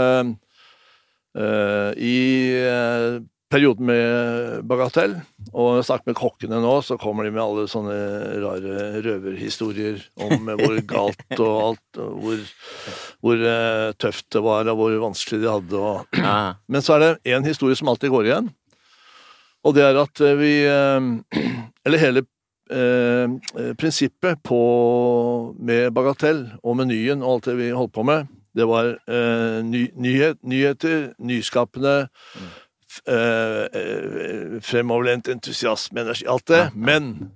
uh, 1.32 1.90
I 1.96 2.16
perioden 3.52 3.84
med 3.84 4.62
Bagatell, 4.68 5.14
og 5.52 5.74
jeg 5.76 5.84
snakker 5.84 6.08
med 6.08 6.16
kokkene 6.16 6.60
nå, 6.64 6.70
så 6.84 6.96
kommer 7.00 7.26
de 7.26 7.32
med 7.34 7.42
alle 7.42 7.66
sånne 7.68 7.96
rare 8.40 8.86
røverhistorier 9.04 10.00
om 10.24 10.48
hvor 10.60 10.78
galt 10.88 11.34
og 11.36 11.58
alt, 11.66 12.00
og 12.00 12.14
hvor, 12.22 12.46
hvor 13.20 13.44
tøft 14.00 14.30
det 14.32 14.40
var, 14.44 14.72
og 14.72 14.80
hvor 14.80 14.96
vanskelig 15.04 15.42
de 15.44 15.52
hadde. 15.52 15.82
Og... 15.84 16.22
Men 16.72 16.84
så 16.84 16.96
er 16.96 17.04
det 17.04 17.36
én 17.36 17.44
historie 17.44 17.76
som 17.76 17.92
alltid 17.92 18.14
går 18.14 18.30
igjen, 18.30 18.48
og 19.64 19.74
det 19.76 19.84
er 19.86 19.98
at 20.02 20.22
eh, 20.24 20.38
vi 20.38 20.52
eh, 20.66 21.10
Eller 21.86 21.98
hele 21.98 22.22
eh, 22.70 23.74
prinsippet 23.78 24.38
på, 24.46 24.58
med 25.58 25.90
Bagatell 25.96 26.44
og 26.62 26.76
menyen 26.78 27.24
og 27.24 27.32
alt 27.36 27.48
det 27.50 27.56
vi 27.58 27.72
holdt 27.74 27.94
på 27.96 28.04
med, 28.06 28.30
det 28.54 28.68
var 28.68 28.92
eh, 29.08 29.58
ny, 29.64 29.86
nyhet, 29.96 30.38
nyheter, 30.46 31.12
nyskapende, 31.18 32.06
mm. 32.36 32.50
eh, 33.10 33.64
eh, 33.80 34.56
fremoverlent 34.62 35.30
entusiasme, 35.32 36.04
energi, 36.04 36.26
alt 36.28 36.46
det. 36.52 36.66
Men 36.74 37.32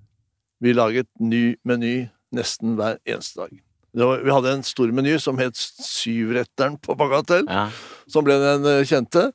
vi 0.61 0.77
laget 0.77 1.09
ny 1.21 1.57
meny 1.65 2.09
nesten 2.37 2.77
hver 2.77 3.01
eneste 3.09 3.41
dag. 3.41 3.63
Det 3.97 4.05
var, 4.05 4.21
vi 4.25 4.35
hadde 4.35 4.53
en 4.59 4.67
stor 4.67 4.93
meny 4.93 5.17
som 5.23 5.39
het 5.41 5.57
Syvretteren 5.57 6.77
på 6.85 6.95
Bagatell 7.01 7.47
Ja. 7.49 7.71
som 8.13 8.27
ble 8.27 8.37
den 8.43 8.69
eh, 8.69 8.85
kjente. 8.85 9.31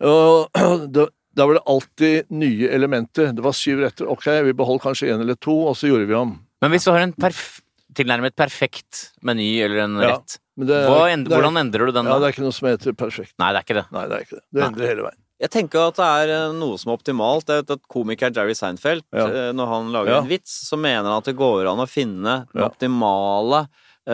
Og 0.00 0.48
det, 0.96 1.10
da 1.36 1.46
var 1.46 1.58
det 1.58 1.64
alltid 1.68 2.30
nye 2.32 2.68
elementer. 2.72 3.32
Det 3.36 3.44
var 3.44 3.52
syv 3.56 3.82
retter. 3.84 4.08
Ok, 4.08 4.24
vi 4.46 4.54
beholdt 4.56 4.82
kanskje 4.86 5.10
én 5.12 5.20
eller 5.20 5.36
to, 5.36 5.52
og 5.68 5.76
så 5.76 5.90
gjorde 5.90 6.08
vi 6.08 6.14
om. 6.16 6.34
Men 6.64 6.72
hvis 6.72 6.84
du 6.88 6.90
har 6.94 7.02
en 7.04 7.12
perf 7.12 7.60
tilnærmet 7.96 8.34
perfekt 8.36 9.10
meny 9.24 9.60
eller 9.64 9.84
en 9.84 9.94
Ja. 10.00 10.08
rett, 10.16 10.38
hva 10.58 11.10
end 11.12 11.28
er- 11.28 11.36
hvordan 11.36 11.56
endrer 11.60 11.86
du 11.86 11.92
den 11.92 12.04
Ja, 12.06 12.12
da? 12.12 12.18
det 12.20 12.26
er 12.28 12.32
ikke 12.40 12.44
noe 12.44 12.52
som 12.52 12.68
heter 12.68 12.92
perfekt. 12.96 13.32
Nei, 13.38 13.52
det 13.52 13.58
er 13.60 13.64
ikke 13.64 13.78
det. 13.82 13.86
Nei, 13.92 14.02
det 14.08 14.12
er 14.16 14.20
ikke 14.24 14.36
det. 14.36 14.44
Det 14.52 14.62
endrer 14.64 14.86
hele 14.88 15.02
veien. 15.06 15.20
Jeg 15.38 15.50
tenker 15.50 15.88
at 15.88 15.96
det 15.96 16.04
er 16.04 16.28
eh, 16.48 16.52
noe 16.56 16.78
som 16.78 16.90
er 16.92 16.96
optimalt. 16.96 17.44
Det 17.44 17.68
er 17.68 17.72
at 17.76 17.82
Komiker 17.92 18.32
Jerry 18.34 18.54
Seinfeld, 18.56 19.02
Ja. 19.12 19.26
eh, 19.26 19.52
når 19.52 19.66
han 19.68 19.92
lager 19.92 20.08
Ja. 20.12 20.18
en 20.22 20.28
vits, 20.28 20.64
så 20.70 20.78
mener 20.80 21.04
han 21.04 21.18
at 21.18 21.24
det 21.24 21.36
går 21.36 21.68
an 21.70 21.76
å 21.78 21.86
finne 21.88 22.46
den 22.52 22.62
Ja. 22.62 22.68
optimale 22.70 23.68
eh, 23.68 23.68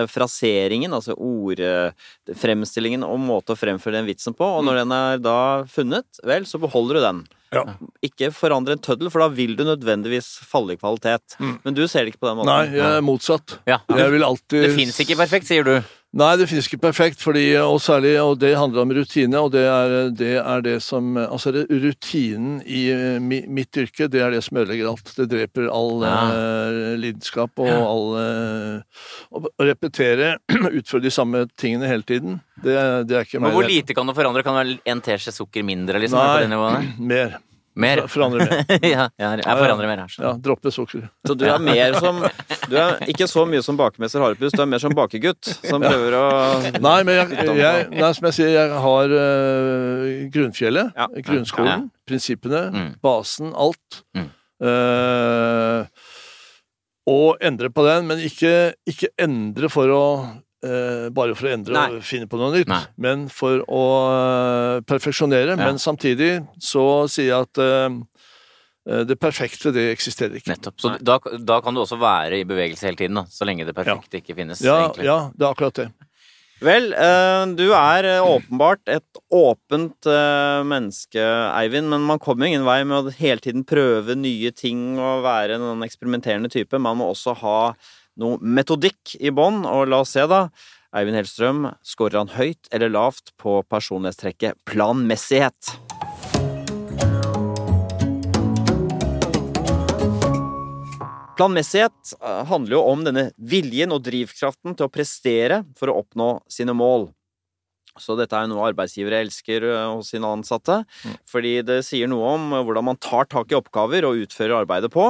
fraseringen, 0.09 0.93
altså 0.95 1.13
ordfremstillingen 1.13 3.05
og 3.05 3.21
måte 3.21 3.53
å 3.53 3.59
fremføre 3.59 3.99
den 3.99 4.09
vitsen 4.09 4.35
på, 4.37 4.47
og 4.57 4.65
når 4.67 4.81
den 4.83 4.95
er 4.97 5.23
da 5.23 5.37
funnet, 5.69 6.21
vel, 6.25 6.47
så 6.49 6.61
beholder 6.61 6.99
du 6.99 7.05
den. 7.05 7.23
Ja. 7.53 7.63
Ikke 8.05 8.31
forandre 8.33 8.73
en 8.77 8.81
tøddel, 8.81 9.11
for 9.13 9.21
da 9.21 9.29
vil 9.33 9.53
du 9.57 9.63
nødvendigvis 9.67 10.29
falle 10.49 10.73
i 10.73 10.79
kvalitet. 10.81 11.35
Men 11.39 11.75
du 11.77 11.83
ser 11.87 12.05
det 12.05 12.13
ikke 12.13 12.23
på 12.25 12.31
den 12.31 12.39
måten. 12.41 12.49
Nei, 12.49 12.79
jeg 12.79 12.97
er 12.97 13.03
motsatt. 13.05 13.59
Ja. 13.69 13.83
Jeg 13.93 14.15
vil 14.15 14.25
alltid 14.25 14.65
Det 14.65 14.71
fins 14.73 14.97
ikke 15.05 15.19
perfekt, 15.21 15.49
sier 15.49 15.67
du. 15.67 15.75
Nei, 16.13 16.35
det 16.37 16.45
finnes 16.45 16.67
ikke 16.69 16.77
perfekt, 16.83 17.23
fordi, 17.25 17.41
og 17.57 17.79
særlig, 17.81 18.11
og 18.21 18.35
det 18.37 18.51
handler 18.53 18.83
om 18.83 18.91
rutine, 18.93 19.39
og 19.41 19.47
det 19.55 19.63
er 19.65 20.11
det, 20.13 20.33
er 20.37 20.61
det 20.61 20.75
som 20.85 21.15
Altså, 21.17 21.49
det, 21.55 21.63
rutinen 21.71 22.59
i 22.69 22.83
eh, 22.93 23.15
mi, 23.17 23.39
mitt 23.49 23.73
yrke, 23.81 24.05
det 24.13 24.21
er 24.21 24.29
det 24.35 24.43
som 24.45 24.59
ødelegger 24.61 24.91
alt. 24.91 25.09
Det 25.17 25.25
dreper 25.31 25.71
all 25.73 26.03
Ja. 26.05 26.13
uh, 26.29 26.91
lidenskap 27.01 27.57
og 27.57 27.71
all 27.73 28.05
uh, 28.13 29.01
Å 29.33 29.65
repetere, 29.65 30.35
utføre 30.79 31.01
de 31.01 31.13
samme 31.13 31.47
tingene 31.57 31.89
hele 31.89 32.05
tiden, 32.05 32.37
det, 32.61 32.77
det 33.09 33.17
er 33.17 33.25
ikke 33.25 33.41
Men 33.41 33.55
hvor 33.57 33.65
lite 33.65 33.97
kan 33.97 34.05
du 34.05 34.13
forandre? 34.13 34.45
Kan 34.45 34.53
det 34.59 34.61
være 34.67 34.93
en 34.93 35.01
teskje 35.01 35.33
sukker 35.33 35.65
mindre, 35.65 35.97
liksom? 36.03 36.21
Nei. 36.21 36.29
På 36.29 36.45
det 36.45 36.53
nivået? 36.53 36.93
Mer. 37.13 37.39
Mer? 37.75 38.03
Forandre 38.11 38.45
mer. 38.45 38.59
ja, 38.93 39.07
ja, 39.17 39.29
jeg 39.39 39.45
forandrer 39.57 39.87
mer 39.89 40.01
her. 40.03 40.11
så. 40.13 40.21
Ja, 40.25 40.33
droppe 40.45 40.69
sukker. 40.73 41.07
Så 41.25 41.33
du 41.39 41.45
er 41.49 41.57
mer 41.63 41.95
som 41.97 42.19
Du 42.69 42.75
er 42.77 42.99
ikke 43.09 43.25
så 43.29 43.45
mye 43.49 43.63
som 43.65 43.77
bakemester 43.79 44.21
Harepus, 44.21 44.53
du 44.53 44.61
er 44.61 44.69
mer 44.69 44.81
som 44.83 44.93
bakegutt 44.97 45.49
som 45.65 45.81
prøver 45.81 46.13
å 46.19 46.23
Nei, 46.77 46.99
men 47.07 47.17
jeg, 47.17 47.39
jeg, 47.57 47.87
nei, 47.97 48.11
som 48.13 48.27
jeg 48.29 48.37
sier, 48.37 48.51
jeg 48.53 48.77
har 48.85 49.15
uh, 49.17 50.07
grunnfjellet, 50.33 50.93
Ja. 50.97 51.07
grunnskolen, 51.25 51.89
prinsippene, 52.07 52.63
Mm. 52.73 52.91
basen, 53.03 53.53
alt. 53.57 54.03
Mm. 54.17 54.29
Uh, 54.63 55.85
og 57.09 57.41
endre 57.43 57.67
på 57.73 57.83
den, 57.87 58.05
men 58.07 58.21
ikke, 58.23 58.73
ikke 58.87 59.09
endre 59.19 59.67
for 59.71 59.91
å 59.91 60.03
eh, 60.63 61.09
bare 61.13 61.35
for 61.37 61.49
å 61.49 61.53
endre 61.53 61.75
Nei. 61.75 61.97
og 61.97 62.05
finne 62.07 62.29
på 62.29 62.39
noe 62.39 62.53
nytt, 62.55 62.71
Nei. 62.71 62.83
men 63.05 63.27
for 63.33 63.63
å 63.67 63.83
eh, 64.13 64.79
perfeksjonere. 64.89 65.57
Ja. 65.57 65.59
Men 65.61 65.81
samtidig 65.81 66.37
så 66.61 67.05
sier 67.11 67.29
jeg 67.31 67.49
at 67.49 67.63
eh, 67.63 69.03
det 69.07 69.19
perfekte, 69.19 69.71
det 69.75 69.89
eksisterer 69.93 70.39
ikke. 70.39 70.51
Nettopp. 70.55 70.79
Så 70.81 70.95
da, 70.99 71.19
da 71.39 71.59
kan 71.63 71.75
du 71.75 71.83
også 71.83 71.99
være 72.01 72.41
i 72.41 72.47
bevegelse 72.47 72.89
hele 72.89 72.99
tiden, 72.99 73.21
da, 73.21 73.27
så 73.31 73.47
lenge 73.47 73.67
det 73.67 73.75
perfekte 73.77 74.19
ikke 74.19 74.35
finnes. 74.39 74.63
Ja, 74.63 74.81
egentlig. 74.87 75.07
ja, 75.07 75.19
det 75.35 75.47
er 75.47 75.55
akkurat 75.55 75.83
det. 75.83 75.91
Vel, 76.63 76.93
eh, 76.95 77.45
du 77.57 77.65
er 77.75 78.05
eh, 78.07 78.23
åpenbart 78.23 78.87
et 78.91 79.19
åpent 79.33 80.07
eh, 80.07 80.61
menneske, 80.67 81.23
Eivind, 81.57 81.89
men 81.91 82.05
man 82.07 82.21
kommer 82.23 82.47
jo 82.47 82.53
ingen 82.53 82.67
vei 82.67 82.77
med 82.87 83.09
å 83.09 83.15
hele 83.17 83.43
tiden 83.43 83.65
prøve 83.67 84.15
nye 84.15 84.51
ting 84.55 84.93
og 84.95 85.25
være 85.25 85.57
en 85.57 85.83
eksperimenterende 85.83 86.51
type. 86.53 86.79
Man 86.79 87.01
må 87.01 87.09
også 87.11 87.35
ha 87.41 87.57
noe 88.19 88.37
metodikk 88.41 89.15
i 89.19 89.31
bånn, 89.33 89.63
og 89.65 89.87
la 89.89 90.03
oss 90.03 90.13
se, 90.17 90.25
da. 90.29 90.47
Eivind 90.93 91.17
Hellstrøm, 91.17 91.65
scorer 91.81 92.19
han 92.19 92.33
høyt 92.35 92.69
eller 92.75 92.91
lavt 92.93 93.33
på 93.41 93.57
personlighetstrekket 93.65 94.59
planmessighet? 94.69 95.73
Planmessighet 101.33 102.13
eh, 102.21 102.43
handler 102.45 102.77
jo 102.77 102.83
om 102.91 103.03
denne 103.07 103.25
viljen 103.41 103.93
og 103.95 104.03
drivkraften 104.05 104.77
til 104.77 104.85
å 104.85 104.93
prestere 104.93 105.63
for 105.79 105.89
å 105.89 105.97
oppnå 106.03 106.29
sine 106.51 106.75
mål. 106.77 107.09
Så 108.01 108.15
dette 108.17 108.37
er 108.37 108.47
noe 108.49 108.65
arbeidsgivere 108.69 109.21
elsker 109.25 109.65
eh, 109.65 109.87
hos 109.95 110.13
sine 110.13 110.29
ansatte, 110.29 110.83
fordi 111.29 111.59
det 111.65 111.81
sier 111.85 112.09
noe 112.09 112.35
om 112.35 112.53
eh, 112.53 112.63
hvordan 112.65 112.87
man 112.91 113.01
tar 113.01 113.29
tak 113.33 113.53
i 113.53 113.57
oppgaver 113.57 114.05
og 114.05 114.21
utfører 114.27 114.59
arbeidet 114.61 114.93
på. 114.93 115.09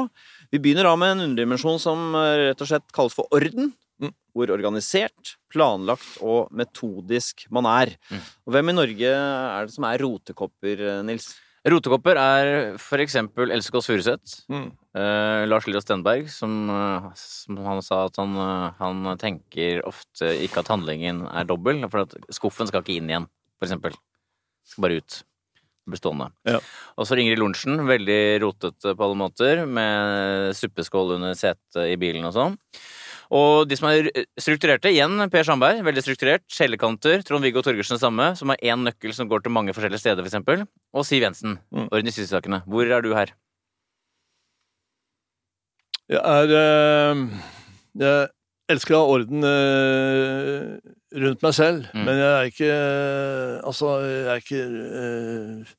Vi 0.53 0.59
begynner 0.61 0.85
da 0.85 0.93
med 0.99 1.15
en 1.15 1.23
underdimensjon 1.31 1.79
som 1.81 2.11
eh, 2.13 2.49
rett 2.51 2.59
og 2.61 2.69
slett 2.69 2.91
kalles 2.93 3.15
for 3.17 3.25
orden. 3.33 3.71
Mm. 4.01 4.11
Hvor 4.35 4.51
organisert, 4.53 5.31
planlagt 5.53 6.19
og 6.21 6.51
metodisk 6.53 7.47
man 7.53 7.65
er. 7.69 7.95
Mm. 8.11 8.21
Og 8.45 8.53
hvem 8.53 8.69
i 8.69 8.75
Norge 8.75 9.15
er 9.15 9.65
det 9.65 9.73
som 9.73 9.87
er 9.89 10.03
rotekopper, 10.03 10.85
eh, 10.91 11.01
Nils? 11.07 11.31
Rotekopper 11.65 12.19
er 12.19 12.51
for 12.81 13.01
eksempel 13.01 13.53
Else 13.55 13.73
Kåss 13.73 13.89
Furuseth. 13.89 14.37
Mm. 14.51 14.69
Eh, 14.99 15.41
Lars 15.49 15.65
Lillo 15.65 15.81
Stenberg, 15.81 16.29
som, 16.29 16.69
eh, 16.69 17.09
som 17.17 17.61
han 17.65 17.81
sa 17.81 18.03
at 18.05 18.21
han, 18.21 18.37
han 18.77 19.13
tenker 19.17 19.81
ofte 19.89 20.35
ikke 20.43 20.61
at 20.61 20.73
handlingen 20.75 21.25
er 21.33 21.49
dobbel, 21.49 21.81
for 21.89 22.05
at 22.05 22.13
skuffen 22.29 22.69
skal 22.69 22.85
ikke 22.85 22.99
inn 22.99 23.09
igjen, 23.09 23.29
for 23.57 23.71
eksempel. 23.71 23.97
Skal 24.69 24.85
bare 24.85 25.01
ut. 25.01 25.23
Bli 25.89 25.99
stående. 25.99 26.29
Ja. 26.47 26.59
Og 26.97 27.07
så 27.07 27.17
Ingrid 27.19 27.41
lunsjen, 27.41 27.81
veldig 27.89 28.19
rotete 28.43 28.93
på 28.95 29.03
alle 29.03 29.19
måter, 29.19 29.65
med 29.67 30.53
suppeskål 30.55 31.17
under 31.17 31.33
setet 31.35 31.81
i 31.83 31.97
bilen 31.99 32.23
og 32.29 32.35
sånn. 32.37 32.55
Og 33.33 33.65
de 33.67 33.75
som 33.79 33.87
er 33.89 34.07
strukturerte, 34.39 34.91
igjen 34.93 35.17
Per 35.33 35.43
Sandberg, 35.47 35.81
veldig 35.83 36.03
strukturert. 36.05 36.43
Skjellekanter, 36.53 37.23
Trond-Viggo 37.25 37.63
Torgersen 37.65 37.97
samme, 37.99 38.31
som 38.37 38.51
har 38.53 38.61
én 38.61 38.83
nøkkel 38.85 39.13
som 39.15 39.27
går 39.31 39.43
til 39.43 39.55
mange 39.55 39.73
forskjellige 39.73 40.03
steder, 40.03 40.21
for 40.21 40.29
eksempel. 40.29 40.67
Og 40.93 41.07
Siv 41.07 41.23
Jensen, 41.25 41.57
Mm. 41.73 41.87
orden 41.91 42.07
i 42.07 42.13
sysakene. 42.13 42.61
Hvor 42.67 42.85
er 42.85 43.01
du 43.01 43.13
her? 43.15 43.33
Jeg 46.11 46.19
er 46.19 46.51
eh, 46.59 47.15
Jeg 47.99 48.29
elsker 48.69 48.95
å 48.97 49.01
ha 49.03 49.13
orden 49.17 49.43
eh, 49.47 50.77
rundt 51.13 51.43
meg 51.45 51.53
selv, 51.53 51.85
Mm. 51.93 52.05
men 52.07 52.17
jeg 52.17 52.31
er 52.33 52.49
ikke 52.51 52.71
Altså, 53.67 53.91
jeg 54.01 54.25
er 54.33 54.41
ikke 54.41 54.63
eh, 55.01 55.73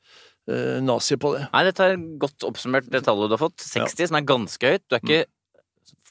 eh, 0.54 0.80
nazi 0.84 1.16
på 1.20 1.34
det. 1.36 1.48
Nei, 1.52 1.64
dette 1.64 1.80
er 1.90 1.96
godt 2.22 2.46
oppsummert 2.48 2.88
det 2.92 3.02
tallet 3.06 3.28
du 3.32 3.36
har 3.36 3.42
fått. 3.48 3.58
60, 3.64 4.08
som 4.12 4.16
er 4.20 4.28
ganske 4.28 4.72
høyt. 4.74 4.84
Du 4.88 4.96
er 4.96 5.02
ikke, 5.04 5.24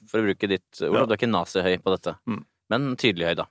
for 0.10 0.20
å 0.22 0.28
bruke 0.28 0.50
ditt 0.52 0.82
ord, 0.84 0.94
Ja. 1.00 1.06
du 1.08 1.14
er 1.14 1.18
ikke 1.22 1.32
nazihøy 1.32 1.80
på 1.84 1.96
dette. 1.98 2.16
Mm. 2.28 2.44
Men 2.70 2.96
tydelig 2.96 3.28
høy, 3.32 3.36
da. 3.44 3.46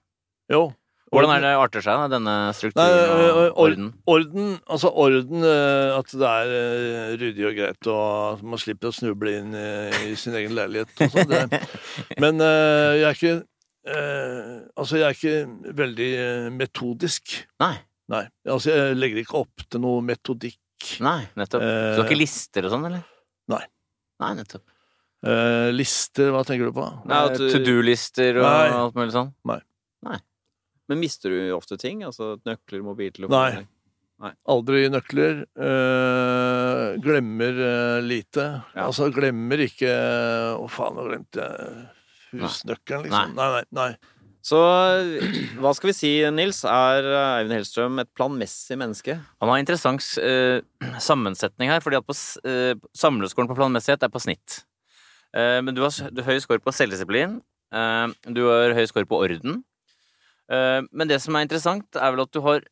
Jo. 0.51 0.73
Hvordan 1.13 1.35
er 1.37 1.41
det 1.45 1.51
arter 1.61 1.83
seg, 1.85 1.93
da, 2.01 2.09
denne 2.09 2.35
strukturen 2.57 3.51
og 3.53 3.59
orden? 3.61 3.89
Orden, 4.09 4.47
altså 4.67 4.89
orden 4.97 5.45
At 5.45 6.09
det 6.09 6.29
er 6.31 7.17
ryddig 7.21 7.45
og 7.51 7.55
greit, 7.59 7.87
og 7.93 8.39
at 8.39 8.43
man 8.43 8.59
slipper 8.59 8.89
å 8.89 8.95
snuble 8.97 9.35
inn 9.43 9.53
i 9.55 10.15
sin 10.17 10.33
egen 10.41 10.55
leilighet 10.57 10.89
og 11.05 11.11
sånn. 11.13 11.53
Men 12.23 12.41
jeg 12.41 13.05
er 13.05 13.13
ikke 13.13 13.35
eh, 13.87 14.59
Altså, 14.79 14.99
jeg 15.01 15.07
er 15.09 15.17
ikke 15.17 15.75
veldig 15.83 16.11
eh, 16.19 16.51
metodisk. 16.55 17.37
Nei. 17.63 17.75
Nei. 18.13 18.25
Altså, 18.49 18.73
jeg 18.75 18.99
legger 18.99 19.23
ikke 19.23 19.41
opp 19.41 19.65
til 19.71 19.83
noe 19.85 20.03
metodikk. 20.05 20.59
Nei, 21.05 21.21
nettopp. 21.39 21.63
Så 21.63 21.97
du 21.97 22.03
har 22.03 22.09
ikke 22.11 22.19
lister 22.21 22.67
og 22.67 22.73
sånn, 22.75 22.87
eller? 22.91 23.05
Nei. 23.53 23.63
Nei, 24.23 24.33
nettopp. 24.41 24.65
Eh, 25.23 25.69
lister, 25.75 26.33
hva 26.35 26.43
tenker 26.47 26.67
du 26.71 26.75
på? 26.75 26.87
Nei, 27.07 27.21
at 27.31 27.39
To 27.39 27.61
do-lister 27.63 28.41
og 28.41 28.47
Nei. 28.49 28.73
alt 28.75 28.97
mulig 28.99 29.15
sånn? 29.15 29.31
nei, 29.47 29.61
Men 30.91 30.99
mister 30.99 31.31
du 31.31 31.53
ofte 31.55 31.79
ting? 31.79 32.03
Altså 32.05 32.35
nøkler, 32.45 32.83
mobiltelefon? 32.83 33.63
Nei. 34.23 34.33
Aldri 34.51 34.89
nøkler. 34.91 35.45
eh, 35.59 36.99
glemmer 37.03 37.63
eh, 37.69 38.01
lite. 38.03 38.45
Ja. 38.75 38.87
Altså, 38.89 39.09
glemmer 39.15 39.63
ikke 39.65 39.91
Å, 40.59 40.67
faen, 40.71 40.99
nå 40.99 41.07
glemte 41.09 41.47
jeg 41.47 41.87
husnøkkelen, 42.33 43.07
liksom. 43.07 43.37
Nei, 43.37 43.49
nei. 43.53 43.63
nei. 43.77 44.19
Så 44.43 44.59
hva 45.63 45.71
skal 45.77 45.93
vi 45.93 45.95
si, 45.95 46.11
Nils? 46.35 46.65
Er 46.67 47.07
Eivind 47.39 47.55
Hellstrøm 47.55 48.01
et 48.03 48.11
planmessig 48.19 48.75
menneske? 48.81 49.15
Han 49.39 49.53
har 49.53 49.61
interessant 49.63 50.03
uh, 50.19 50.59
sammensetning 50.99 51.71
her, 51.71 51.79
fordi 51.85 52.01
at 52.01 52.09
på 52.09 52.17
eh, 52.51 52.75
samleskolen 52.99 53.51
på 53.51 53.59
planmessighet 53.61 54.03
er 54.03 54.11
på 54.11 54.23
snitt. 54.25 54.65
Uh, 55.31 55.61
men 55.63 55.77
du 55.77 55.85
har, 55.85 55.95
du 56.11 56.25
høy 56.27 56.41
score 56.43 56.59
på 56.59 56.75
selvdisiplin. 56.75 57.39
eh, 57.73 58.07
du 58.35 58.43
har 58.49 58.75
høy 58.75 58.83
score 58.91 59.07
på 59.07 59.23
orden. 59.23 59.63
Eh, 60.53 60.81
men 60.91 61.09
det 61.09 61.21
som 61.23 61.37
er 61.39 61.47
interessant, 61.47 61.87
er 61.97 62.13
vel 62.13 62.25
at 62.27 62.35
du 62.35 62.43
har 62.45 62.65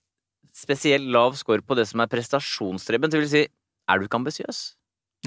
spesielt 0.56 1.06
lav 1.14 1.36
score 1.38 1.62
på 1.62 1.76
det 1.78 1.86
som 1.88 2.02
er 2.02 2.10
prestasjonsdrevet. 2.10 3.12
Det 3.12 3.22
vil 3.22 3.30
si, 3.30 3.42
er 3.88 3.98
du 4.00 4.08
ikke 4.08 4.20
ambisiøs? 4.20 4.60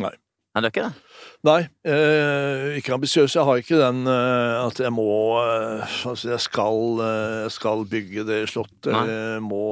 Nei. 0.04 0.14
Nei, 0.54 0.62
du 0.62 0.68
er 0.68 0.70
ikke 0.70 0.86
det? 0.86 1.14
Nei, 1.44 1.62
eh, 1.90 2.76
ikke 2.78 2.94
ambisiøs. 2.94 3.34
Jeg 3.34 3.44
har 3.48 3.58
ikke 3.58 3.80
den 3.80 4.06
eh, 4.06 4.60
at 4.62 4.78
jeg 4.80 4.94
må 4.94 5.06
eh, 5.42 5.96
Altså, 6.06 6.30
jeg 6.30 6.44
skal, 6.44 7.00
eh, 7.02 7.38
jeg 7.48 7.54
skal 7.56 7.82
bygge 7.90 8.26
det 8.28 8.38
slottet, 8.52 8.92
jeg 8.94 9.42
må 9.42 9.64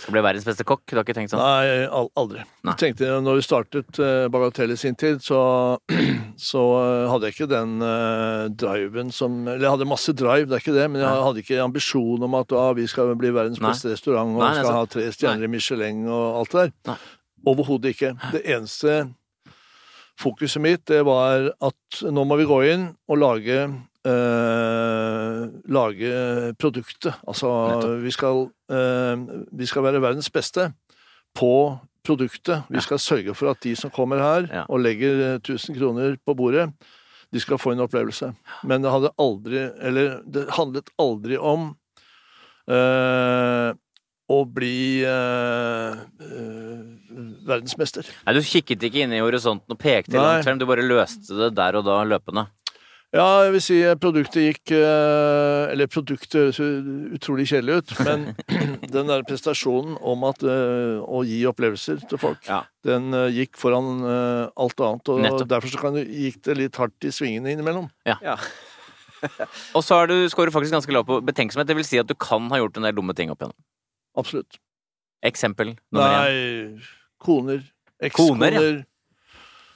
Skal 0.00 0.16
bli 0.16 0.22
verdens 0.24 0.46
beste 0.48 0.64
kokk? 0.64 0.86
Du 0.88 0.96
har 0.96 1.04
ikke 1.04 1.16
tenkt 1.18 1.34
sånn? 1.34 1.42
Nei, 1.44 1.84
al 1.84 2.08
aldri. 2.16 2.40
Nei. 2.64 2.72
Jeg 2.72 2.80
tenkte, 2.80 3.10
når 3.20 3.36
vi 3.36 3.44
startet 3.44 4.00
uh, 4.00 4.26
Bagatell 4.32 4.72
i 4.72 4.78
sin 4.80 4.96
tid, 4.96 5.20
så, 5.22 5.40
så 6.50 6.62
eh, 6.80 7.04
hadde 7.12 7.28
jeg 7.28 7.36
ikke 7.36 7.50
den 7.52 7.74
eh, 7.84 8.44
driven 8.64 9.12
som 9.14 9.42
Eller 9.44 9.66
jeg 9.66 9.74
hadde 9.74 9.88
masse 9.90 10.14
drive, 10.16 10.48
det 10.48 10.56
er 10.56 10.64
ikke 10.64 10.76
det, 10.78 10.86
men 10.88 11.02
jeg 11.02 11.10
Nei. 11.10 11.26
hadde 11.28 11.42
ikke 11.44 11.58
ambisjon 11.66 12.24
om 12.24 12.38
at 12.40 12.54
ah, 12.56 12.70
vi 12.78 12.86
skal 12.90 13.12
bli 13.20 13.34
verdens 13.34 13.60
Nei. 13.60 13.74
beste 13.74 13.92
restaurant 13.92 14.38
og 14.38 14.46
skal 14.46 14.70
så... 14.70 14.78
ha 14.78 14.88
tre 14.96 15.04
stjerner 15.12 15.44
i 15.44 15.52
Michelin 15.52 16.06
og 16.08 16.40
alt 16.40 16.56
det 16.56 16.64
der. 16.88 17.04
Overhodet 17.44 17.92
ikke. 17.92 18.14
Det 18.32 18.40
eneste 18.56 19.02
fokuset 20.20 20.62
mitt, 20.62 20.84
det 20.86 21.02
var 21.06 21.50
at 21.60 22.02
nå 22.02 22.24
må 22.26 22.36
vi 22.38 22.46
gå 22.46 22.58
inn 22.72 22.84
og 23.10 23.18
lage 23.18 23.56
eh, 24.06 25.40
lage 25.74 26.12
produktet. 26.60 27.14
Altså, 27.26 27.48
vi 28.02 28.10
skal, 28.14 28.44
eh, 28.70 29.16
vi 29.52 29.66
skal 29.66 29.82
være 29.86 30.02
verdens 30.04 30.30
beste 30.30 30.72
på 31.34 31.78
produktet. 32.04 32.64
Vi 32.68 32.76
Ja. 32.76 32.80
skal 32.80 32.98
sørge 32.98 33.34
for 33.34 33.50
at 33.50 33.60
de 33.64 33.74
som 33.76 33.90
kommer 33.90 34.18
her 34.18 34.48
Ja. 34.52 34.64
og 34.68 34.80
legger 34.80 35.34
eh, 35.34 35.38
1000 35.40 35.74
kroner 35.78 36.16
på 36.26 36.34
bordet, 36.36 36.72
De 37.32 37.40
skal 37.40 37.58
få 37.58 37.72
en 37.72 37.80
opplevelse. 37.80 38.32
Men 38.62 38.82
det 38.82 38.92
hadde 38.92 39.10
aldri 39.18 39.56
Eller 39.82 40.20
det 40.22 40.48
handlet 40.50 40.88
aldri 41.00 41.36
om 41.36 41.74
eh, 42.68 43.72
å 44.32 44.38
bli 44.48 45.02
eh, 45.04 45.98
eh, 46.00 46.82
verdensmester. 47.44 48.06
Nei, 48.24 48.34
du 48.38 48.40
kikket 48.46 48.84
ikke 48.88 49.02
inn 49.04 49.12
i 49.12 49.20
horisonten 49.20 49.74
og 49.74 49.80
pekte 49.82 50.16
Nei. 50.16 50.22
langt 50.24 50.46
frem, 50.46 50.60
du 50.60 50.64
bare 50.68 50.84
løste 50.86 51.36
det 51.42 51.50
der 51.58 51.76
og 51.80 51.84
da 51.88 51.98
løpende. 52.08 52.46
Ja, 53.14 53.44
jeg 53.44 53.52
vil 53.54 53.62
si 53.62 53.76
eh, 53.86 53.94
produktet 54.00 54.42
gikk 54.42 54.72
eh, 54.74 55.68
Eller 55.70 55.86
produktet 55.86 56.34
høres 56.34 56.58
utrolig 57.14 57.44
kjedelig 57.46 57.76
ut, 57.84 57.92
men 58.08 58.24
den 58.96 59.12
der 59.12 59.22
prestasjonen 59.28 59.98
om 60.02 60.24
at 60.26 60.40
å 60.42 61.20
gi 61.28 61.42
opplevelser 61.46 62.00
til 62.10 62.18
folk, 62.24 62.40
Ja. 62.48 62.62
den 62.88 63.12
gikk 63.36 63.60
foran 63.60 64.00
alt 64.08 64.80
annet. 64.88 65.12
Og 65.14 65.20
Nettopp. 65.22 65.50
derfor 65.52 65.70
så 65.76 65.82
kan, 65.84 65.94
det- 66.00 66.08
gikk 66.10 66.40
det 66.48 66.56
litt 66.58 66.80
hardt 66.80 67.06
i 67.06 67.12
svingene 67.14 67.52
innimellom. 67.54 67.86
Ja. 68.08 68.38
Og 69.76 69.80
så 69.84 70.00
er 70.02 70.10
du, 70.10 70.16
scorer 70.28 70.52
faktisk 70.52 70.74
ganske 70.74 70.92
lavt 70.92 71.08
på 71.08 71.20
betenksomhet, 71.24 71.68
det 71.70 71.76
vil 71.78 71.86
si 71.86 72.00
at 72.02 72.08
du 72.10 72.16
kan 72.18 72.48
ha 72.52 72.58
gjort 72.60 72.76
en 72.80 72.84
del 72.88 72.96
dumme 72.98 73.14
ting 73.16 73.30
opp 73.32 73.40
igjennom. 73.44 73.56
Absolutt. 74.16 74.58
Eksempel 75.24 75.74
nummer 75.92 76.28
én. 76.28 76.76
Nei, 76.76 76.82
koner. 77.18 77.62
Koner, 78.12 78.52
Ekskoner. 78.52 78.84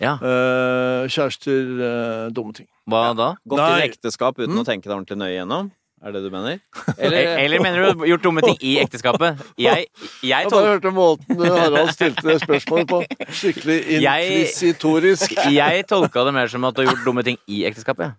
Ja. 0.01 0.13
Uh, 0.23 1.09
kjærester. 1.11 1.71
uh, 1.81 2.31
dumme 2.31 2.53
ting. 2.55 2.69
Hva 2.89 3.15
da? 3.19 3.33
Gått 3.49 3.59
inn 3.65 3.81
i 3.83 3.89
ekteskap 3.89 4.39
uten 4.39 4.55
Mm. 4.55 4.61
å 4.63 4.67
tenke 4.69 4.87
deg 4.87 4.95
ordentlig 4.95 5.19
nøye 5.19 5.35
gjennom? 5.41 5.71
Er 5.99 6.13
det 6.15 6.21
du 6.23 6.31
mener? 6.31 6.61
Eller, 7.03 7.27
eller 7.43 7.59
mener 7.65 7.89
du 7.91 8.05
gjort 8.07 8.23
dumme 8.23 8.41
ting 8.45 8.55
i 8.63 8.77
ekteskapet? 8.79 9.41
Jeg, 9.59 9.89
jeg 10.23 10.31
Jeg 10.31 10.47
bare 10.47 10.53
tolker 10.53 10.69
hørte 10.77 10.93
måten 10.95 11.41
du, 11.41 11.43
Harald 11.51 11.91
stilte 11.97 12.23
det 12.29 12.37
spørsmålet 12.45 12.87
på. 12.93 13.01
Skikkelig 13.35 13.79
Jeg- 14.05 14.29
inkvisitorisk. 14.37 15.35
Jeg 15.51 15.87
tolka 15.91 16.23
det 16.29 16.35
mer 16.39 16.47
som 16.47 16.63
at 16.71 16.77
du 16.79 16.85
har 16.85 16.93
gjort 16.95 17.03
dumme 17.09 17.25
ting 17.27 17.37
i 17.51 17.65
ekteskapet. 17.67 18.15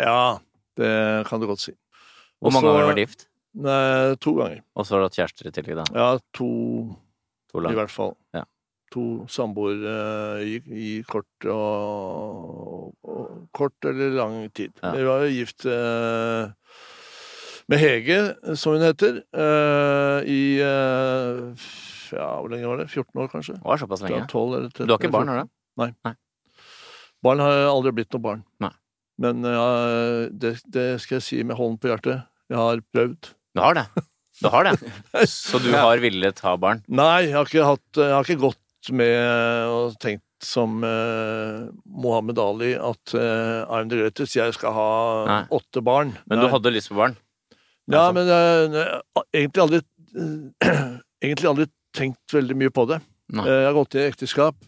Ja, 0.00 0.38
det 0.80 1.26
kan 1.28 1.40
du 1.44 1.46
godt 1.50 1.60
si. 1.60 1.74
Hvor 2.40 2.50
mange 2.54 2.64
Også- 2.64 2.72
ganger 2.72 2.80
har 2.80 2.88
du 2.88 2.94
vært 2.94 3.04
gift? 3.04 3.27
Nei, 3.54 4.14
to 4.20 4.34
ganger. 4.36 4.60
Og 4.76 4.86
så 4.86 4.94
har 4.94 5.00
du 5.02 5.08
hatt 5.08 5.18
kjærester 5.18 5.48
i 5.48 5.52
tillegg, 5.54 5.80
da. 5.80 5.84
Ja, 5.96 6.08
to 6.36 6.48
To 7.48 7.62
i 7.64 7.72
hvert 7.74 7.90
fall. 7.92 8.12
Ja. 8.36 8.42
To 8.92 9.24
samboere 9.32 9.92
eh, 10.40 10.42
i, 10.44 10.54
i 10.68 10.90
kort 11.08 11.46
og, 11.52 12.92
og 13.04 13.48
Kort 13.56 13.84
eller 13.88 14.12
lang 14.16 14.36
tid. 14.56 14.72
Ja. 14.82 14.92
Vi 14.96 15.04
var 15.08 15.24
jo 15.24 15.32
gift 15.32 15.64
eh, 15.68 16.50
med 17.68 17.80
Hege, 17.82 18.18
som 18.56 18.76
hun 18.76 18.84
heter, 18.84 19.22
eh, 19.32 20.28
i 20.28 20.40
eh, 20.64 21.66
Ja, 22.16 22.28
hvor 22.40 22.48
lenge 22.52 22.68
var 22.68 22.80
det? 22.82 22.88
14 22.92 23.20
år, 23.24 23.28
kanskje? 23.32 23.56
Det 23.58 23.64
var 23.68 23.80
såpass 23.80 24.04
Ja, 24.04 24.08
lenge. 24.12 24.28
12 24.28 24.56
eller 24.58 24.68
13, 24.70 24.86
Du 24.86 24.92
har 24.92 25.00
ikke 25.02 25.12
barn, 25.16 25.32
har 25.32 25.42
du? 25.44 25.50
Nei. 25.80 25.90
Barn 27.24 27.42
har 27.42 27.64
aldri 27.68 27.92
blitt 27.96 28.12
noe 28.14 28.24
barn. 28.24 28.44
Nei. 28.62 28.72
Men 29.18 29.42
ja, 29.42 29.66
det, 30.30 30.54
det 30.70 30.86
skal 31.02 31.18
jeg 31.18 31.26
si 31.26 31.40
med 31.42 31.58
hånden 31.58 31.80
på 31.82 31.90
hjertet. 31.90 32.24
Jeg 32.48 32.56
har 32.60 32.80
prøvd. 32.94 33.32
Du 33.58 33.64
har 33.66 33.76
det. 33.78 33.84
Du 34.38 34.48
har 34.54 34.68
det. 34.68 34.72
Så 35.28 35.58
du 35.62 35.68
har 35.74 35.98
villet 36.02 36.40
ha 36.46 36.54
barn? 36.62 36.80
Nei, 36.88 37.26
jeg 37.26 37.34
har 37.36 37.48
ikke, 37.50 37.66
hatt, 37.66 37.98
jeg 37.98 38.14
har 38.14 38.26
ikke 38.28 38.42
gått 38.46 38.90
med 38.94 39.68
og 39.74 39.96
tenkt 40.02 40.22
som 40.46 40.76
eh, 40.86 41.64
Mohammed 41.90 42.38
Ali 42.38 42.70
at 42.78 43.14
eh, 43.18 43.64
I'm 43.66 43.88
the 43.90 43.98
greatest, 43.98 44.36
jeg 44.38 44.54
skal 44.54 44.70
ha 44.76 44.90
Nei. 45.26 45.40
åtte 45.58 45.82
barn. 45.82 46.12
Men 46.30 46.44
du 46.44 46.46
hadde 46.52 46.70
lyst 46.70 46.92
på 46.92 47.00
barn? 47.00 47.16
Ja, 47.90 48.04
altså. 48.06 48.14
men 48.20 48.30
jeg 48.30 48.70
jeg 48.76 48.86
har 49.18 49.26
egentlig 49.42 49.64
aldri 49.64 49.80
Egentlig 51.24 51.48
aldri 51.50 51.66
tenkt 51.98 52.34
veldig 52.34 52.54
mye 52.60 52.70
på 52.74 52.84
det. 52.92 53.00
Nei. 53.34 53.44
Eh, 53.48 53.56
Jeg 53.64 53.66
har 53.72 53.76
gått 53.80 53.96
i 53.98 54.04
ekteskap. 54.06 54.58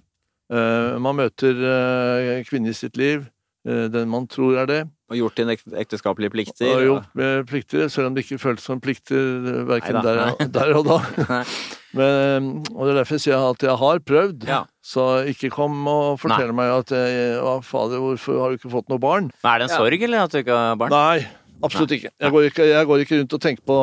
Eh, 0.50 0.96
Man 0.98 1.18
møter 1.20 1.60
eh, 1.70 2.40
kvinner 2.48 2.74
i 2.74 2.78
sitt 2.80 2.98
liv, 2.98 3.22
eh, 3.68 3.86
den 3.94 4.10
man 4.10 4.26
tror 4.30 4.58
er 4.64 4.66
det. 4.66 4.80
Og 5.10 5.16
gjort 5.18 5.40
dine 5.40 5.56
ekteskapelige 5.82 6.30
plikter? 6.30 6.68
Og 6.70 6.82
gjort 6.86 7.06
med 7.18 7.46
plikter, 7.50 7.88
selv 7.90 8.06
om 8.10 8.14
det 8.14 8.22
ikke 8.24 8.38
føltes 8.38 8.66
som 8.70 8.78
plikter 8.82 9.64
verken 9.66 9.98
der, 10.06 10.36
der 10.54 10.70
og 10.78 10.84
da. 10.86 10.98
Men, 11.98 12.50
og 12.70 12.84
det 12.86 12.92
er 12.92 12.98
derfor 13.00 13.16
jeg 13.18 13.24
sier 13.24 13.42
at 13.50 13.64
jeg 13.66 13.74
har 13.80 13.98
prøvd. 14.06 14.44
Ja. 14.46 14.60
Så 14.86 15.06
ikke 15.32 15.50
kom 15.50 15.80
og 15.90 16.20
fortell 16.22 16.52
meg 16.54 16.70
at 16.76 16.92
jeg, 16.94 17.40
fader, 17.66 17.98
hvorfor 18.04 18.38
har 18.38 18.52
du 18.54 18.60
ikke 18.60 18.70
fått 18.70 18.92
noe 18.92 19.02
barn? 19.02 19.32
Men 19.42 19.50
er 19.50 19.58
det 19.58 19.66
en 19.66 19.74
Ja. 19.74 19.80
sorg, 19.82 20.04
eller 20.06 20.22
at 20.22 20.30
du 20.30 20.38
ikke 20.44 20.54
har 20.60 20.78
barn? 20.78 20.94
Nei, 20.94 21.26
absolutt 21.66 21.96
ikke. 21.98 22.12
Jeg 22.14 22.30
går 22.36 22.46
ikke. 22.52 22.68
jeg 22.70 22.86
går 22.92 23.02
ikke 23.02 23.18
rundt 23.18 23.34
og 23.34 23.42
tenker 23.42 23.66
på 23.66 23.78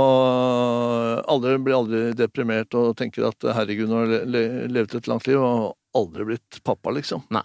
aldri, 1.35 1.57
blir 1.67 1.77
aldri 1.81 2.01
deprimert 2.17 2.77
og 2.79 2.95
tenker 2.99 3.27
at 3.27 3.49
herregud, 3.59 3.91
nå 3.91 3.99
har 4.05 4.15
jeg 4.15 4.31
le, 4.31 4.45
levd 4.79 4.95
et 5.01 5.11
langt 5.11 5.27
liv 5.27 5.43
og 5.43 5.75
aldri 5.97 6.29
blitt 6.31 6.61
pappa, 6.63 6.95
liksom. 6.95 7.25
Nei. 7.35 7.43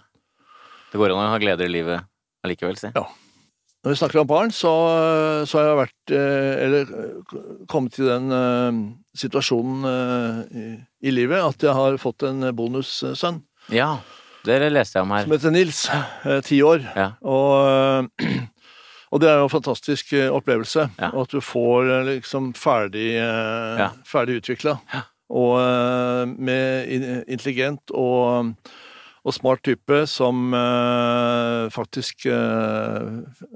Det 0.93 1.01
går 1.01 1.11
an 1.11 1.25
å 1.25 1.29
ha 1.33 1.43
gleder 1.43 1.67
i 1.67 1.73
livet 1.75 2.07
allikevel, 2.45 2.79
si. 2.79 2.93
Når 3.83 3.91
vi 3.91 3.97
snakker 3.99 4.21
om 4.21 4.27
barn, 4.29 4.51
så, 4.55 4.71
så 5.43 5.57
har 5.59 5.65
jeg 5.67 5.79
vært 5.81 6.11
eh, 6.15 6.51
Eller 6.63 6.91
eh, 6.95 7.41
kommet 7.67 7.91
til 7.97 8.07
den 8.07 8.29
uh, 8.31 8.77
situasjonen 9.19 9.83
uh, 9.83 10.37
i, 10.55 10.63
i 11.03 11.11
livet 11.11 11.43
at 11.43 11.65
jeg 11.67 11.75
har 11.75 11.97
fått 11.99 12.23
en 12.29 12.45
bonussønn 12.55 13.41
Ja, 13.75 13.97
det 14.47 14.61
leste 14.71 14.99
jeg 14.99 15.03
om 15.07 15.11
her. 15.15 15.25
som 15.27 15.35
heter 15.35 15.53
Nils. 15.55 15.81
Ti 16.47 16.57
år. 16.67 16.81
Ja. 16.95 17.09
Og, 17.23 18.07
og 19.11 19.21
det 19.23 19.29
er 19.31 19.37
jo 19.39 19.45
en 19.47 19.53
fantastisk 19.53 20.11
opplevelse. 20.35 20.87
Ja. 20.99 21.11
Og 21.13 21.21
at 21.27 21.35
du 21.35 21.39
får 21.43 21.91
liksom 22.09 22.49
ferdig, 22.59 23.13
Ja. 23.15 23.87
ferdig 24.07 24.41
utvikla. 24.41 24.73
Og 25.31 26.27
med 26.35 26.91
in- 26.91 27.23
intelligent 27.31 27.95
og, 27.95 28.51
og 29.23 29.31
smart 29.35 29.61
type 29.63 30.01
som 30.11 30.53
eh, 30.57 31.69
faktisk 31.71 32.25
eh, 32.27 33.05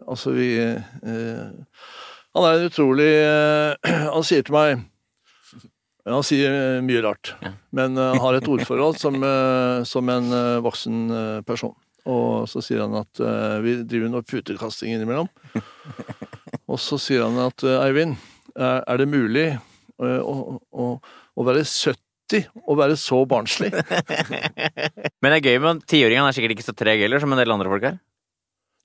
Altså, 0.08 0.32
vi 0.36 0.54
eh, 0.64 1.50
Han 2.38 2.46
er 2.48 2.54
en 2.62 2.70
utrolig 2.70 3.10
Han 4.16 4.24
sier 4.28 4.46
til 4.48 4.56
meg 4.56 4.86
Han 6.08 6.24
sier 6.24 6.80
mye 6.88 7.02
rart, 7.04 7.34
Ja. 7.44 7.52
men 7.76 7.98
har 8.00 8.38
et 8.38 8.48
ordforhold 8.48 8.96
som, 9.02 9.18
som 9.84 10.08
en 10.14 10.30
voksen 10.64 11.02
person. 11.44 11.74
Og 12.08 12.46
så 12.48 12.62
sier 12.64 12.86
han 12.86 12.96
at 12.96 13.20
vi 13.60 13.74
driver 13.84 14.14
noe 14.14 14.24
putekasting 14.24 14.94
innimellom. 14.96 15.28
Og 16.72 16.80
så 16.80 16.96
sier 17.04 17.26
han 17.26 17.36
at 17.44 17.60
Eivind, 17.82 18.16
er, 18.56 18.86
er 18.88 19.02
det 19.04 19.10
mulig 19.12 19.46
å, 20.00 20.56
å, 20.72 20.88
å 21.04 21.48
være 21.50 21.66
70 21.68 22.00
og 22.68 22.80
være 22.80 22.98
så 23.00 23.22
barnslig? 23.30 23.72
Men 25.22 25.32
det 25.32 25.38
er 25.38 25.46
gøy 25.46 25.62
med 25.64 25.84
tiåringene. 25.88 26.28
Er 26.28 26.36
sikkert 26.36 26.58
ikke 26.58 26.68
så 26.68 26.76
treg 26.78 27.04
heller, 27.06 27.24
som 27.24 27.34
en 27.34 27.40
del 27.40 27.54
andre 27.54 27.72
folk 27.72 27.88
er. 27.92 28.00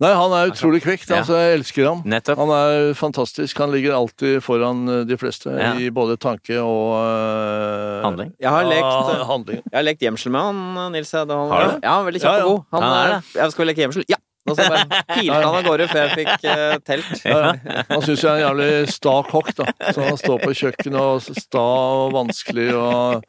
Nei, 0.03 0.11
han 0.19 0.33
er 0.35 0.51
utrolig 0.51 0.81
kvekt. 0.83 1.07
Ja. 1.13 1.21
Altså, 1.21 1.37
jeg 1.39 1.61
elsker 1.61 1.87
ham. 1.87 2.01
Nettopp. 2.11 2.41
Han 2.43 2.51
er 2.57 2.89
fantastisk. 2.99 3.61
Han 3.63 3.71
ligger 3.75 3.95
alltid 3.95 4.41
foran 4.43 4.83
eh, 4.91 5.05
de 5.07 5.19
fleste 5.21 5.53
Ja. 5.55 5.73
i 5.79 5.91
både 5.95 6.17
tanke 6.19 6.59
og 6.59 6.97
uh, 6.99 8.03
Handling. 8.03 8.33
Jeg 8.43 8.51
har 8.51 8.67
lekt, 8.67 8.83
Ja, 8.83 9.15
eh, 9.15 9.25
handling. 9.29 9.63
jeg 9.63 9.79
har 9.79 9.87
lekt 9.87 10.03
gjemsel 10.03 10.35
med 10.35 10.41
han, 10.49 10.93
Nils. 10.97 11.13
ja, 11.15 11.23
han, 11.29 11.49
Har 11.55 11.71
du? 11.71 11.79
Ja, 11.87 11.95
veldig 12.09 12.21
kjapp 12.25 12.33
Ja, 12.33 12.39
ja. 12.43 12.45
og 12.45 12.51
god. 12.57 12.67
Han, 12.75 12.83
Han 12.83 12.99
er 12.99 13.15
er 13.15 13.41
Jeg 13.45 13.55
skal 13.55 13.65
vi 13.65 13.71
leke 13.71 13.85
gjemsel? 13.87 14.05
Ja! 14.11 14.19
Og 14.51 14.57
så 14.59 14.65
bare 14.67 15.03
pilte 15.15 15.39
han 15.39 15.55
av 15.55 15.63
gårde 15.69 15.87
før 15.87 16.01
jeg 16.03 16.15
fikk 16.19 16.47
uh, 16.51 16.77
telt. 16.83 17.11
Ja, 17.23 17.37
ja. 17.55 17.83
Han 17.93 18.03
syns 18.03 18.25
jeg 18.27 18.33
er 18.33 18.41
en 18.41 18.43
jævlig 18.49 18.91
sta 18.91 19.13
kokk, 19.31 19.53
da. 19.61 19.69
Så 19.95 20.03
han 20.03 20.19
står 20.19 20.41
på 20.43 20.55
kjøkkenet 20.65 20.99
og 20.99 21.23
sta 21.39 21.63
og 21.63 22.17
vanskelig 22.17 22.73
og 22.75 23.23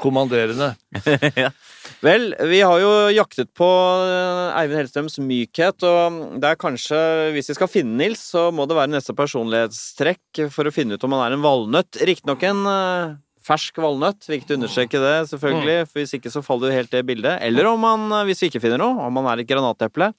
kommanderende. 0.00 0.72
Vel, 2.04 2.30
vi 2.50 2.60
har 2.64 2.80
jo 2.82 2.92
jaktet 3.14 3.50
på 3.56 3.66
eh, 3.66 4.58
Eivind 4.60 4.80
Hellstrøms 4.80 5.18
mykhet, 5.22 5.84
og 5.86 6.38
det 6.42 6.50
er 6.50 6.60
kanskje 6.60 6.98
Hvis 7.34 7.52
vi 7.52 7.56
skal 7.58 7.70
finne 7.70 7.98
Nils, 8.00 8.22
så 8.34 8.48
må 8.54 8.66
det 8.68 8.78
være 8.78 8.92
neste 8.92 9.14
personlighetstrekk 9.16 10.46
for 10.54 10.68
å 10.68 10.74
finne 10.74 10.96
ut 10.96 11.06
om 11.06 11.16
han 11.16 11.26
er 11.26 11.36
en 11.36 11.44
valnøtt. 11.44 12.00
Riktignok 12.04 12.44
en 12.48 12.64
eh, 12.70 13.14
fersk 13.44 13.78
valnøtt, 13.84 14.28
viktig 14.30 14.54
å 14.56 14.58
understreke 14.58 15.02
det, 15.02 15.14
selvfølgelig, 15.32 15.78
for 15.90 16.02
hvis 16.02 16.16
ikke 16.18 16.32
så 16.32 16.44
faller 16.44 16.72
jo 16.72 16.80
helt 16.80 16.94
det 16.94 17.04
bildet. 17.08 17.38
Eller 17.44 17.68
om 17.70 17.86
han, 17.88 18.08
eh, 18.10 18.26
hvis 18.30 18.44
vi 18.44 18.52
ikke 18.52 18.64
finner 18.64 18.82
noe, 18.82 19.08
om 19.08 19.22
han 19.22 19.30
er 19.32 19.44
et 19.44 19.50
granateple. 19.50 20.12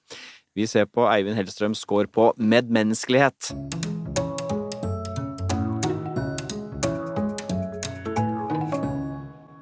Vi 0.56 0.70
ser 0.72 0.88
på 0.88 1.04
Eivind 1.12 1.36
Hellstrøms 1.36 1.84
score 1.84 2.08
på 2.08 2.32
medmenneskelighet. 2.40 3.52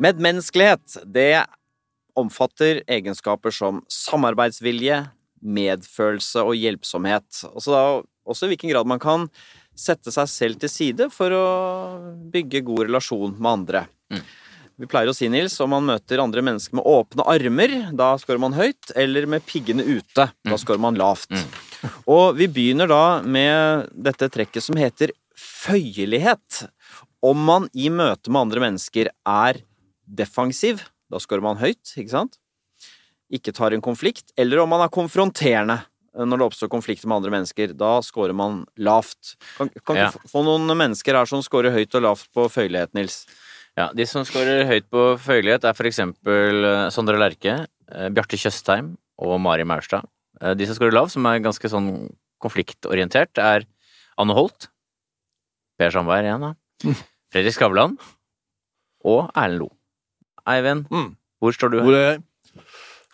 Medmenneskelighet, 0.04 0.97
det 1.06 1.45
omfatter 2.20 2.82
egenskaper 2.91 3.54
som 3.56 3.82
samarbeidsvilje, 3.91 4.99
medfølelse 5.43 6.43
og 6.43 6.58
hjelpsomhet. 6.60 7.43
Også, 7.51 7.74
da, 7.74 7.84
også 8.28 8.47
i 8.47 8.54
hvilken 8.54 8.74
grad 8.74 8.89
man 8.89 9.01
kan 9.04 9.28
sette 9.76 10.14
seg 10.14 10.30
selv 10.30 10.62
til 10.62 10.72
side 10.72 11.10
for 11.14 11.34
å 11.34 11.45
bygge 12.34 12.64
god 12.68 12.88
relasjon 12.88 13.36
med 13.38 13.51
andre. 13.51 13.86
Mm. 14.14 14.24
Vi 14.84 14.89
pleier 14.89 15.12
å 15.12 15.16
si, 15.16 15.28
Nils, 15.30 15.56
om 15.62 15.70
man 15.74 15.86
møter 15.86 16.22
andre 16.22 16.41
mennesker 16.45 16.80
med 16.80 16.88
åpne 16.89 17.26
armer, 17.30 17.74
da 17.93 18.14
scorer 18.20 18.41
man 18.41 18.56
høyt, 18.58 18.89
eller 18.97 19.28
med 19.30 19.45
piggene 19.45 19.86
ute, 19.86 20.28
da 20.34 20.58
scorer 20.60 20.82
man 20.82 20.97
lavt. 20.99 21.30
Og 22.10 22.34
vi 22.39 22.49
begynner 22.49 22.89
da 22.89 23.04
med 23.22 23.91
dette 23.93 24.32
trekket 24.34 24.66
som 24.66 24.80
heter 24.80 25.14
føyelighet. 25.38 26.66
Om 27.24 27.45
man 27.47 27.70
i 27.78 27.91
møte 27.93 28.34
med 28.34 28.47
andre 28.47 28.66
mennesker 28.66 29.12
er 29.14 29.62
defensiv, 30.08 30.84
da 31.12 31.20
scorer 31.22 31.41
man 31.45 31.58
høyt, 31.62 31.93
ikke 31.97 32.10
sant? 32.14 32.38
Ikke 33.34 33.54
tar 33.56 33.74
en 33.74 33.82
konflikt, 33.82 34.32
eller 34.38 34.60
om 34.64 34.70
man 34.70 34.82
er 34.86 34.91
konfronterende, 34.93 35.80
når 36.14 36.38
det 36.38 36.45
oppstår 36.45 36.70
konflikter 36.70 37.08
med 37.10 37.18
andre 37.22 37.32
mennesker, 37.34 37.72
da 37.78 37.95
scorer 38.06 38.36
man 38.38 38.66
lavt. 38.78 39.36
Kan, 39.58 39.70
kan 39.86 39.95
Ja. 39.97 40.10
ikke 40.12 40.30
få- 40.30 40.43
noen 40.45 40.70
mennesker 40.78 41.16
her 41.18 41.26
som 41.26 41.41
scorer 41.41 41.72
høyt 41.74 41.95
og 41.95 42.01
lavt 42.04 42.28
på 42.36 42.45
føyelighet, 42.51 42.93
Nils? 42.93 43.26
Ja, 43.76 43.88
De 43.91 44.06
som 44.06 44.24
scorer 44.24 44.66
høyt 44.70 44.86
på 44.91 45.18
føyelighet, 45.18 45.64
er 45.66 45.74
for 45.74 45.84
eksempel 45.89 46.64
eh, 46.64 46.89
Sondre 46.93 47.18
Lerche, 47.18 47.66
eh, 47.91 48.10
Bjarte 48.10 48.38
Tjøstheim 48.38 48.95
og 49.18 49.39
Mari 49.41 49.64
Maurstad. 49.64 50.06
Eh, 50.39 50.54
De 50.54 50.66
som 50.68 50.76
scorer 50.76 50.93
lavt, 50.93 51.10
som 51.12 51.26
er 51.26 51.39
ganske 51.39 51.68
sånn 51.68 52.12
konfliktorientert, 52.39 53.36
er 53.39 53.66
Anne 54.20 54.34
Holt, 54.36 54.68
Per 55.80 55.89
Sandberg 55.89 56.24
igjen, 56.28 56.41
da, 56.41 56.54
Fredrik 57.34 57.56
Skavlan 57.58 57.97
og 59.04 59.32
Erlend 59.36 59.60
Lo. 59.64 59.72
Eivind, 60.50 60.86
Mm. 60.91 61.16
hvor 61.41 61.52
står 61.56 61.70
du? 61.74 61.82
Hvor 61.82 61.94
er 61.96 62.06
jeg? 62.12 62.22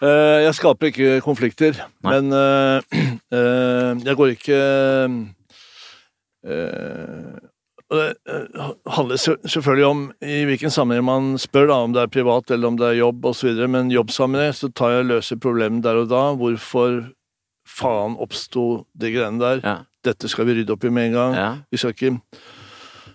Uh, 0.01 0.39
jeg 0.45 0.55
skaper 0.55 0.87
ikke 0.87 1.21
konflikter, 1.21 1.75
Nei. 2.03 2.13
men 2.19 2.31
uh, 2.31 2.79
uh, 3.35 3.99
jeg 4.07 4.15
går 4.15 4.27
ikke 4.37 4.59
Det 7.89 8.13
handler 8.87 9.17
selvfølgelig 9.49 9.85
om 9.85 10.01
i 10.21 10.43
hvilken 10.45 10.69
sammenheng 10.71 11.05
man 11.05 11.37
spør, 11.41 11.67
da, 11.71 11.73
om 11.83 11.93
det 11.93 12.03
er 12.03 12.11
privat 12.13 12.51
eller 12.53 12.67
om 12.69 12.77
det 12.77 12.85
er 12.87 12.99
jobb 12.99 13.25
osv., 13.25 13.63
men 13.67 13.89
jobbsammenheng 13.91 14.53
så 14.53 14.69
tar 14.71 14.93
jeg 14.93 15.05
og 15.05 15.09
løser 15.09 15.39
problemet 15.41 15.83
der 15.83 15.97
og 16.03 16.09
da. 16.11 16.21
Hvorfor 16.37 16.99
faen 17.67 18.15
oppsto 18.21 18.85
de 18.93 19.11
greiene 19.15 19.41
der? 19.41 19.61
Ja. 19.65 19.75
Dette 20.05 20.29
skal 20.29 20.45
vi 20.47 20.59
rydde 20.59 20.71
opp 20.77 20.85
i 20.85 20.89
med 20.93 21.09
en 21.09 21.17
gang. 21.17 21.33
Ja. 21.35 21.49
Vi 21.71 21.77
skal 21.81 21.95
ikke 21.97 22.13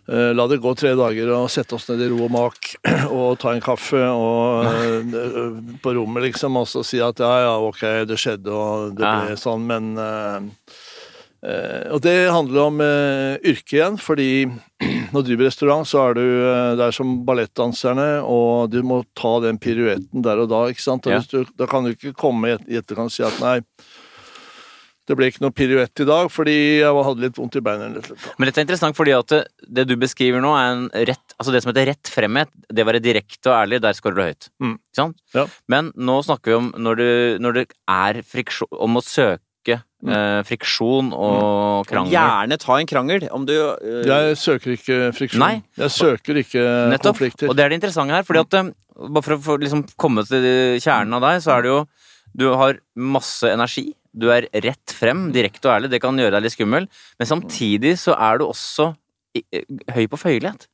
la 0.07 0.45
det 0.51 0.59
gå 0.61 0.75
tre 0.77 0.91
dager 0.99 1.31
og 1.33 1.47
sette 1.49 1.79
oss 1.79 1.87
ned 1.89 2.03
i 2.05 2.09
ro 2.13 2.27
og 2.27 2.33
mak 2.35 2.75
og 3.09 3.39
ta 3.41 3.55
en 3.55 3.63
kaffe 3.65 4.03
og, 4.05 4.67
eh, 4.69 5.63
på 5.81 5.95
rommet, 5.97 6.27
liksom, 6.27 6.59
og 6.61 6.69
så 6.69 6.83
si 6.85 7.01
at 7.01 7.23
ja, 7.25 7.31
ja, 7.47 7.55
ok, 7.57 7.81
det 8.11 8.19
skjedde 8.21 8.53
og 8.53 8.99
det 8.99 9.07
Ja. 9.09 9.15
ble 9.17 9.39
sånn, 9.41 9.65
men 9.65 9.95
uh, 9.97 10.45
eh, 11.45 11.89
Og 11.93 12.01
det 12.05 12.15
handler 12.33 12.61
om 12.67 12.81
uh, 12.85 13.37
yrket 13.41 13.79
igjen, 13.79 13.97
fordi 14.01 14.29
når 15.13 15.23
du 15.25 15.31
driver 15.31 15.49
restaurant, 15.49 15.89
så 15.89 16.05
er 16.11 16.21
du 16.21 16.25
uh, 16.25 16.77
der 16.77 16.93
som 16.93 17.17
ballettdanserne, 17.25 18.21
og 18.25 18.71
du 18.77 18.83
må 18.85 19.03
ta 19.17 19.39
den 19.45 19.57
piruetten 19.57 20.25
der 20.25 20.45
og 20.45 20.53
da, 20.53 20.67
ikke 20.69 20.85
sant? 20.85 21.09
Og 21.09 21.17
Ja. 21.17 21.25
du, 21.33 21.49
da 21.57 21.67
kan 21.71 21.85
du 21.89 21.95
ikke 21.97 22.13
komme 22.13 22.59
i 22.69 22.77
etterkant 22.77 23.09
og 23.09 23.17
si 23.17 23.25
at 23.25 23.41
nei, 23.41 23.63
det 25.09 25.17
ble 25.19 25.27
ikke 25.29 25.43
noe 25.45 25.53
piruett 25.53 26.01
i 26.01 26.07
dag 26.09 26.31
fordi 26.33 26.55
jeg 26.81 27.03
hadde 27.09 27.25
litt 27.27 27.37
vondt 27.37 27.59
i 27.61 27.63
beina. 27.65 27.89
Men 27.93 28.49
dette 28.49 28.63
er 28.63 28.65
interessant 28.65 28.97
fordi 28.97 29.13
at 29.17 29.35
det, 29.69 29.85
du 29.91 29.97
beskriver 30.01 30.41
nå, 30.41 30.55
er 30.57 30.71
en 30.73 30.87
rett 31.11 31.35
Altså 31.35 31.51
det 31.53 31.61
som 31.65 31.73
heter 31.73 31.89
rett 31.91 32.09
fremhet, 32.09 32.49
det 32.71 32.85
å 32.85 32.89
være 32.89 33.03
direkte 33.05 33.51
og 33.51 33.57
ærlig, 33.59 33.81
der 33.83 33.97
scorer 33.99 34.15
du 34.17 34.23
høyt. 34.23 34.47
Mm. 34.63 34.77
Ikke 34.79 35.01
sant? 35.01 35.19
Ja. 35.35 35.45
Men 35.69 35.91
nå 35.97 36.21
snakker 36.25 36.53
vi 36.53 36.59
om 36.61 36.69
når, 36.79 37.01
du, 37.03 37.09
når 37.43 37.57
det 37.59 37.65
er 37.91 38.21
friksjon 38.23 38.71
Om 38.87 39.01
å 39.01 39.05
søke 39.05 39.45
Mm. 40.05 40.11
eh, 40.13 40.41
friksjon 40.45 41.07
og 41.17 41.87
krangel. 41.89 42.13
Gjerne 42.13 42.59
ta 42.61 42.75
en 42.77 42.89
krangel. 42.91 43.23
Om 43.33 43.47
du 43.49 43.55
øh... 43.57 44.03
Jeg 44.05 44.35
søker 44.37 44.75
ikke 44.75 44.99
friksjon. 45.17 45.41
Nei. 45.41 45.63
Jeg 45.81 45.95
søker 45.95 46.37
ikke 46.43 46.65
Nettopp. 46.93 47.15
konflikter. 47.15 47.49
Og 47.49 47.57
det 47.57 47.65
er 47.65 47.73
det 47.73 47.79
interessante 47.81 48.13
her, 48.13 48.27
fordi 48.29 48.43
at 48.45 48.59
eh, 48.61 48.69
bare 49.17 49.39
for 49.41 49.55
å 49.57 49.63
liksom 49.63 49.87
komme 49.97 50.27
til 50.29 50.45
kjernen 50.85 51.17
av 51.17 51.25
deg, 51.25 51.41
så 51.47 51.55
er 51.57 51.65
det 51.65 51.73
jo 51.73 51.79
Du 52.37 52.45
har 52.53 52.77
masse 52.99 53.47
energi. 53.49 53.95
Du 54.15 54.29
er 54.31 54.47
rett 54.63 54.93
frem, 54.95 55.27
direkte 55.35 55.67
og 55.69 55.75
ærlig. 55.79 55.91
Det 55.91 56.01
kan 56.05 56.17
gjøre 56.21 56.37
deg 56.37 56.45
litt 56.47 56.55
skummel. 56.55 56.87
Men 57.19 57.27
samtidig 57.27 57.97
så 57.99 58.15
er 58.15 58.39
du 58.39 58.45
også 58.47 58.93
eh, 59.35 59.65
høy 59.97 60.05
på 60.13 60.21
føyelighet. 60.21 60.69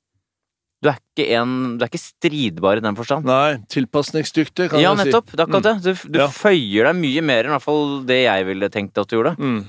Du 0.81 0.89
er 0.89 0.97
ikke 1.01 1.27
en 1.37 1.55
Du 1.77 1.85
er 1.85 1.91
ikke 1.91 2.01
stridbar 2.01 2.79
i 2.81 2.85
den 2.85 2.97
forstand. 2.97 3.25
Nei, 3.29 3.59
tilpasningsdyktig, 3.73 4.71
kan 4.73 4.81
Ja, 4.81 4.95
jeg 4.95 4.99
si. 4.99 5.05
nettopp. 5.11 5.33
Det 5.33 5.41
er 5.41 5.47
akkurat 5.49 5.67
det. 5.69 5.75
Du, 5.85 6.09
du 6.13 6.19
Ja. 6.23 6.29
føyer 6.29 6.85
deg 6.89 6.97
mye 7.01 7.23
mer 7.23 7.45
enn 7.45 7.51
i 7.53 7.57
hvert 7.57 7.67
fall 7.67 8.03
det 8.09 8.23
jeg 8.25 8.47
ville 8.49 8.69
tenkt 8.73 8.97
at 9.01 9.09
du 9.09 9.17
gjorde. 9.19 9.35
Mm. 9.39 9.61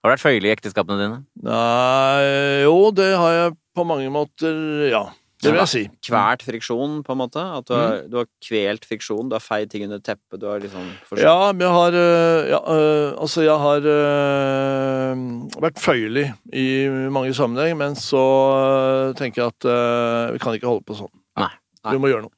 Har 0.00 0.08
du 0.08 0.14
vært 0.16 0.24
føyelig 0.24 0.48
i 0.48 0.54
ekteskapene 0.56 0.96
dine? 1.00 1.18
Nei 1.44 2.64
Jo, 2.64 2.90
det 2.96 3.10
har 3.16 3.32
jeg 3.36 3.56
på 3.76 3.84
mange 3.86 4.08
måter, 4.12 4.90
ja. 4.90 5.02
Det 5.42 5.52
vil 5.54 5.60
jeg 5.62 5.70
si. 5.72 5.82
Kvært 6.04 6.42
friksjon, 6.44 6.98
på 7.06 7.14
en 7.14 7.18
måte? 7.22 7.40
At 7.58 7.64
du 7.68 7.72
har, 7.74 8.02
du 8.12 8.16
har 8.20 8.26
kvelt 8.44 8.84
friksjon? 8.84 9.30
Du 9.30 9.36
har 9.38 9.40
feid 9.44 9.70
ting 9.72 9.84
under 9.86 9.98
teppet? 10.04 10.38
Du 10.42 10.46
har 10.50 10.60
liksom 10.60 10.84
forsøkt- 11.08 11.24
Ja, 11.24 11.52
men 11.52 11.64
jeg 11.64 11.72
har 11.76 11.96
øh, 11.96 12.48
ja, 12.50 12.60
øh, 12.60 13.14
Altså, 13.20 13.42
jeg 13.46 13.58
har 13.58 13.80
øh, 13.92 15.22
vært 15.64 15.80
føyelig 15.80 16.26
i 16.52 16.66
mange 17.12 17.32
sammenheng, 17.36 17.76
men 17.80 17.96
så 17.98 18.20
tenker 19.18 19.42
jeg 19.44 19.54
at 19.54 19.70
vi 20.34 20.42
kan 20.42 20.56
ikke 20.58 20.68
holde 20.70 20.84
på 20.88 20.98
sånn. 21.00 21.12
Nei. 21.40 21.50
Vi 21.94 21.98
må 22.02 22.10
gjøre 22.12 22.26
noe. 22.28 22.36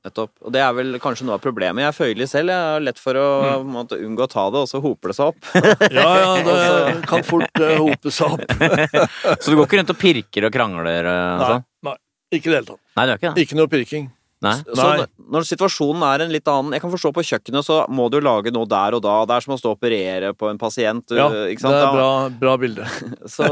Nettopp. 0.00 0.30
Og 0.48 0.52
det 0.54 0.62
er 0.64 0.70
vel 0.72 0.94
kanskje 0.98 1.26
noe 1.28 1.34
av 1.36 1.42
problemet. 1.44 1.82
Jeg 1.84 1.90
er 1.92 1.96
føyelig 1.98 2.26
selv. 2.30 2.48
Jeg 2.54 2.68
har 2.72 2.80
lett 2.80 2.98
for 2.98 3.18
å 3.20 3.24
Mm. 3.60 3.66
måtte, 3.74 3.98
unngå 4.00 4.24
å 4.24 4.30
ta 4.32 4.46
det, 4.50 4.62
og 4.64 4.68
så 4.70 4.80
hoper 4.80 5.12
det 5.12 5.16
seg 5.18 5.26
opp. 5.28 5.50
Ja, 5.92 6.06
ja, 6.16 6.30
det 6.46 7.02
kan 7.10 7.22
fort 7.22 7.60
uh, 7.60 7.74
hope 7.76 8.10
seg 8.10 8.32
opp. 8.32 8.48
Så 9.44 9.50
du 9.52 9.58
går 9.58 9.66
ikke 9.68 9.78
rundt 9.82 9.92
og 9.92 9.98
pirker 10.00 10.46
og 10.48 10.54
krangler? 10.56 11.04
Uh, 11.04 11.36
Nei, 11.36 11.50
sånn? 11.52 11.64
nei, 11.90 11.94
ikke 12.32 12.46
i 12.46 12.50
det 12.54 12.58
hele 12.60 12.66
tatt. 12.72 12.80
Nei, 12.96 13.06
det 13.06 13.12
er 13.12 13.18
ikke 13.20 13.34
det? 13.34 13.46
Ikke 13.48 13.56
noe 13.60 13.66
pirking. 13.68 14.10
Nei. 14.40 14.54
Så 14.56 14.72
Nei. 14.72 14.96
når- 15.02 15.08
når 15.36 15.42
situasjonen 15.44 16.00
er 16.02 16.22
en 16.24 16.30
litt 16.32 16.46
annen 16.48 16.72
Jeg 16.72 16.80
kan 16.80 16.90
forstå 16.90 17.10
på 17.12 17.20
kjøkkenet, 17.28 17.60
så 17.62 17.86
må 17.92 18.06
du 18.10 18.22
lage 18.24 18.48
noe 18.50 18.64
der 18.64 18.94
og 18.96 19.02
da. 19.04 19.26
Det 19.28 19.34
er 19.36 19.40
som 19.44 19.52
å 19.52 19.58
stå 19.60 19.68
og 19.74 19.76
operere 19.78 20.30
på 20.32 20.48
en 20.48 20.56
pasient. 20.56 21.04
du- 21.06 21.16
Ja, 21.16 21.28
ikke 21.28 21.60
det 21.60 21.76
er 21.76 21.92
bra, 21.92 22.28
bra 22.30 22.56
bilde. 22.56 22.86
Så 23.28 23.44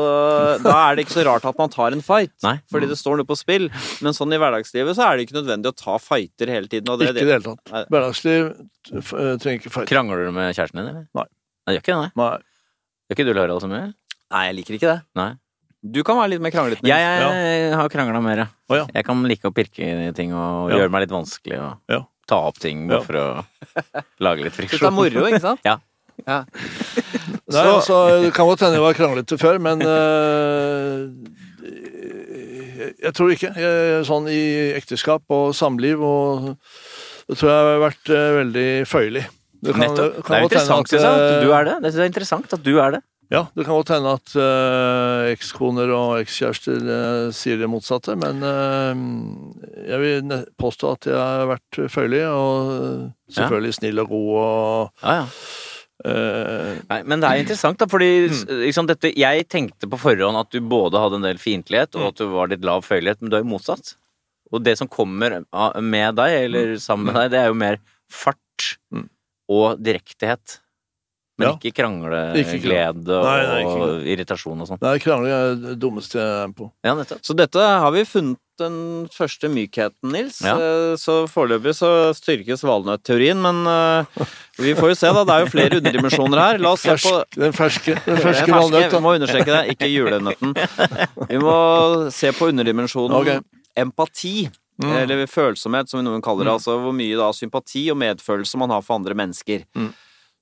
da 0.65 0.73
er 0.89 0.97
det 0.97 1.05
ikke 1.05 1.13
så 1.21 1.25
rart 1.29 1.45
at 1.45 1.59
man 1.59 1.69
tar 1.69 1.93
en 1.93 2.01
fight, 2.01 2.33
Nei. 2.43 2.55
fordi 2.73 2.89
det 2.89 2.97
står 2.97 3.19
noe 3.19 3.29
på 3.29 3.37
spill. 3.37 3.69
Men 4.01 4.15
sånn 4.17 4.33
i 4.33 4.39
hverdagslivet 4.41 4.97
så 4.97 5.05
er 5.13 5.19
det 5.19 5.29
ikke 5.29 5.37
nødvendig 5.43 5.67
å 5.69 5.77
ta 5.77 5.99
fighter 5.99 6.47
hele 6.49 6.67
tiden. 6.73 6.89
Og 6.89 6.99
det, 7.01 7.11
Ikke 7.13 7.21
i 7.21 7.25
det 7.29 7.37
hele 7.37 7.55
tatt. 7.55 7.71
Nei. 7.71 7.85
Hverdagsliv 7.93 8.49
øh, 8.95 9.37
trenger 9.45 9.61
ikke 9.61 9.71
fight. 9.77 9.89
Krangler 9.93 10.25
du 10.25 10.33
med 10.33 10.55
kjæresten 10.57 10.81
din, 10.81 10.89
eller? 10.89 11.07
Nei. 11.15 11.27
Nei, 11.69 11.75
gjør 11.77 11.83
ikke 11.85 11.93
det, 11.93 12.01
nei. 12.01 12.11
Nei. 12.17 12.39
Gjør 13.13 13.19
ikke 13.19 13.27
du 13.29 13.35
Harald 13.43 13.61
så 13.61 13.69
mye? 13.69 13.93
Nei, 14.33 14.47
jeg 14.49 14.57
liker 14.57 14.75
ikke 14.81 14.89
det. 14.97 15.03
Nei. 15.21 15.31
Du 15.95 16.03
kan 16.05 16.19
være 16.19 16.31
litt 16.35 16.43
mer 16.45 16.53
kranglete. 16.55 16.85
Jeg, 16.87 17.01
Jeg, 17.01 17.33
jeg 17.71 17.75
har 17.79 17.89
krangla 17.93 18.21
mer, 18.23 18.45
oh, 18.69 18.77
ja. 18.77 18.87
Jeg 18.95 19.05
kan 19.09 19.23
like 19.31 19.49
å 19.49 19.53
pirke 19.55 19.79
i 20.09 20.13
ting 20.17 20.33
og 20.37 20.71
Ja. 20.71 20.79
gjøre 20.83 20.91
meg 20.95 21.07
litt 21.07 21.15
vanskelig 21.15 21.59
og 21.59 21.79
Ja. 21.95 22.01
ta 22.29 22.37
opp 22.49 22.59
ting 22.61 22.87
bare 22.89 22.99
Ja. 23.01 23.05
for 23.07 23.15
å 23.15 23.45
lage 24.21 24.43
litt 24.45 24.53
friksjon. 24.53 24.81
det 24.81 24.87
er 24.87 24.91
moro, 24.99 25.27
ikke 25.31 25.41
sant? 25.41 25.61
Ja. 25.65 25.79
ja. 26.27 26.45
Nei, 27.49 27.63
Så- 27.63 27.75
altså, 27.79 28.23
det 28.23 28.35
kan 28.35 28.47
godt 28.47 28.61
hende 28.61 28.77
jeg 28.77 28.85
var 28.85 28.95
kranglete 28.99 29.39
før, 29.41 29.59
men 29.59 29.81
uh, 29.81 31.09
jeg 32.99 33.13
tror 33.17 33.33
ikke. 33.35 33.51
Jeg, 33.57 34.05
sånn 34.09 34.29
i 34.31 34.43
ekteskap 34.79 35.23
og 35.35 35.55
samliv 35.57 36.01
og 36.05 36.57
Det 37.29 37.37
tror 37.37 37.51
jeg 37.51 37.59
har 37.61 37.83
vært 37.83 38.09
uh, 38.15 38.29
veldig 38.43 38.69
føyelig. 38.89 39.25
Det 39.61 39.75
kan- 39.75 39.95
det, 39.97 40.25
kan 40.25 40.33
Det 40.33 40.39
er 40.39 40.45
interessant, 40.47 40.81
at, 40.87 40.89
synes 40.89 41.03
jeg, 41.03 41.13
at 41.13 41.43
du 41.43 41.49
øh, 41.51 41.57
er 41.59 41.65
det. 41.65 41.75
Det 41.83 41.91
synes 41.93 41.99
jeg 41.99 42.05
er 42.07 42.13
interessant 42.13 42.53
at 42.55 42.63
du 42.63 42.79
er 42.81 42.91
det. 42.93 43.03
Ja, 43.29 43.43
det 43.53 43.67
kan 43.67 43.77
godt 43.77 43.91
hende 43.93 44.15
at 44.17 44.31
uh, 44.41 45.27
ekskoner 45.29 45.91
og 45.93 46.15
ekskjærester 46.23 46.79
uh, 46.81 47.33
sier 47.37 47.59
det 47.61 47.69
motsatte, 47.69 48.15
men 48.17 48.41
uh, 48.41 48.97
jeg 49.85 49.99
vil 50.01 50.33
påstå 50.57 50.93
at 50.97 51.09
jeg 51.11 51.19
har 51.19 51.51
vært 51.51 51.81
føyelig, 51.93 52.23
og 52.33 52.71
selvfølgelig 52.73 53.35
selvfølgelig 53.37 53.75
snill 53.77 54.01
og 54.05 54.09
god 54.15 54.31
og 54.41 55.03
Ja, 55.05 55.17
ja. 55.19 55.27
Nei, 56.89 57.01
men 57.11 57.19
det 57.21 57.27
er 57.29 57.41
interessant, 57.43 57.79
da, 57.81 57.87
fordi 57.91 58.29
Mm. 58.31 58.61
ikke 58.69 58.87
dette, 58.87 59.11
jeg 59.19 59.49
tenkte 59.51 59.89
på 59.91 59.99
forhånd 59.99 60.39
at 60.39 60.51
du 60.55 60.61
både 60.63 61.01
hadde 61.03 61.19
en 61.19 61.27
del 61.27 61.39
fiendtlighet, 61.43 61.91
Mm. 61.95 62.01
og 62.01 62.09
at 62.13 62.21
du 62.23 62.29
var 62.33 62.49
litt 62.49 62.63
lav 62.65 62.85
føyelighet, 62.87 63.21
men 63.21 63.31
du 63.31 63.37
er 63.37 63.43
jo 63.43 63.51
motsatt. 63.51 63.97
Og 64.53 64.63
det 64.65 64.79
som 64.79 64.89
kommer 64.89 65.43
med 65.83 66.15
deg, 66.17 66.45
eller 66.47 66.77
sammen 66.79 67.11
med 67.13 67.15
deg, 67.19 67.31
det 67.35 67.41
er 67.43 67.49
jo 67.51 67.55
mer 67.59 67.79
fart 68.09 68.79
Mm. 68.95 69.09
og 69.51 69.83
direktehet. 69.83 70.61
Men 71.39 71.49
Ja. 71.49 71.55
ikke 71.55 71.71
krangle, 71.73 72.21
Ikke 72.35 72.59
og, 73.79 74.03
irritasjon 74.03 74.61
og 74.61 74.67
sånn. 74.67 74.81
Nei, 74.83 74.99
krangling 74.99 75.31
er 75.31 75.55
det 75.55 75.79
dummeste 75.79 76.19
jeg 76.19 76.49
er 76.49 76.53
på. 76.53 76.73
Ja, 76.83 76.95
nettopp. 76.99 77.23
Så 77.23 77.37
dette 77.39 77.63
har 77.63 77.93
vi 77.95 78.03
funnet 78.05 78.39
den 78.59 79.07
første 79.15 79.47
mykheten, 79.47 80.11
Nils. 80.11 80.41
Ja. 80.43 80.57
Eh, 80.59 80.97
Så 80.99 81.29
foreløpig 81.31 81.77
så 81.79 82.11
styrkes 82.13 82.65
valnøtteorien, 82.67 83.39
men 83.39 83.63
eh, 83.71 84.27
vi 84.59 84.75
får 84.75 84.91
jo 84.91 84.97
se, 84.99 85.13
da. 85.15 85.23
Det 85.23 85.37
er 85.37 85.45
jo 85.45 85.53
flere 85.53 85.79
underdimensjoner 85.79 86.43
her. 86.43 86.59
La 86.59 86.73
oss 86.75 86.83
se 86.83 86.97
på 86.99 87.15
den 87.39 87.55
ferske, 87.55 87.95
den 88.03 88.19
ferske 88.19 88.51
ferske. 88.51 88.91
Vi 88.91 89.03
må 89.05 89.15
understreke 89.15 89.55
det, 89.55 89.77
ikke 89.77 89.93
julenøtten. 89.93 90.57
Vi 91.29 91.39
må 91.39 92.11
se 92.11 92.35
på 92.35 92.51
underdimensjonen 92.51 93.15
okay. 93.21 93.41
empati. 93.79 94.51
Mm. 94.83 94.93
Eller 94.95 95.27
følsomhet, 95.27 95.89
som 95.91 96.03
noen 96.07 96.23
kaller 96.23 96.47
det. 96.47 96.53
Altså 96.59 96.77
hvor 96.79 96.95
mye 96.95 97.17
da 97.19 97.31
sympati 97.35 97.89
og 97.91 97.99
medfølelse 97.99 98.59
man 98.59 98.71
har 98.71 98.83
for 98.83 98.99
andre 98.99 99.15
mennesker. 99.19 99.65
Mm. 99.75 99.91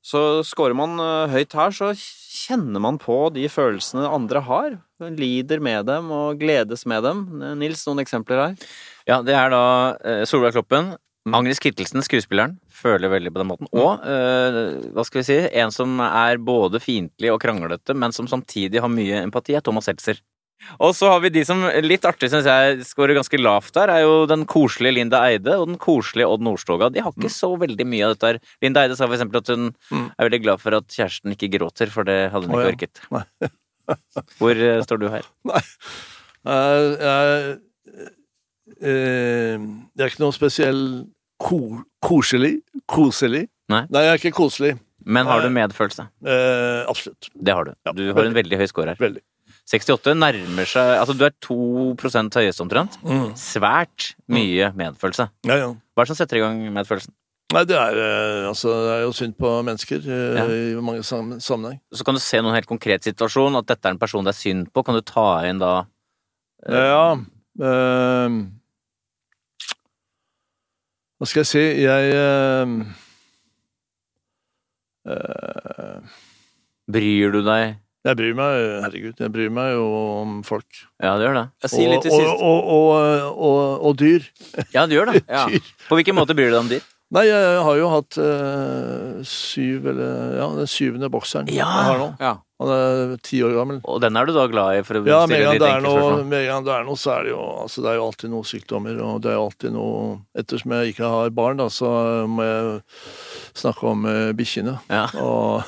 Så 0.06 0.20
scorer 0.46 0.76
man 0.78 1.00
eh, 1.02 1.32
høyt 1.32 1.56
her, 1.58 1.72
så 1.74 1.90
kjenner 1.96 2.82
man 2.82 2.98
på 3.02 3.16
de 3.34 3.48
følelsene 3.50 4.06
andre 4.06 4.42
har. 4.46 4.76
Lider 5.02 5.62
med 5.64 5.88
dem 5.88 6.12
og 6.14 6.38
gledes 6.38 6.86
med 6.86 7.02
dem. 7.06 7.24
Nils, 7.58 7.82
noen 7.88 8.04
eksempler 8.04 8.42
her? 8.44 8.54
Ja, 9.08 9.18
det 9.26 9.34
er 9.34 9.50
da 9.54 9.64
eh, 10.06 10.22
Solveig 10.28 10.54
Kloppen. 10.54 10.94
Agnes 11.34 11.58
Kittelsen, 11.58 12.04
skuespilleren, 12.06 12.54
føler 12.70 13.10
veldig 13.10 13.32
på 13.34 13.40
den 13.40 13.48
måten. 13.50 13.68
Og 13.74 14.04
eh, 14.06 14.76
hva 14.94 15.02
skal 15.08 15.24
vi 15.24 15.26
si, 15.26 15.38
en 15.58 15.74
som 15.74 15.98
er 16.04 16.38
både 16.38 16.78
fiendtlig 16.82 17.32
og 17.34 17.40
kranglete, 17.42 17.96
men 17.98 18.14
som 18.14 18.28
samtidig 18.30 18.78
har 18.84 18.92
mye 18.92 19.24
empati, 19.24 19.56
er 19.58 19.64
Thomas 19.66 19.90
Seltzer. 19.90 20.22
Og 20.82 20.94
så 20.96 21.08
har 21.12 21.20
vi 21.22 21.30
de 21.34 21.42
som 21.46 21.60
litt 21.84 22.04
artig 22.08 22.30
syns 22.32 22.46
jeg 22.48 22.80
skårer 22.88 23.14
ganske 23.18 23.38
lavt 23.38 23.74
der, 23.76 23.92
er 23.92 24.00
jo 24.06 24.14
den 24.30 24.44
koselige 24.50 24.96
Linda 24.98 25.20
Eide 25.28 25.54
og 25.60 25.68
den 25.70 25.78
koselige 25.82 26.26
Odd 26.32 26.42
Nordstoga. 26.46 26.88
De 26.92 27.02
har 27.04 27.12
ikke 27.14 27.30
så 27.32 27.52
veldig 27.60 27.86
mye 27.86 28.06
av 28.08 28.14
dette 28.16 28.30
her. 28.32 28.40
Linda 28.64 28.82
Eide 28.86 28.96
sa 28.98 29.06
for 29.06 29.14
eksempel 29.18 29.42
at 29.42 29.52
hun 29.52 29.68
Mm. 29.92 30.06
er 30.18 30.28
veldig 30.28 30.42
glad 30.42 30.60
for 30.60 30.74
at 30.74 30.88
kjæresten 30.88 31.32
ikke 31.36 31.50
gråter, 31.58 31.90
for 31.92 32.04
det 32.08 32.30
hadde 32.32 32.48
hun 32.48 32.56
Å, 32.56 32.64
ikke 32.72 32.88
ja. 32.90 33.22
orket. 33.22 33.52
Hvor 34.40 34.58
uh, 34.58 34.80
står 34.82 34.98
du 34.98 35.06
her? 35.12 35.28
Nei. 35.46 35.60
jeg, 36.46 37.58
uh, 38.82 39.60
jeg 39.94 40.02
er 40.02 40.10
ikke 40.10 40.24
noe 40.24 40.34
spesiell 40.34 40.82
ko, 41.38 41.60
koselig. 42.04 42.56
Koselig. 42.90 43.46
Nei. 43.72 43.84
jeg 43.92 44.10
er 44.12 44.20
ikke 44.20 44.34
koselig. 44.36 44.74
Men 45.06 45.28
har 45.30 45.44
du 45.44 45.50
medfølelse? 45.54 46.08
Eh, 46.26 46.80
absolutt. 46.90 47.28
Det 47.38 47.52
har 47.54 47.68
du. 47.68 47.74
Ja, 47.86 47.92
Du 47.94 48.02
har 48.10 48.24
en 48.26 48.34
veldig 48.34 48.58
høy 48.58 48.66
score 48.66 48.90
her. 48.90 48.96
Veldig. 48.98 49.20
68 49.66 50.14
nærmer 50.14 50.68
seg 50.70 50.92
Altså, 51.00 51.14
du 51.18 51.24
er 51.26 51.34
2 51.42 51.56
høyest 52.38 52.60
omtrent. 52.62 52.98
Mm. 53.02 53.32
Svært 53.34 54.12
mye 54.30 54.72
medfølelse. 54.78 55.28
Ja, 55.48 55.56
ja. 55.58 55.70
Hva 55.74 56.02
er 56.02 56.06
det 56.06 56.12
som 56.12 56.20
setter 56.20 56.38
i 56.38 56.44
gang 56.44 56.60
medfølelsen? 56.72 57.12
Nei, 57.54 57.62
det 57.64 57.76
er, 57.78 57.94
eh, 58.02 58.48
altså, 58.48 58.72
det 58.74 58.92
er 58.96 59.02
jo 59.04 59.12
synd 59.14 59.36
på 59.38 59.50
mennesker 59.62 60.02
eh, 60.02 60.38
Ja. 60.38 60.44
i 60.50 60.80
mange 60.82 61.02
sammenheng. 61.06 61.78
Så 61.94 62.04
kan 62.04 62.14
du 62.14 62.20
se 62.20 62.40
noen 62.42 62.54
helt 62.54 62.66
konkret 62.66 63.04
situasjon, 63.06 63.56
at 63.58 63.66
dette 63.70 63.86
er 63.86 63.94
en 63.94 63.98
person 64.02 64.24
det 64.26 64.34
er 64.34 64.38
synd 64.40 64.66
på. 64.74 64.82
Kan 64.84 64.94
du 64.98 65.00
ta 65.02 65.42
inn 65.46 65.58
da 65.62 65.86
Eh, 66.66 66.74
Ja 66.74 67.12
eh, 67.12 68.28
Hva 71.18 71.26
skal 71.28 71.44
jeg 71.44 71.46
si? 71.46 71.62
Jeg 71.84 72.14
eh, 75.06 76.02
Bryr 76.90 77.30
du 77.32 77.42
deg? 77.46 77.76
Jeg 78.06 78.18
bryr 78.20 78.34
meg, 78.38 78.56
herregud, 78.84 79.16
jeg 79.18 79.32
bryr 79.34 79.50
meg 79.50 79.72
jo 79.74 79.86
om 80.22 80.34
folk. 80.46 80.66
Ja, 81.02 81.16
det 81.18 81.26
gjør 81.26 81.38
det. 81.40 81.46
Og, 82.38 82.68
og, 82.76 82.90
og, 83.34 83.62
og 83.90 83.96
dyr. 83.98 84.28
Ja, 84.74 84.84
det 84.86 84.94
gjør 84.98 85.10
det. 85.12 85.24
Ja. 85.36 85.46
På 85.88 85.98
hvilken 85.98 86.14
måte 86.18 86.36
bryr 86.38 86.52
du 86.52 86.54
deg 86.54 86.60
om 86.62 86.70
dyr? 86.70 86.84
Nei, 87.16 87.22
jeg 87.28 87.58
har 87.62 87.76
jo 87.78 87.88
hatt 87.92 88.16
øh, 88.18 89.18
syv, 89.26 89.84
eller 89.92 90.38
ja, 90.40 90.46
den 90.58 90.66
syvende 90.70 91.10
bokseren 91.14 91.46
Ja. 91.50 91.66
jeg 91.66 91.86
har 91.90 92.00
nå. 92.02 92.08
Ja. 92.22 92.32
Han 92.62 92.70
er 92.72 93.16
ti 93.20 93.42
år 93.44 93.52
gammel. 93.52 93.80
Og 93.84 94.00
den 94.00 94.16
er 94.16 94.28
du 94.28 94.32
da 94.32 94.46
glad 94.48 94.78
i, 94.78 94.84
for 94.86 94.96
å 94.96 95.02
Ja, 95.04 95.18
med 95.28 95.36
stille 95.36 95.50
en 95.52 95.58
gang 95.60 96.64
det 96.64 96.72
er 96.72 96.86
noe, 96.88 96.96
så 96.96 97.12
er 97.18 97.26
det 97.26 97.34
jo 97.34 97.40
altså 97.66 97.82
Det 97.84 97.90
er 97.90 97.98
jo 97.98 98.06
alltid 98.06 98.32
noen 98.32 98.48
sykdommer, 98.48 99.00
og 99.04 99.18
det 99.24 99.32
er 99.32 99.36
jo 99.36 99.42
alltid 99.44 99.74
noe 99.74 99.98
Ettersom 100.40 100.72
jeg 100.76 100.94
ikke 100.94 101.10
har 101.12 101.34
barn, 101.36 101.60
da, 101.60 101.66
så 101.72 101.90
må 102.30 102.46
jeg 102.46 102.80
snakke 103.56 103.86
om 103.88 104.04
uh, 104.04 104.32
bikkjene. 104.36 104.74
Ja. 104.92 105.06
Og, 105.16 105.64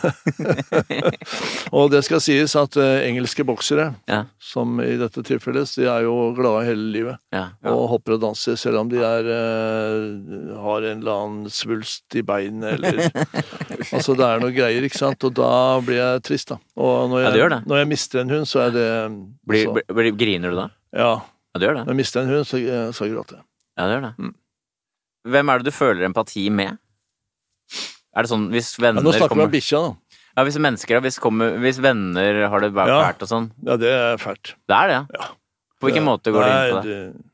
og 1.79 1.91
det 1.93 2.03
skal 2.05 2.21
sies 2.21 2.53
at 2.59 2.77
uh, 2.77 3.01
engelske 3.05 3.45
boksere, 3.49 3.91
Ja. 4.11 4.23
som 4.41 4.77
i 4.85 4.91
dette 5.01 5.23
tilfellet, 5.25 5.73
de 5.79 5.87
er 5.89 6.05
jo 6.05 6.35
glade 6.37 6.67
hele 6.69 6.89
livet. 6.93 7.21
Ja. 7.33 7.47
Og 7.73 7.87
hopper 7.95 8.17
og 8.19 8.23
danser, 8.27 8.59
selv 8.61 8.83
om 8.83 8.93
de 8.93 9.01
er 9.05 9.29
uh, 9.33 10.59
har 10.65 10.85
en 10.91 11.01
eller 11.01 11.15
annen 11.25 11.53
svulst 11.53 12.17
i 12.19 12.25
beinet, 12.25 12.77
eller 12.77 13.09
Altså, 13.95 14.13
det 14.19 14.27
er 14.27 14.41
noe 14.43 14.53
greier, 14.53 14.85
ikke 14.85 14.99
sant? 15.01 15.25
Og 15.25 15.33
da 15.39 15.51
blir 15.85 16.01
jeg 16.01 16.23
trist, 16.27 16.53
da. 16.53 16.59
Og 16.79 17.09
når 17.11 17.19
Ja, 17.21 17.25
jeg, 17.27 17.33
det 17.35 17.41
gjør 17.43 17.53
det. 17.57 17.61
når 17.67 17.81
jeg 17.83 17.89
mister 17.91 18.21
en 18.23 18.31
hund, 18.31 18.47
så 18.47 18.61
er 18.69 18.75
det 18.75 18.87
Blir, 19.51 19.65
så, 19.67 19.95
blir, 19.99 20.11
griner 20.21 20.53
du 20.55 20.57
da? 20.61 20.67
Ja. 20.95 21.09
Ja, 21.19 21.59
du 21.59 21.65
gjør 21.67 21.79
det. 21.81 21.87
Når 21.89 21.95
jeg 21.95 22.01
mister 22.03 22.21
en 22.23 22.29
hund, 22.31 22.45
så, 22.47 22.61
så 22.95 23.09
gråter 23.11 23.41
jeg. 23.41 23.45
Ja, 23.79 23.87
det 23.89 23.97
gjør 23.97 24.05
det. 24.09 24.13
Mm. 24.19 24.35
Hvem 25.35 25.51
er 25.53 25.59
det 25.59 25.67
du 25.67 25.75
føler 25.75 26.07
empati 26.07 26.45
med? 26.55 26.79
Er 28.17 28.25
det 28.27 28.31
sånn 28.31 28.47
hvis 28.53 28.71
Ja, 28.79 28.85
venner 28.87 29.03
nå 29.05 29.13
snakker 29.17 29.37
vi 29.39 29.45
om 29.49 29.51
bikkja, 29.53 29.81
da. 29.89 30.21
Ja, 30.39 30.45
hvis 30.47 30.59
mennesker. 30.63 31.01
Hvis, 31.03 31.19
kommer, 31.19 31.57
hvis 31.59 31.81
venner 31.83 32.45
har 32.53 32.63
det 32.63 32.71
Ja. 32.77 32.87
fælt 33.09 33.25
og 33.27 33.31
sånn. 33.33 33.51
Ja, 33.67 33.77
det 33.77 33.91
er 33.91 34.17
fælt. 34.23 34.55
Det 34.71 34.77
er 34.79 34.89
det, 34.95 35.01
Ja. 35.19 35.29
På 35.79 35.87
hvilken 35.91 36.07
måte 36.07 36.31
går 36.35 36.43
du 36.43 36.49
inn 36.51 36.75
på 36.75 36.83
det? 36.83 36.95
det? 36.95 37.25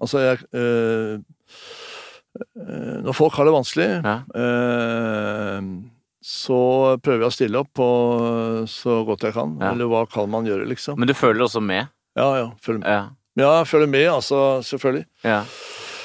Altså, 0.00 0.18
jeg 0.22 0.38
øh, 0.54 1.18
øh, 2.58 2.98
Når 3.06 3.12
folk 3.14 3.34
har 3.34 3.44
det 3.48 3.54
vanskelig, 3.54 3.88
Ja. 4.02 4.16
Eh, 6.20 6.26
så 6.26 7.00
prøver 7.00 7.20
jeg 7.24 7.30
å 7.30 7.32
stille 7.32 7.58
opp 7.60 7.72
på 7.74 7.88
så 8.68 9.00
godt 9.08 9.24
jeg 9.28 9.34
kan. 9.34 9.56
Ja. 9.60 9.72
Eller 9.72 9.86
hva 9.90 10.04
kan 10.10 10.28
man 10.30 10.44
gjøre, 10.48 10.66
liksom. 10.68 10.98
Men 11.00 11.08
du 11.08 11.14
føler 11.14 11.40
også 11.46 11.62
med? 11.64 11.88
Ja, 12.16 12.28
ja. 12.36 12.50
Følger 12.62 12.80
med. 12.84 12.88
Ja. 12.90 13.08
Ja, 13.40 13.64
følger 13.64 13.88
med, 13.88 14.08
altså. 14.10 14.60
Selvfølgelig. 14.66 15.06
ja. 15.24 15.44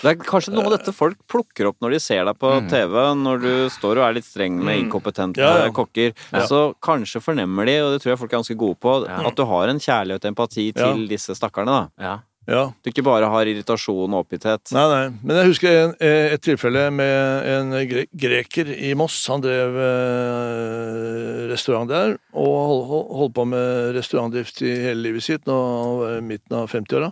Det 0.06 0.12
er 0.12 0.18
kanskje 0.22 0.52
noe 0.54 0.66
av 0.68 0.74
dette 0.76 0.92
folk 0.94 1.18
plukker 1.32 1.66
opp 1.72 1.78
når 1.82 1.96
de 1.96 2.00
ser 2.04 2.26
deg 2.28 2.36
på 2.38 2.50
Mm. 2.62 2.68
TV, 2.70 2.94
når 3.18 3.40
du 3.42 3.70
står 3.74 3.98
og 3.98 4.04
er 4.06 4.14
litt 4.14 4.26
streng 4.28 4.54
med 4.62 4.78
Mm. 4.78 4.84
inkompetente 4.92 5.38
Ja, 5.42 5.66
ja. 5.66 5.72
kokker. 5.72 6.14
Ja. 6.32 6.46
Så 6.46 6.76
kanskje 6.80 7.22
fornemmer 7.24 7.66
de, 7.66 7.80
og 7.82 7.94
det 7.94 8.04
tror 8.04 8.12
jeg 8.14 8.20
folk 8.20 8.34
er 8.34 8.38
ganske 8.38 8.58
gode 8.58 8.78
på, 8.80 9.08
Ja. 9.08 9.26
at 9.28 9.36
du 9.36 9.44
har 9.46 9.68
en 9.68 9.80
kjærlighet 9.80 10.24
og 10.26 10.36
empati 10.36 10.74
Ja. 10.76 10.94
til 10.94 11.08
disse 11.08 11.34
stakkarene. 11.34 11.90
da. 11.98 12.20
Ja. 12.48 12.64
Du 12.84 12.90
ikke 12.92 13.04
bare 13.06 13.26
har 13.32 13.50
irritasjon 13.50 14.14
og 14.14 14.22
oppgitthet. 14.26 14.70
Nei, 14.76 14.84
nei. 14.92 15.06
Men 15.26 15.40
jeg 15.42 15.50
husker 15.52 15.78
en, 15.80 15.94
et 16.06 16.44
tilfelle 16.46 16.84
med 16.94 17.50
en 17.56 17.74
gre 17.90 18.04
greker 18.14 18.70
i 18.76 18.92
Moss. 18.98 19.18
Han 19.34 19.42
drev 19.44 19.80
eh, 19.82 21.42
restaurant 21.52 21.90
der, 21.90 22.16
og 22.38 22.54
hold- 22.70 22.86
hold- 22.92 23.10
holdt 23.22 23.36
på 23.40 23.46
med 23.50 23.96
restaurantdrift 23.98 24.62
i 24.66 24.74
hele 24.88 25.02
livet 25.08 25.26
sitt, 25.26 25.46
nå 25.50 25.58
var 26.04 26.18
i 26.20 26.24
midten 26.26 26.58
av 26.62 26.70
50-åra. 26.72 27.12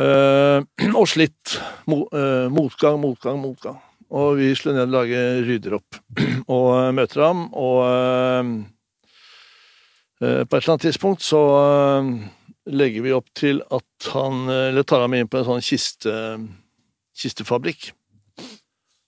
Eh, 0.00 0.58
og 1.00 1.06
slitt. 1.10 1.56
Mo, 1.90 2.04
eh, 2.14 2.48
motgang, 2.52 3.00
motgang, 3.02 3.40
motgang. 3.42 3.78
Og 4.10 4.36
vi 4.40 4.50
slår 4.58 4.74
ned 4.74 4.88
og 4.88 4.94
lage 4.96 5.22
rydder 5.46 5.76
opp. 5.78 6.00
og 6.56 6.68
eh, 6.80 6.90
møter 6.96 7.24
ham, 7.28 7.46
og 7.52 7.80
eh, 7.86 8.52
eh, 10.24 10.42
på 10.44 10.56
et 10.56 10.60
eller 10.62 10.74
annet 10.76 10.86
tidspunkt 10.88 11.24
så 11.26 11.42
eh, 11.60 12.12
legger 12.68 13.04
vi 13.06 13.12
opp 13.16 13.30
til 13.36 13.62
at 13.72 14.10
han 14.12 14.50
Eller 14.52 14.84
tar 14.84 15.00
ham 15.04 15.14
inn 15.16 15.28
på 15.30 15.40
en 15.40 15.46
sånn 15.46 15.64
kiste, 15.64 16.12
kistefabrikk. 17.16 17.92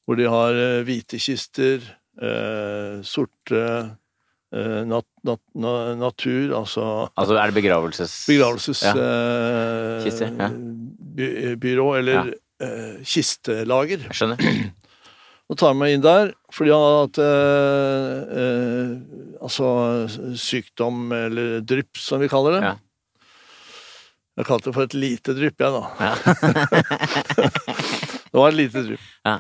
Hvor 0.07 0.19
de 0.19 0.29
har 0.31 0.57
eh, 0.59 0.83
hvite 0.87 1.21
kister, 1.23 1.85
eh, 2.19 2.99
sorte 3.07 3.63
eh, 3.63 4.81
nat, 4.89 5.07
nat, 5.27 5.41
na, 5.55 5.73
natur, 6.01 6.57
altså 6.59 6.87
Altså, 7.15 7.37
er 7.39 7.53
det 7.53 7.59
begravelses... 7.61 8.17
begravelses... 8.29 8.83
Ja. 8.83 8.95
eh, 8.99 10.23
ja. 10.27 10.51
by, 11.17 11.57
byrå, 11.63 11.89
eller 12.01 12.33
eh, 12.63 13.03
kistelager. 13.07 14.09
Jeg 14.09 14.19
skjønner. 14.19 14.43
Og 15.53 15.59
tar 15.61 15.75
meg 15.77 15.93
inn 15.95 16.05
der 16.05 16.31
fordi 16.53 16.73
han 16.73 16.83
har 16.83 16.99
hatt 17.03 17.19
eh, 17.23 18.39
eh, 18.43 18.93
altså 19.43 19.69
sykdom, 20.39 21.07
eller 21.13 21.61
drypp, 21.67 21.95
som 22.01 22.23
vi 22.23 22.31
kaller 22.33 22.59
det. 22.59 22.63
Ja. 22.73 22.75
Jeg 24.39 24.47
kalte 24.49 24.71
det 24.71 24.75
for 24.79 24.87
et 24.89 24.95
lite 24.97 25.35
drypp, 25.37 25.61
jeg, 25.61 25.73
da. 25.73 25.83
Ja. 26.01 26.15
Det 28.33 28.39
var 28.41 28.49
et 28.49 28.57
lite 28.57 28.83
drypp. 28.87 29.09
Ja. 29.29 29.35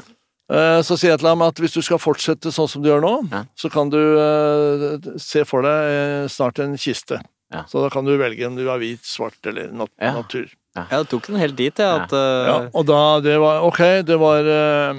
Eh, 0.53 0.81
Så 0.85 0.99
sier 1.01 1.15
jeg 1.15 1.23
til 1.23 1.31
ham 1.31 1.45
at 1.47 1.61
hvis 1.63 1.73
du 1.73 1.81
skal 1.85 2.01
fortsette 2.03 2.53
sånn 2.53 2.69
som 2.69 2.83
du 2.85 2.91
gjør 2.91 3.01
nå, 3.05 3.13
Ja. 3.33 3.45
så 3.57 3.71
kan 3.73 3.89
du 3.93 3.97
eh, 4.21 4.99
se 5.17 5.47
for 5.49 5.65
deg 5.65 5.93
eh, 5.97 6.27
snart 6.29 6.61
en 6.61 6.77
kiste. 6.77 7.23
Ja. 7.53 7.65
Så 7.69 7.81
da 7.85 7.89
kan 7.93 8.05
du 8.05 8.13
velge 8.21 8.47
om 8.49 8.57
du 8.57 8.67
er 8.69 8.79
hvit, 8.81 9.01
svart 9.05 9.41
eller 9.49 9.73
nat 9.73 9.89
Ja. 10.01 10.13
natur. 10.21 10.51
Jeg 10.77 11.05
tok 11.11 11.27
den 11.29 11.37
helt 11.37 11.57
dit, 11.57 11.77
jeg. 11.77 11.85
At, 12.05 12.13
Ja, 12.13 12.55
eh, 12.65 12.69
og 12.73 12.87
da 12.89 13.21
det 13.21 13.35
var 13.41 13.61
Ok, 13.65 13.81
det 14.09 14.17
var 14.21 14.41
uh, 14.41 14.95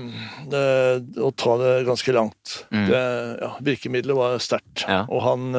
uh, 0.54 1.00
å 1.26 1.32
ta 1.34 1.56
det 1.58 1.72
ganske 1.88 2.14
langt. 2.14 2.60
Mm. 2.70 2.84
Det, 2.90 3.02
ja, 3.42 3.50
virkemidlet 3.62 4.16
var 4.18 4.38
sterkt. 4.38 4.86
Ja. 4.88 5.06
Og 5.10 5.22
han 5.26 5.54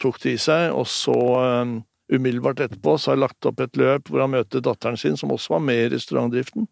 tok 0.00 0.20
det 0.24 0.36
i 0.36 0.40
seg, 0.40 0.72
og 0.72 0.86
så 0.88 1.16
umiddelbart 2.12 2.60
etterpå 2.64 2.96
så 2.98 3.10
har 3.10 3.18
jeg 3.18 3.24
lagt 3.26 3.48
opp 3.50 3.60
et 3.60 3.76
løp 3.78 4.08
hvor 4.08 4.22
han 4.24 4.32
møter 4.32 4.62
datteren 4.64 4.96
sin, 5.00 5.16
som 5.20 5.32
også 5.34 5.56
var 5.56 5.62
med 5.64 5.80
i 5.84 5.90
restaurantdriften. 5.94 6.68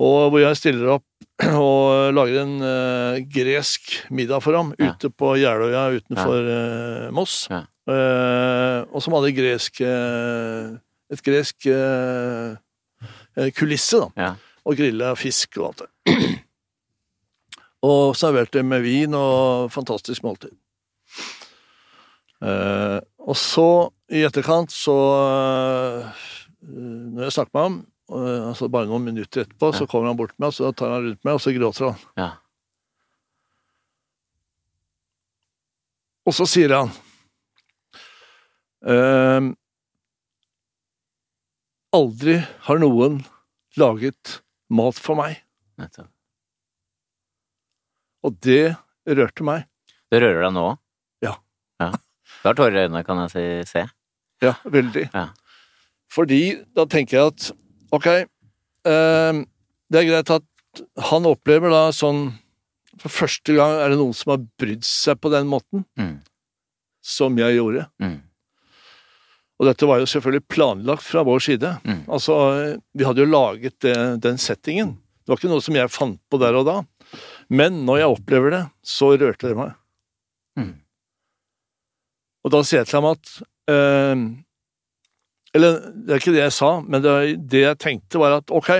Og 0.00 0.30
hvor 0.32 0.40
jeg 0.40 0.56
stiller 0.56 0.94
opp 0.96 1.06
og 1.66 2.12
lager 2.16 2.42
en 2.42 2.54
uh, 2.64 3.18
gresk 3.32 3.94
middag 4.12 4.42
for 4.44 4.56
ham 4.56 4.72
Ja. 4.80 4.92
ute 4.94 5.10
på 5.12 5.34
Jeløya 5.40 5.86
utenfor 5.98 6.48
uh, 6.48 7.10
Moss. 7.16 7.42
Ja. 7.52 7.62
Uh, 7.90 8.86
og 8.94 9.02
som 9.02 9.16
hadde 9.16 9.34
gresk 9.34 9.80
et 9.82 11.22
gresk 11.26 11.66
kulisse, 13.58 13.98
da. 13.98 14.08
Ja. 14.20 14.30
Og 14.68 14.76
grilla 14.78 15.14
fisk 15.18 15.56
og 15.58 15.70
alt 15.70 15.84
det. 15.84 16.14
og 17.90 18.14
serverte 18.20 18.62
med 18.62 18.84
vin 18.84 19.16
og 19.16 19.70
fantastisk 19.74 20.22
måltid. 20.26 20.52
Eh, 22.40 22.98
og 23.20 23.36
så, 23.36 23.68
i 24.12 24.22
etterkant, 24.26 24.72
så 24.72 24.96
eh, 25.20 26.26
Når 26.60 27.26
jeg 27.26 27.34
snakker 27.36 27.56
med 27.56 27.64
ham, 27.66 27.76
eh, 28.16 28.48
altså 28.50 28.68
bare 28.72 28.88
noen 28.88 29.06
minutter 29.10 29.44
etterpå, 29.44 29.72
så 29.76 29.88
kommer 29.88 30.10
han 30.10 30.18
bort 30.18 30.34
til 30.34 30.42
meg, 30.42 30.52
og 30.52 30.56
så 30.56 30.72
tar 30.76 30.94
han 30.94 31.06
rundt 31.08 31.24
meg, 31.24 31.36
og 31.36 31.42
så 31.44 31.54
gråter 31.56 31.90
han. 31.90 32.06
Ja. 32.20 32.30
Og 36.28 36.36
så 36.36 36.46
sier 36.46 36.74
han 36.76 36.90
ehm, 38.86 39.54
Aldri 41.96 42.36
har 42.68 42.78
noen 42.78 43.16
laget 43.80 44.36
mat 44.70 45.00
for 45.00 45.18
meg. 45.18 45.40
Nettopp. 45.80 46.06
Og 48.20 48.36
det 48.44 48.76
rørte 49.08 49.46
meg. 49.48 49.66
Det 50.12 50.20
rører 50.22 50.44
deg 50.44 50.54
nå 50.54 50.66
òg? 50.68 50.78
Ja. 51.24 51.34
ja. 51.82 51.90
Du 52.42 52.48
har 52.48 52.56
tårer 52.58 52.76
i 52.78 52.84
øynene, 52.86 53.04
kan 53.04 53.18
jeg 53.26 53.30
si, 53.34 53.44
se. 53.72 53.82
Ja, 54.42 54.54
veldig. 54.64 55.06
Ja. 55.12 55.26
Fordi 56.10 56.40
da 56.74 56.86
tenker 56.90 57.18
jeg 57.18 57.32
at 57.34 57.50
ok, 57.92 58.06
eh, 58.10 59.40
det 59.90 60.00
er 60.00 60.08
greit 60.08 60.30
at 60.38 60.82
han 61.10 61.26
opplever 61.26 61.70
da 61.72 61.88
sånn 61.94 62.28
For 63.00 63.08
første 63.10 63.54
gang 63.56 63.72
er 63.80 63.90
det 63.92 63.96
noen 63.98 64.12
som 64.14 64.30
har 64.34 64.42
brydd 64.60 64.84
seg 64.84 65.16
på 65.22 65.30
den 65.32 65.46
måten 65.48 65.84
Mm. 65.98 66.18
som 67.02 67.36
jeg 67.38 67.56
gjorde. 67.56 67.86
Mm. 68.02 68.18
Og 69.60 69.66
dette 69.70 69.86
var 69.88 70.00
jo 70.02 70.08
selvfølgelig 70.10 70.44
planlagt 70.52 71.02
fra 71.06 71.22
vår 71.24 71.40
side. 71.40 71.70
Mm. 71.84 72.02
Altså, 72.12 72.34
vi 72.94 73.04
hadde 73.04 73.22
jo 73.24 73.30
laget 73.30 73.78
det, 73.80 73.94
den 74.20 74.36
settingen. 74.40 74.98
Det 75.24 75.32
var 75.32 75.36
ikke 75.40 75.48
noe 75.52 75.64
som 75.64 75.74
jeg 75.76 75.88
fant 75.92 76.20
på 76.30 76.38
der 76.42 76.56
og 76.60 76.66
da. 76.68 76.76
Men 77.48 77.80
når 77.86 77.98
jeg 78.02 78.12
opplever 78.18 78.50
det, 78.50 78.62
så 78.84 79.14
rørte 79.16 79.48
det 79.48 79.56
meg. 79.56 79.72
Mm. 80.58 80.74
Og 82.44 82.54
da 82.54 82.62
sier 82.64 82.82
jeg 82.82 82.90
til 82.90 83.00
ham 83.00 83.10
at 83.10 83.32
eh, 83.70 84.22
Eller 85.56 85.80
det 85.92 86.14
er 86.14 86.22
ikke 86.22 86.36
det 86.36 86.44
jeg 86.44 86.56
sa, 86.56 86.70
men 86.80 87.04
det, 87.04 87.14
det 87.50 87.64
jeg 87.64 87.80
tenkte, 87.82 88.20
var 88.22 88.38
at 88.38 88.52
ok, 88.54 88.70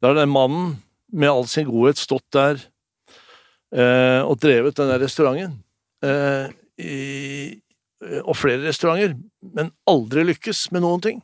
da 0.00 0.10
har 0.10 0.18
den 0.18 0.32
mannen 0.32 0.76
med 1.12 1.30
all 1.30 1.48
sin 1.50 1.68
godhet 1.68 2.00
stått 2.00 2.24
der 2.34 2.60
eh, 3.74 4.22
og 4.22 4.38
drevet 4.40 4.78
den 4.78 4.90
der 4.92 5.02
restauranten. 5.02 5.58
Eh, 6.02 6.54
i, 6.82 7.58
og 8.22 8.34
flere 8.34 8.64
restauranter, 8.64 9.14
men 9.54 9.70
aldri 9.90 10.24
lykkes 10.26 10.64
med 10.74 10.82
noen 10.82 11.02
ting. 11.04 11.20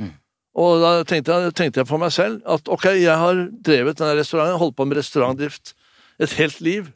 Mm. 0.00 0.14
Og 0.58 0.82
da 0.82 0.92
tenkte 1.06 1.34
jeg, 1.34 1.54
tenkte 1.58 1.82
jeg 1.82 1.90
for 1.90 2.02
meg 2.02 2.14
selv 2.14 2.40
at 2.50 2.70
ok, 2.70 2.88
jeg 2.98 3.14
har 3.22 3.44
drevet 3.66 4.00
denne 4.00 4.16
restauranten, 4.18 4.58
holdt 4.62 4.78
på 4.78 4.88
med 4.88 4.98
restaurantdrift 4.98 5.74
et 6.18 6.34
helt 6.40 6.58
liv, 6.64 6.88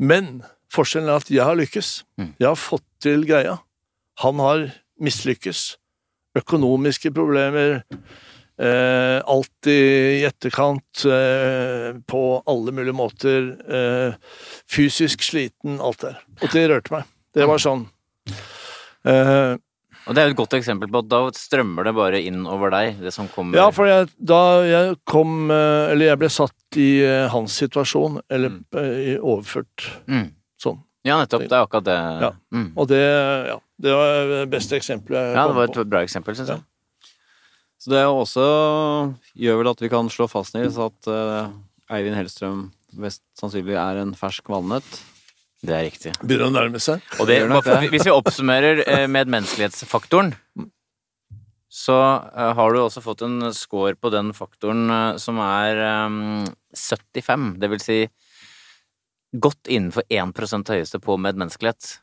men 0.00 0.40
forskjellen 0.72 1.10
er 1.12 1.20
at 1.20 1.30
jeg 1.30 1.44
har 1.44 1.58
lykkes. 1.58 1.90
Mm. 2.16 2.32
Jeg 2.40 2.48
har 2.48 2.58
fått 2.58 2.86
til 3.02 3.24
greia. 3.28 3.58
Han 4.24 4.38
har 4.42 4.68
mislykkes. 5.02 5.72
Økonomiske 6.38 7.10
problemer. 7.12 7.82
Eh, 8.62 9.18
alt 9.26 9.68
i 9.68 10.22
etterkant, 10.28 11.04
eh, 11.08 11.96
på 12.08 12.22
alle 12.46 12.72
mulige 12.76 12.94
måter. 12.96 13.50
Eh, 13.66 14.14
fysisk 14.70 15.24
sliten, 15.26 15.80
alt 15.82 16.04
der. 16.04 16.20
Og 16.42 16.52
det 16.54 16.68
rørte 16.70 16.92
meg. 16.94 17.10
Det 17.34 17.48
var 17.48 17.58
sånn. 17.62 17.86
Eh, 19.04 19.56
Og 20.06 20.14
det 20.16 20.22
er 20.22 20.30
et 20.32 20.36
godt 20.36 20.54
eksempel 20.58 20.90
på 20.90 20.98
at 20.98 21.08
da 21.10 21.20
strømmer 21.30 21.86
det 21.86 21.92
bare 21.94 22.18
inn 22.26 22.40
over 22.50 22.72
deg, 22.74 22.96
det 23.02 23.12
som 23.14 23.28
kommer 23.30 23.54
ja, 23.54 23.68
for 23.70 23.86
jeg, 23.86 24.08
da 24.18 24.38
jeg 24.66 24.96
kom 25.06 25.46
eh, 25.54 25.92
Eller 25.92 26.08
jeg 26.08 26.18
ble 26.18 26.30
satt 26.34 26.78
i 26.82 26.88
eh, 27.06 27.28
hans 27.30 27.54
situasjon, 27.62 28.20
eller 28.28 28.50
Mm. 28.50 29.20
overført 29.22 29.86
mm. 30.10 30.26
sånn. 30.58 30.80
Ja, 31.02 31.16
nettopp. 31.18 31.48
Det 31.48 31.56
er 31.56 31.64
akkurat 31.64 31.86
det. 31.86 31.98
Ja. 32.22 32.30
Mm. 32.54 32.68
Og 32.78 32.86
det, 32.90 33.00
ja, 33.48 33.56
det 33.82 33.94
var 33.98 34.28
det 34.30 34.42
beste 34.52 34.78
eksempelet 34.78 35.18
jeg 35.18 35.34
Ja, 35.34 35.46
det 35.50 35.56
var 35.56 35.70
et 35.70 35.90
bra 35.90 36.02
eksempel, 36.06 36.36
syns 36.38 36.52
jeg. 36.54 36.62
Så 37.82 37.90
det 37.90 38.02
også 38.06 38.44
gjør 39.42 39.58
vel 39.58 39.72
at 39.72 39.80
vi 39.82 39.90
kan 39.90 40.10
slå 40.12 40.28
fast, 40.30 40.54
Nils, 40.54 40.78
at 40.78 41.08
eh, 41.10 41.48
Eivind 41.96 42.14
Hellstrøm 42.14 42.68
mest 43.02 43.24
sannsynlig 43.40 43.74
er 43.80 43.98
en 44.04 44.12
fersk 44.14 44.46
valnøtt. 44.52 45.00
Det 45.62 45.74
er 45.74 45.84
riktig. 45.86 46.12
Begynner 46.22 46.50
å 46.50 46.54
nærme 46.54 46.78
seg. 46.82 47.02
Og 47.22 47.28
det, 47.30 47.40
hvis 47.92 48.06
vi 48.06 48.14
oppsummerer 48.14 48.82
eh, 48.82 49.04
medmenneskelighetsfaktoren, 49.10 50.32
så 51.72 51.98
eh, 52.30 52.50
har 52.58 52.74
du 52.74 52.80
også 52.82 53.02
fått 53.02 53.22
en 53.26 53.48
score 53.56 53.94
på 53.98 54.10
den 54.14 54.32
faktoren 54.36 54.90
som 55.22 55.38
er 55.42 55.82
eh, 55.86 56.50
75. 56.78 57.54
Det 57.62 57.70
vil 57.72 57.82
si 57.82 58.00
godt 59.32 59.68
innenfor 59.70 60.04
1% 60.12 60.72
høyeste 60.74 61.00
på 61.02 61.16
medmenneskelighet. 61.20 61.98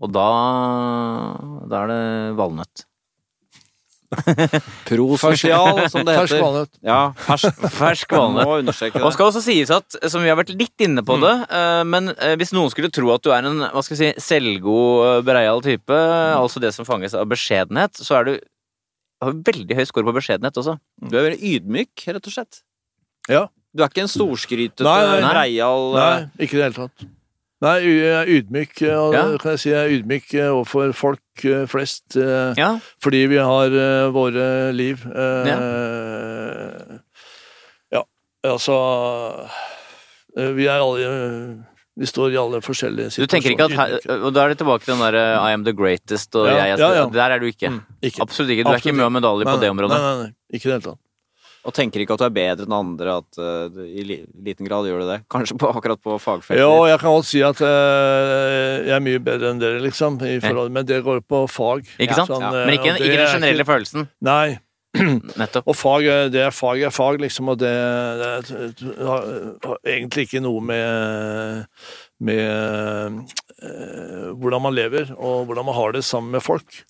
Og 0.00 0.12
da, 0.14 0.28
da 1.68 1.82
er 1.84 1.90
det 1.92 2.04
valnøtt. 2.38 2.86
Prososial, 4.88 5.84
som 5.92 6.02
det 6.06 6.16
Fersk 6.16 6.34
heter. 6.34 6.42
valnøtt. 6.42 6.72
Ja, 6.82 7.00
fersk. 7.14 7.60
Fersk 7.76 8.14
valnøtt. 8.16 8.80
Og 8.98 9.12
skal 9.14 9.28
også 9.28 9.42
sies 9.44 9.70
at, 9.74 9.98
som 10.10 10.24
vi 10.24 10.32
har 10.32 10.38
vært 10.40 10.50
litt 10.56 10.82
inne 10.82 11.04
på 11.06 11.18
det, 11.22 11.34
eh, 11.46 11.82
men 11.86 12.10
eh, 12.16 12.34
hvis 12.40 12.50
noen 12.56 12.72
skulle 12.72 12.90
tro 12.94 13.12
at 13.14 13.22
du 13.22 13.30
er 13.34 13.46
en 13.46 13.62
hva 13.68 13.84
skal 13.86 14.00
jeg 14.00 14.16
si, 14.16 14.24
selvgod, 14.32 15.04
eh, 15.06 15.20
breial 15.28 15.62
type, 15.62 16.00
altså 16.34 16.62
det 16.64 16.72
som 16.74 16.88
fanges 16.88 17.14
av 17.14 17.28
beskjedenhet, 17.30 18.02
så 18.02 18.18
er 18.18 18.28
du 18.30 18.34
har 19.20 19.36
veldig 19.46 19.76
høy 19.76 19.84
score 19.86 20.08
på 20.08 20.16
beskjedenhet 20.16 20.58
også. 20.58 20.78
Du 21.06 21.14
er 21.14 21.28
veldig 21.28 21.54
ydmyk, 21.54 22.06
rett 22.08 22.26
og 22.26 22.34
slett. 22.34 22.62
Ja. 23.28 23.46
Du 23.76 23.82
er 23.84 23.88
ikke 23.92 24.02
en 24.02 24.10
storskrytete, 24.10 24.82
Nei, 24.82 24.98
nei, 25.06 25.20
nei. 25.22 25.30
breial 25.30 25.84
Nei, 25.94 26.10
eh, 26.18 26.44
ikke 26.46 26.56
i 26.56 26.60
det 26.60 26.64
hele 26.68 26.78
tatt. 26.88 27.04
Nei, 27.60 27.74
jeg 27.84 28.12
er 28.16 28.30
ydmyk, 28.38 28.78
og 28.96 29.14
Ja. 29.14 29.22
kan 29.38 29.52
jeg 29.52 29.60
si 29.60 29.68
jeg 29.70 29.78
er 29.84 29.90
ydmyk 29.98 30.30
eh, 30.34 30.48
overfor 30.48 30.94
folk 30.96 31.44
eh, 31.44 31.66
flest, 31.68 32.16
eh, 32.16 32.54
Ja, 32.56 32.70
fordi 33.04 33.26
vi 33.28 33.36
har 33.36 33.66
eh, 33.68 34.08
våre 34.10 34.72
liv. 34.72 35.04
Ja. 35.04 35.58
ja. 37.92 38.02
altså 38.48 38.76
eh, 40.38 40.50
Vi 40.56 40.66
er 40.66 40.80
alle 40.80 41.10
Vi 42.00 42.06
står 42.08 42.32
i 42.32 42.40
alle 42.40 42.62
forskjellige 42.64 43.12
situasjoner. 43.12 43.28
Du 43.28 43.34
tenker 43.36 43.52
ikke 43.52 43.68
at 43.68 43.76
her, 43.76 44.24
Og 44.24 44.32
da 44.32 44.46
er 44.46 44.54
det 44.54 44.58
tilbake 44.62 44.86
til 44.86 44.94
den 44.96 45.04
der 45.04 45.20
I 45.36 45.52
am 45.52 45.64
the 45.68 45.76
greatest 45.76 46.34
og 46.34 46.48
Ja, 46.48 46.64
jeg 46.72 46.78
jeg. 46.80 47.12
Der 47.12 47.36
er 47.36 47.38
du 47.38 47.46
ikke. 47.46 47.68
Mm, 47.68 47.80
ikke. 48.02 48.22
Absolutt 48.24 48.50
ikke. 48.56 48.64
Du 48.64 48.72
er 48.72 48.80
ikke 48.80 48.96
med 48.96 49.12
medalje 49.20 49.44
på 49.44 49.60
det 49.60 49.68
området. 49.70 49.94
Nei, 49.94 50.00
nei, 50.00 50.16
nei, 50.24 50.32
ikke 50.56 50.64
i 50.64 50.72
det 50.72 50.76
hele 50.80 50.86
tatt. 50.94 50.98
Og 51.68 51.74
tenker 51.76 52.00
ikke 52.00 52.16
at 52.16 52.22
du 52.22 52.26
er 52.26 52.32
bedre 52.32 52.64
enn 52.64 52.76
andre, 52.76 53.18
at 53.20 53.40
uh, 53.40 53.82
i 53.84 54.04
liten 54.06 54.68
grad 54.68 54.88
gjør 54.88 55.04
du 55.04 55.10
det. 55.10 55.18
Kanskje 55.32 55.58
på, 55.60 55.68
akkurat 55.76 56.00
på 56.00 56.16
fagfeltet. 56.22 56.62
Jo, 56.62 56.86
jeg 56.88 57.02
kan 57.02 57.16
godt 57.18 57.28
si 57.28 57.44
at 57.44 57.60
uh, 57.60 58.80
jeg 58.86 58.96
er 58.96 59.04
mye 59.04 59.20
bedre 59.26 59.52
enn 59.52 59.60
dere, 59.60 59.82
liksom, 59.84 60.16
i 60.24 60.38
forhold, 60.40 60.72
men 60.72 60.88
det 60.88 61.02
går 61.06 61.22
på 61.28 61.44
fag. 61.52 61.84
Ikke 62.00 62.16
sant? 62.16 62.32
Sånn, 62.32 62.48
ja. 62.48 62.64
Men 62.64 62.78
ikke, 62.78 62.96
ikke 62.96 63.20
den 63.20 63.32
generelle 63.36 63.60
generelle 63.60 63.68
følelsen. 63.68 64.10
Nei. 64.26 64.58
Nettopp. 65.40 65.68
Og 65.70 65.76
fag, 65.78 66.06
det 66.34 66.40
er 66.48 66.54
fag 66.54 66.80
er 66.88 66.94
fag, 66.94 67.20
liksom, 67.22 67.52
og 67.52 67.60
det, 67.60 67.74
det 68.48 68.96
har, 69.06 69.28
har 69.62 69.82
egentlig 69.86 70.26
ikke 70.26 70.42
noe 70.42 70.64
med 70.64 71.68
med 72.20 72.42
eh, 73.64 74.26
hvordan 74.36 74.64
man 74.66 74.76
lever, 74.76 75.12
og 75.16 75.46
hvordan 75.48 75.66
man 75.70 75.76
har 75.78 75.94
det 75.96 76.04
sammen 76.04 76.36
med 76.36 76.44
folk. 76.44 76.82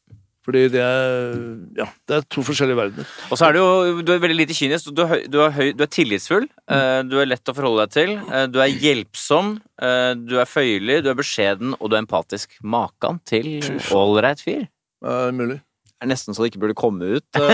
Fordi 0.46 0.62
det 0.72 0.80
er 0.80 1.34
Ja, 1.76 1.84
det 2.08 2.14
er 2.16 2.22
to 2.32 2.40
forskjellige 2.46 2.78
verdener. 2.78 3.06
Og 3.30 3.36
så 3.38 3.44
er 3.48 3.52
du 3.52 3.58
jo 3.60 4.00
du 4.02 4.12
er 4.14 4.22
veldig 4.22 4.38
lite 4.38 4.56
kynisk. 4.56 4.88
Du 4.96 5.02
er, 5.04 5.08
høy, 5.12 5.20
du 5.28 5.36
er, 5.44 5.50
høy, 5.52 5.66
du 5.76 5.82
er 5.84 5.90
tillitsfull. 5.92 6.46
eh, 6.72 7.00
du 7.04 7.18
er 7.20 7.28
lett 7.28 7.50
å 7.52 7.54
forholde 7.56 7.84
deg 7.84 7.92
til. 7.98 8.10
eh, 8.32 8.46
du 8.48 8.56
er 8.64 8.72
hjelpsom. 8.72 9.58
eh, 9.82 10.12
du 10.16 10.38
er 10.40 10.48
føyelig. 10.48 11.02
Du 11.04 11.10
er 11.12 11.18
beskjeden, 11.20 11.74
og 11.78 11.90
du 11.92 11.96
er 11.98 12.02
empatisk. 12.06 12.56
Makan 12.64 13.20
til 13.28 13.60
ålreit 13.92 14.40
fyr. 14.40 14.64
Er 15.04 15.32
mulig. 15.36 15.60
Det 16.00 16.06
er 16.08 16.14
nesten 16.14 16.32
så 16.32 16.40
det 16.40 16.54
ikke 16.54 16.62
burde 16.64 16.74
komme 16.80 17.04
ut. 17.18 17.24
Det 17.36 17.44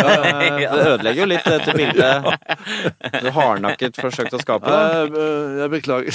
ødelegger 0.70 1.18
jo 1.24 1.26
litt 1.26 1.42
dette 1.50 1.72
bildet 1.74 2.14
du 3.24 3.30
hardnakket 3.34 3.98
forsøkte 3.98 4.38
å 4.38 4.42
skape. 4.44 4.70
Jeg, 4.70 5.10
jeg 5.58 5.68
beklager. 5.74 6.14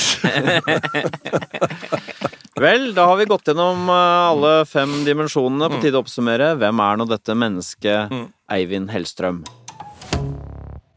Vel, 2.62 2.92
da 2.94 3.06
har 3.10 3.18
vi 3.18 3.26
gått 3.30 3.48
gjennom 3.50 3.88
eh, 3.90 4.26
alle 4.32 4.52
fem 4.70 4.92
dimensjonene. 5.08 5.70
På 5.72 5.80
tide 5.82 5.98
å 5.98 6.04
oppsummere. 6.04 6.52
Hvem 6.62 6.82
er 6.86 7.00
nå 7.00 7.08
dette 7.10 7.34
mennesket 7.38 8.12
Mm. 8.12 8.28
Eivind 8.52 8.92
Hellstrøm? 8.94 9.40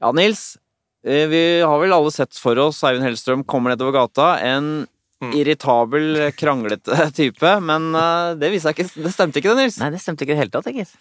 Ja, 0.02 0.10
Nils. 0.12 0.58
eh, 1.06 1.26
Vi 1.30 1.60
har 1.62 1.78
vel 1.80 1.92
alle 1.94 2.10
sett 2.10 2.34
for 2.36 2.58
oss 2.58 2.82
Eivind 2.84 3.06
Hellstrøm 3.06 3.44
kommer 3.46 3.70
nedover 3.74 3.92
gata. 3.96 4.38
En 4.42 4.86
Mm. 5.22 5.30
irritabel, 5.32 6.32
kranglete 6.36 6.92
type. 7.16 7.60
Men 7.62 7.94
eh, 7.94 8.34
det, 8.34 8.52
ikke, 8.60 8.84
det 9.00 9.12
stemte 9.14 9.40
ikke, 9.40 9.54
det, 9.54 9.62
Nils. 9.62 9.78
Nei, 9.80 9.90
det 9.94 10.00
stemte 10.02 10.26
ikke 10.26 10.34
i 10.34 10.36
det 10.36 10.42
hele 10.42 10.52
tatt, 10.52 10.66
gitt. 10.74 10.92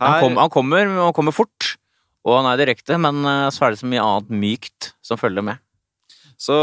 Han, 0.00 0.20
kom, 0.22 0.36
han, 0.40 0.48
kommer, 0.48 0.86
og 1.10 1.12
kommer 1.14 1.34
fort, 1.36 1.74
og 2.24 2.38
han 2.40 2.46
er 2.54 2.62
direkte, 2.64 2.96
men 2.96 3.20
så 3.52 3.66
er 3.66 3.74
det 3.74 3.80
så 3.82 3.88
mye 3.90 4.00
annet 4.00 4.30
mykt 4.32 4.94
som 5.04 5.18
følger 5.20 5.44
med. 5.44 5.58
Så 6.40 6.56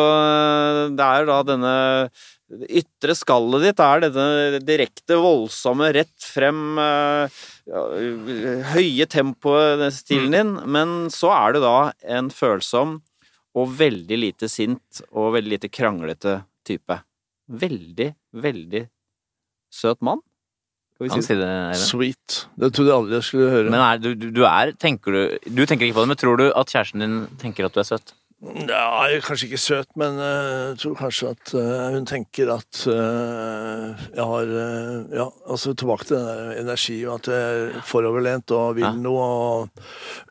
det 0.98 1.06
er 1.06 1.28
da 1.30 1.36
denne 1.46 1.74
det 2.48 2.70
ytre 2.80 3.16
skallet 3.18 3.66
ditt 3.66 3.82
er 3.84 4.06
dette 4.06 4.62
direkte, 4.64 5.18
voldsomme, 5.20 5.90
rett 5.96 6.16
frem 6.24 6.80
øh, 6.80 7.40
ja, 7.68 7.82
høye 8.72 9.08
tempoet, 9.12 9.84
stilen 9.96 10.36
din, 10.36 10.54
men 10.64 10.96
så 11.14 11.34
er 11.36 11.58
du 11.58 11.62
da 11.66 11.76
en 12.18 12.32
følsom 12.32 13.02
og 13.58 13.74
veldig 13.80 14.20
lite 14.22 14.48
sint 14.52 15.02
og 15.10 15.34
veldig 15.36 15.58
lite 15.58 15.72
kranglete 15.74 16.40
type. 16.68 17.02
Veldig, 17.48 18.12
veldig 18.38 18.84
søt 19.74 20.04
mann. 20.06 20.24
Kan 20.98 21.22
si 21.22 21.36
det? 21.38 21.46
Eivind. 21.46 21.84
Sweet. 21.84 22.38
Det 22.58 22.72
trodde 22.74 22.90
jeg 22.90 22.98
aldri 22.98 23.18
jeg 23.20 23.26
skulle 23.28 23.50
høre. 23.54 23.74
Men 23.74 23.84
er, 23.84 24.00
du, 24.02 24.10
du, 24.18 24.30
du 24.34 24.46
er 24.50 24.72
tenker 24.82 25.14
du, 25.14 25.20
du 25.46 25.66
tenker 25.70 25.86
ikke 25.86 26.00
på 26.00 26.06
det, 26.06 26.12
men 26.14 26.20
tror 26.20 26.40
du 26.40 26.48
at 26.50 26.74
kjæresten 26.74 27.04
din 27.04 27.20
tenker 27.42 27.68
at 27.68 27.76
du 27.76 27.84
er 27.84 27.90
søt? 27.92 28.16
Ja, 28.38 29.08
kanskje 29.26 29.48
ikke 29.48 29.58
søt, 29.58 29.88
men 29.98 30.20
eh, 30.22 30.50
jeg 30.70 30.76
tror 30.84 30.98
kanskje 31.00 31.32
at 31.34 31.54
eh, 31.58 31.86
hun 31.96 32.06
tenker 32.06 32.52
at 32.54 32.84
eh, 32.86 34.04
jeg 34.14 34.28
har 34.30 34.52
eh, 34.62 35.16
Ja, 35.18 35.26
altså 35.50 35.74
tilbake 35.74 36.06
til 36.06 36.20
den 36.20 36.28
der 36.28 36.60
energi, 36.62 37.00
og 37.10 37.16
at 37.18 37.32
jeg 37.34 37.64
er 37.64 37.82
foroverlent 37.90 38.54
og 38.54 38.78
vil 38.78 38.86
Ja. 38.86 38.94
noe, 38.94 39.26
og, 39.26 39.84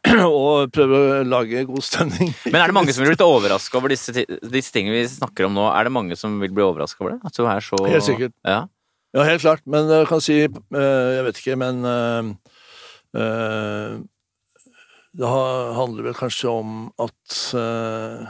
og 0.31 0.71
prøver 0.77 1.17
å 1.17 1.27
lage 1.27 1.67
god 1.67 1.83
stemning. 1.83 2.31
Men 2.47 2.61
er 2.63 2.71
det 2.71 2.79
mange 2.79 2.95
som 2.95 3.03
vil 3.03 3.17
bli 3.17 3.27
overraska 3.27 3.81
over 3.81 3.91
disse, 3.91 4.15
disse 4.15 4.75
tingene 4.75 5.01
vi 5.01 5.05
snakker 5.11 5.51
om 5.51 5.59
nå? 5.59 5.67
Er 5.75 5.91
det 5.91 5.97
mange 5.99 6.21
som 6.21 6.39
vil 6.39 6.55
bli 6.55 6.63
overraska 6.63 7.03
over 7.03 7.17
det? 7.17 7.21
At 7.27 7.35
du 7.35 7.43
er 7.51 7.71
så 7.73 7.83
Helt 7.91 8.07
sikkert. 8.07 8.39
Ja. 8.47 8.69
Ja, 9.17 9.25
helt 9.27 9.43
klart. 9.43 9.67
Men 9.67 9.91
jeg 9.91 10.07
kan 10.11 10.23
si 10.23 10.45
eh, 10.47 11.11
Jeg 11.17 11.27
vet 11.27 11.43
ikke, 11.43 11.59
men 11.59 11.83
Uh, 13.17 13.23
eh, 13.23 13.99
Det 15.17 15.29
handler 15.77 16.11
vel 16.11 16.17
kanskje 16.19 16.51
om 16.53 16.73
at 17.01 17.37
eh, 17.57 18.27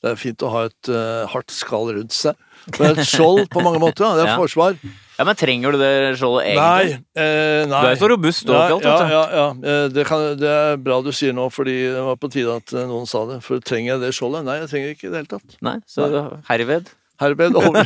det 0.00 0.08
er 0.14 0.16
fint 0.18 0.42
å 0.42 0.48
ha 0.54 0.62
et 0.70 0.88
eh, 0.90 1.26
hardt 1.30 1.52
skall 1.54 1.90
rundt 1.94 2.14
seg. 2.16 2.38
Men 2.78 2.94
et 2.96 3.06
skjold 3.08 3.46
på 3.52 3.62
mange 3.64 3.78
måter, 3.82 4.04
ja. 4.04 4.16
Det 4.18 4.24
er 4.24 4.30
Ja. 4.34 4.38
forsvar. 4.40 4.76
Ja, 5.20 5.24
men 5.28 5.36
trenger 5.36 5.74
du 5.76 5.78
det 5.82 5.92
skjoldet 6.16 6.54
Nei, 6.56 6.84
egentlig? 6.88 6.94
eh, 7.20 7.66
nei. 7.68 7.80
Du 7.84 7.88
er 7.90 7.98
så 8.00 8.08
robust 8.08 8.48
og 8.48 8.56
alt, 8.56 8.84
ja, 8.88 8.94
ja, 9.12 9.24
ja. 9.36 9.44
Eh, 9.52 9.88
Det, 9.92 10.06
kan, 10.08 10.22
det 10.40 10.48
er 10.48 10.78
bra 10.80 10.96
du 11.04 11.10
sier 11.12 11.36
nå, 11.36 11.44
fordi 11.52 11.74
det 11.92 12.04
var 12.06 12.16
på 12.16 12.30
tide 12.32 12.54
at 12.62 12.72
noen 12.88 13.04
sa 13.08 13.26
det. 13.28 13.38
For 13.44 13.60
trenger 13.60 13.92
jeg 13.94 14.02
det 14.06 14.14
skjoldet? 14.16 14.46
Nei, 14.48 14.56
jeg 14.62 14.70
trenger 14.72 14.94
ikke 14.96 15.06
i 15.06 15.12
det 15.12 15.20
hele 15.20 15.32
tatt. 15.36 15.58
Nei, 15.68 15.76
så 15.86 16.08
herved 16.48 16.88
Herved 17.20 17.58
over. 17.60 17.84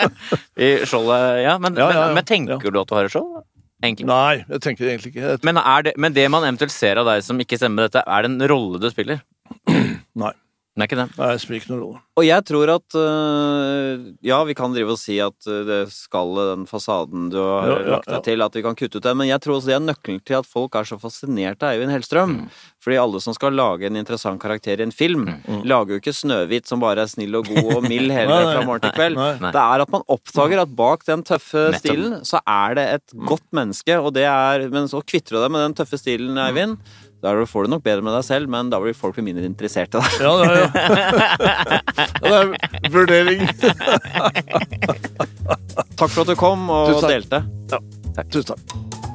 i 0.66 0.70
skjoldet 0.82 1.44
Ja, 1.44 1.54
men, 1.62 1.78
Ja, 1.78 1.86
men, 1.94 2.16
men 2.18 2.26
tenker 2.26 2.58
du 2.74 2.80
at 2.82 2.90
du 2.90 2.96
har 2.98 3.06
et 3.06 3.14
skjold? 3.14 3.44
Egentlig. 3.84 4.08
Nei, 4.08 4.44
jeg 4.48 4.62
tenker 4.64 4.88
egentlig 4.88 5.12
ikke. 5.12 5.34
Men, 5.44 5.60
er 5.60 5.84
det, 5.88 5.92
men 6.00 6.14
det 6.16 6.24
man 6.32 6.46
eventuelt 6.46 6.72
ser 6.72 7.00
av 7.02 7.08
deg 7.10 7.24
som 7.26 7.40
ikke 7.42 7.58
stemmer 7.60 7.82
med 7.82 7.90
dette, 7.90 8.04
er 8.08 8.24
det 8.24 8.32
en 8.32 8.48
rolle 8.54 8.80
du 8.80 8.88
spiller? 8.92 9.20
Nei. 10.24 10.32
Det 10.74 10.82
er 10.82 10.88
ikke 10.88 10.96
det. 10.98 11.10
Nei, 11.20 11.26
det 11.30 11.40
spiller 11.42 11.60
ikke 11.62 11.70
noen 11.70 11.82
rolle. 11.84 12.00
Og 12.18 12.24
jeg 12.26 12.42
tror 12.46 12.70
at 12.72 12.94
øh, 12.98 14.00
Ja, 14.26 14.40
vi 14.46 14.54
kan 14.58 14.72
drive 14.74 14.94
og 14.94 14.98
si 14.98 15.16
at 15.22 15.46
øh, 15.50 15.60
det 15.68 15.78
skallet, 15.94 16.48
den 16.50 16.64
fasaden 16.66 17.28
du 17.30 17.38
har 17.38 17.68
Ja, 17.68 17.76
ja, 17.78 17.90
lagt 17.94 18.08
deg 18.08 18.16
ja. 18.16 18.22
til, 18.26 18.42
at 18.42 18.58
vi 18.58 18.62
kan 18.66 18.74
kutte 18.78 18.98
ut 18.98 19.06
den, 19.06 19.16
Men 19.20 19.28
jeg 19.30 19.38
tror 19.44 19.56
også 19.60 19.70
det 19.70 19.76
er 19.76 19.84
nøkkelen 19.84 20.18
til 20.26 20.36
at 20.40 20.48
folk 20.50 20.74
er 20.78 20.88
så 20.90 20.98
fascinert 20.98 21.62
av 21.62 21.76
Eivind 21.76 21.94
Hellstrøm. 21.94 22.34
Fordi 22.84 22.98
alle 23.00 23.20
som 23.22 23.36
skal 23.38 23.54
lage 23.56 23.86
en 23.88 23.96
interessant 24.02 24.42
karakter 24.42 24.82
i 24.82 24.86
en 24.88 24.92
film, 24.94 25.28
lager 25.64 25.94
jo 25.94 26.00
ikke 26.02 26.12
Snøhvit 26.14 26.66
som 26.68 26.82
bare 26.82 27.06
er 27.06 27.10
snill 27.14 27.38
og 27.38 27.46
god 27.48 27.70
og 27.78 27.86
mild 27.86 28.10
hele 28.18 28.34
Nei, 28.34 28.42
nei. 28.44 28.50
fra 28.58 28.66
morgen 28.66 28.84
til 28.88 28.96
kveld. 28.98 29.16
Nei. 29.20 29.30
Nei. 29.46 29.54
Det 29.54 29.62
er 29.64 29.86
at 29.86 29.94
man 29.94 30.04
oppdager 30.18 30.64
at 30.66 30.74
bak 30.76 31.06
den 31.08 31.22
tøffe 31.26 31.68
Nettom. 31.70 31.80
stilen, 31.80 32.18
så 32.28 32.42
er 32.44 32.76
det 32.80 32.86
et 32.98 33.16
godt 33.30 33.46
menneske, 33.56 33.96
og 34.02 34.10
det 34.18 34.26
er 34.28 34.66
Men 34.74 34.90
så 34.90 35.00
kvitter 35.06 35.38
du 35.38 35.42
deg 35.46 35.54
med 35.54 35.68
den 35.68 35.78
tøffe 35.80 36.02
stilen, 36.02 36.34
Eivind. 36.44 36.76
Da 37.24 37.32
får 37.48 37.64
du 37.64 37.72
nok 37.72 37.84
bedre 37.86 38.04
med 38.04 38.12
deg 38.18 38.24
selv, 38.26 38.50
men 38.52 38.68
da 38.68 38.76
blir 38.82 38.92
folk 38.96 39.16
mindre 39.24 39.46
interessert 39.48 39.96
i 39.96 40.02
deg. 40.02 40.04
Ja, 40.20 40.32
ja. 40.44 40.68
ja, 42.20 42.20
det 42.20 42.34
er 42.36 42.92
vurdering. 42.92 43.46
Takk 45.96 46.10
for 46.10 46.20
at 46.24 46.28
du 46.28 46.36
kom 46.36 46.68
og 46.68 47.00
takk. 47.00 47.08
delte. 47.14 47.40
Tusen 48.28 48.52
takk. 48.52 49.13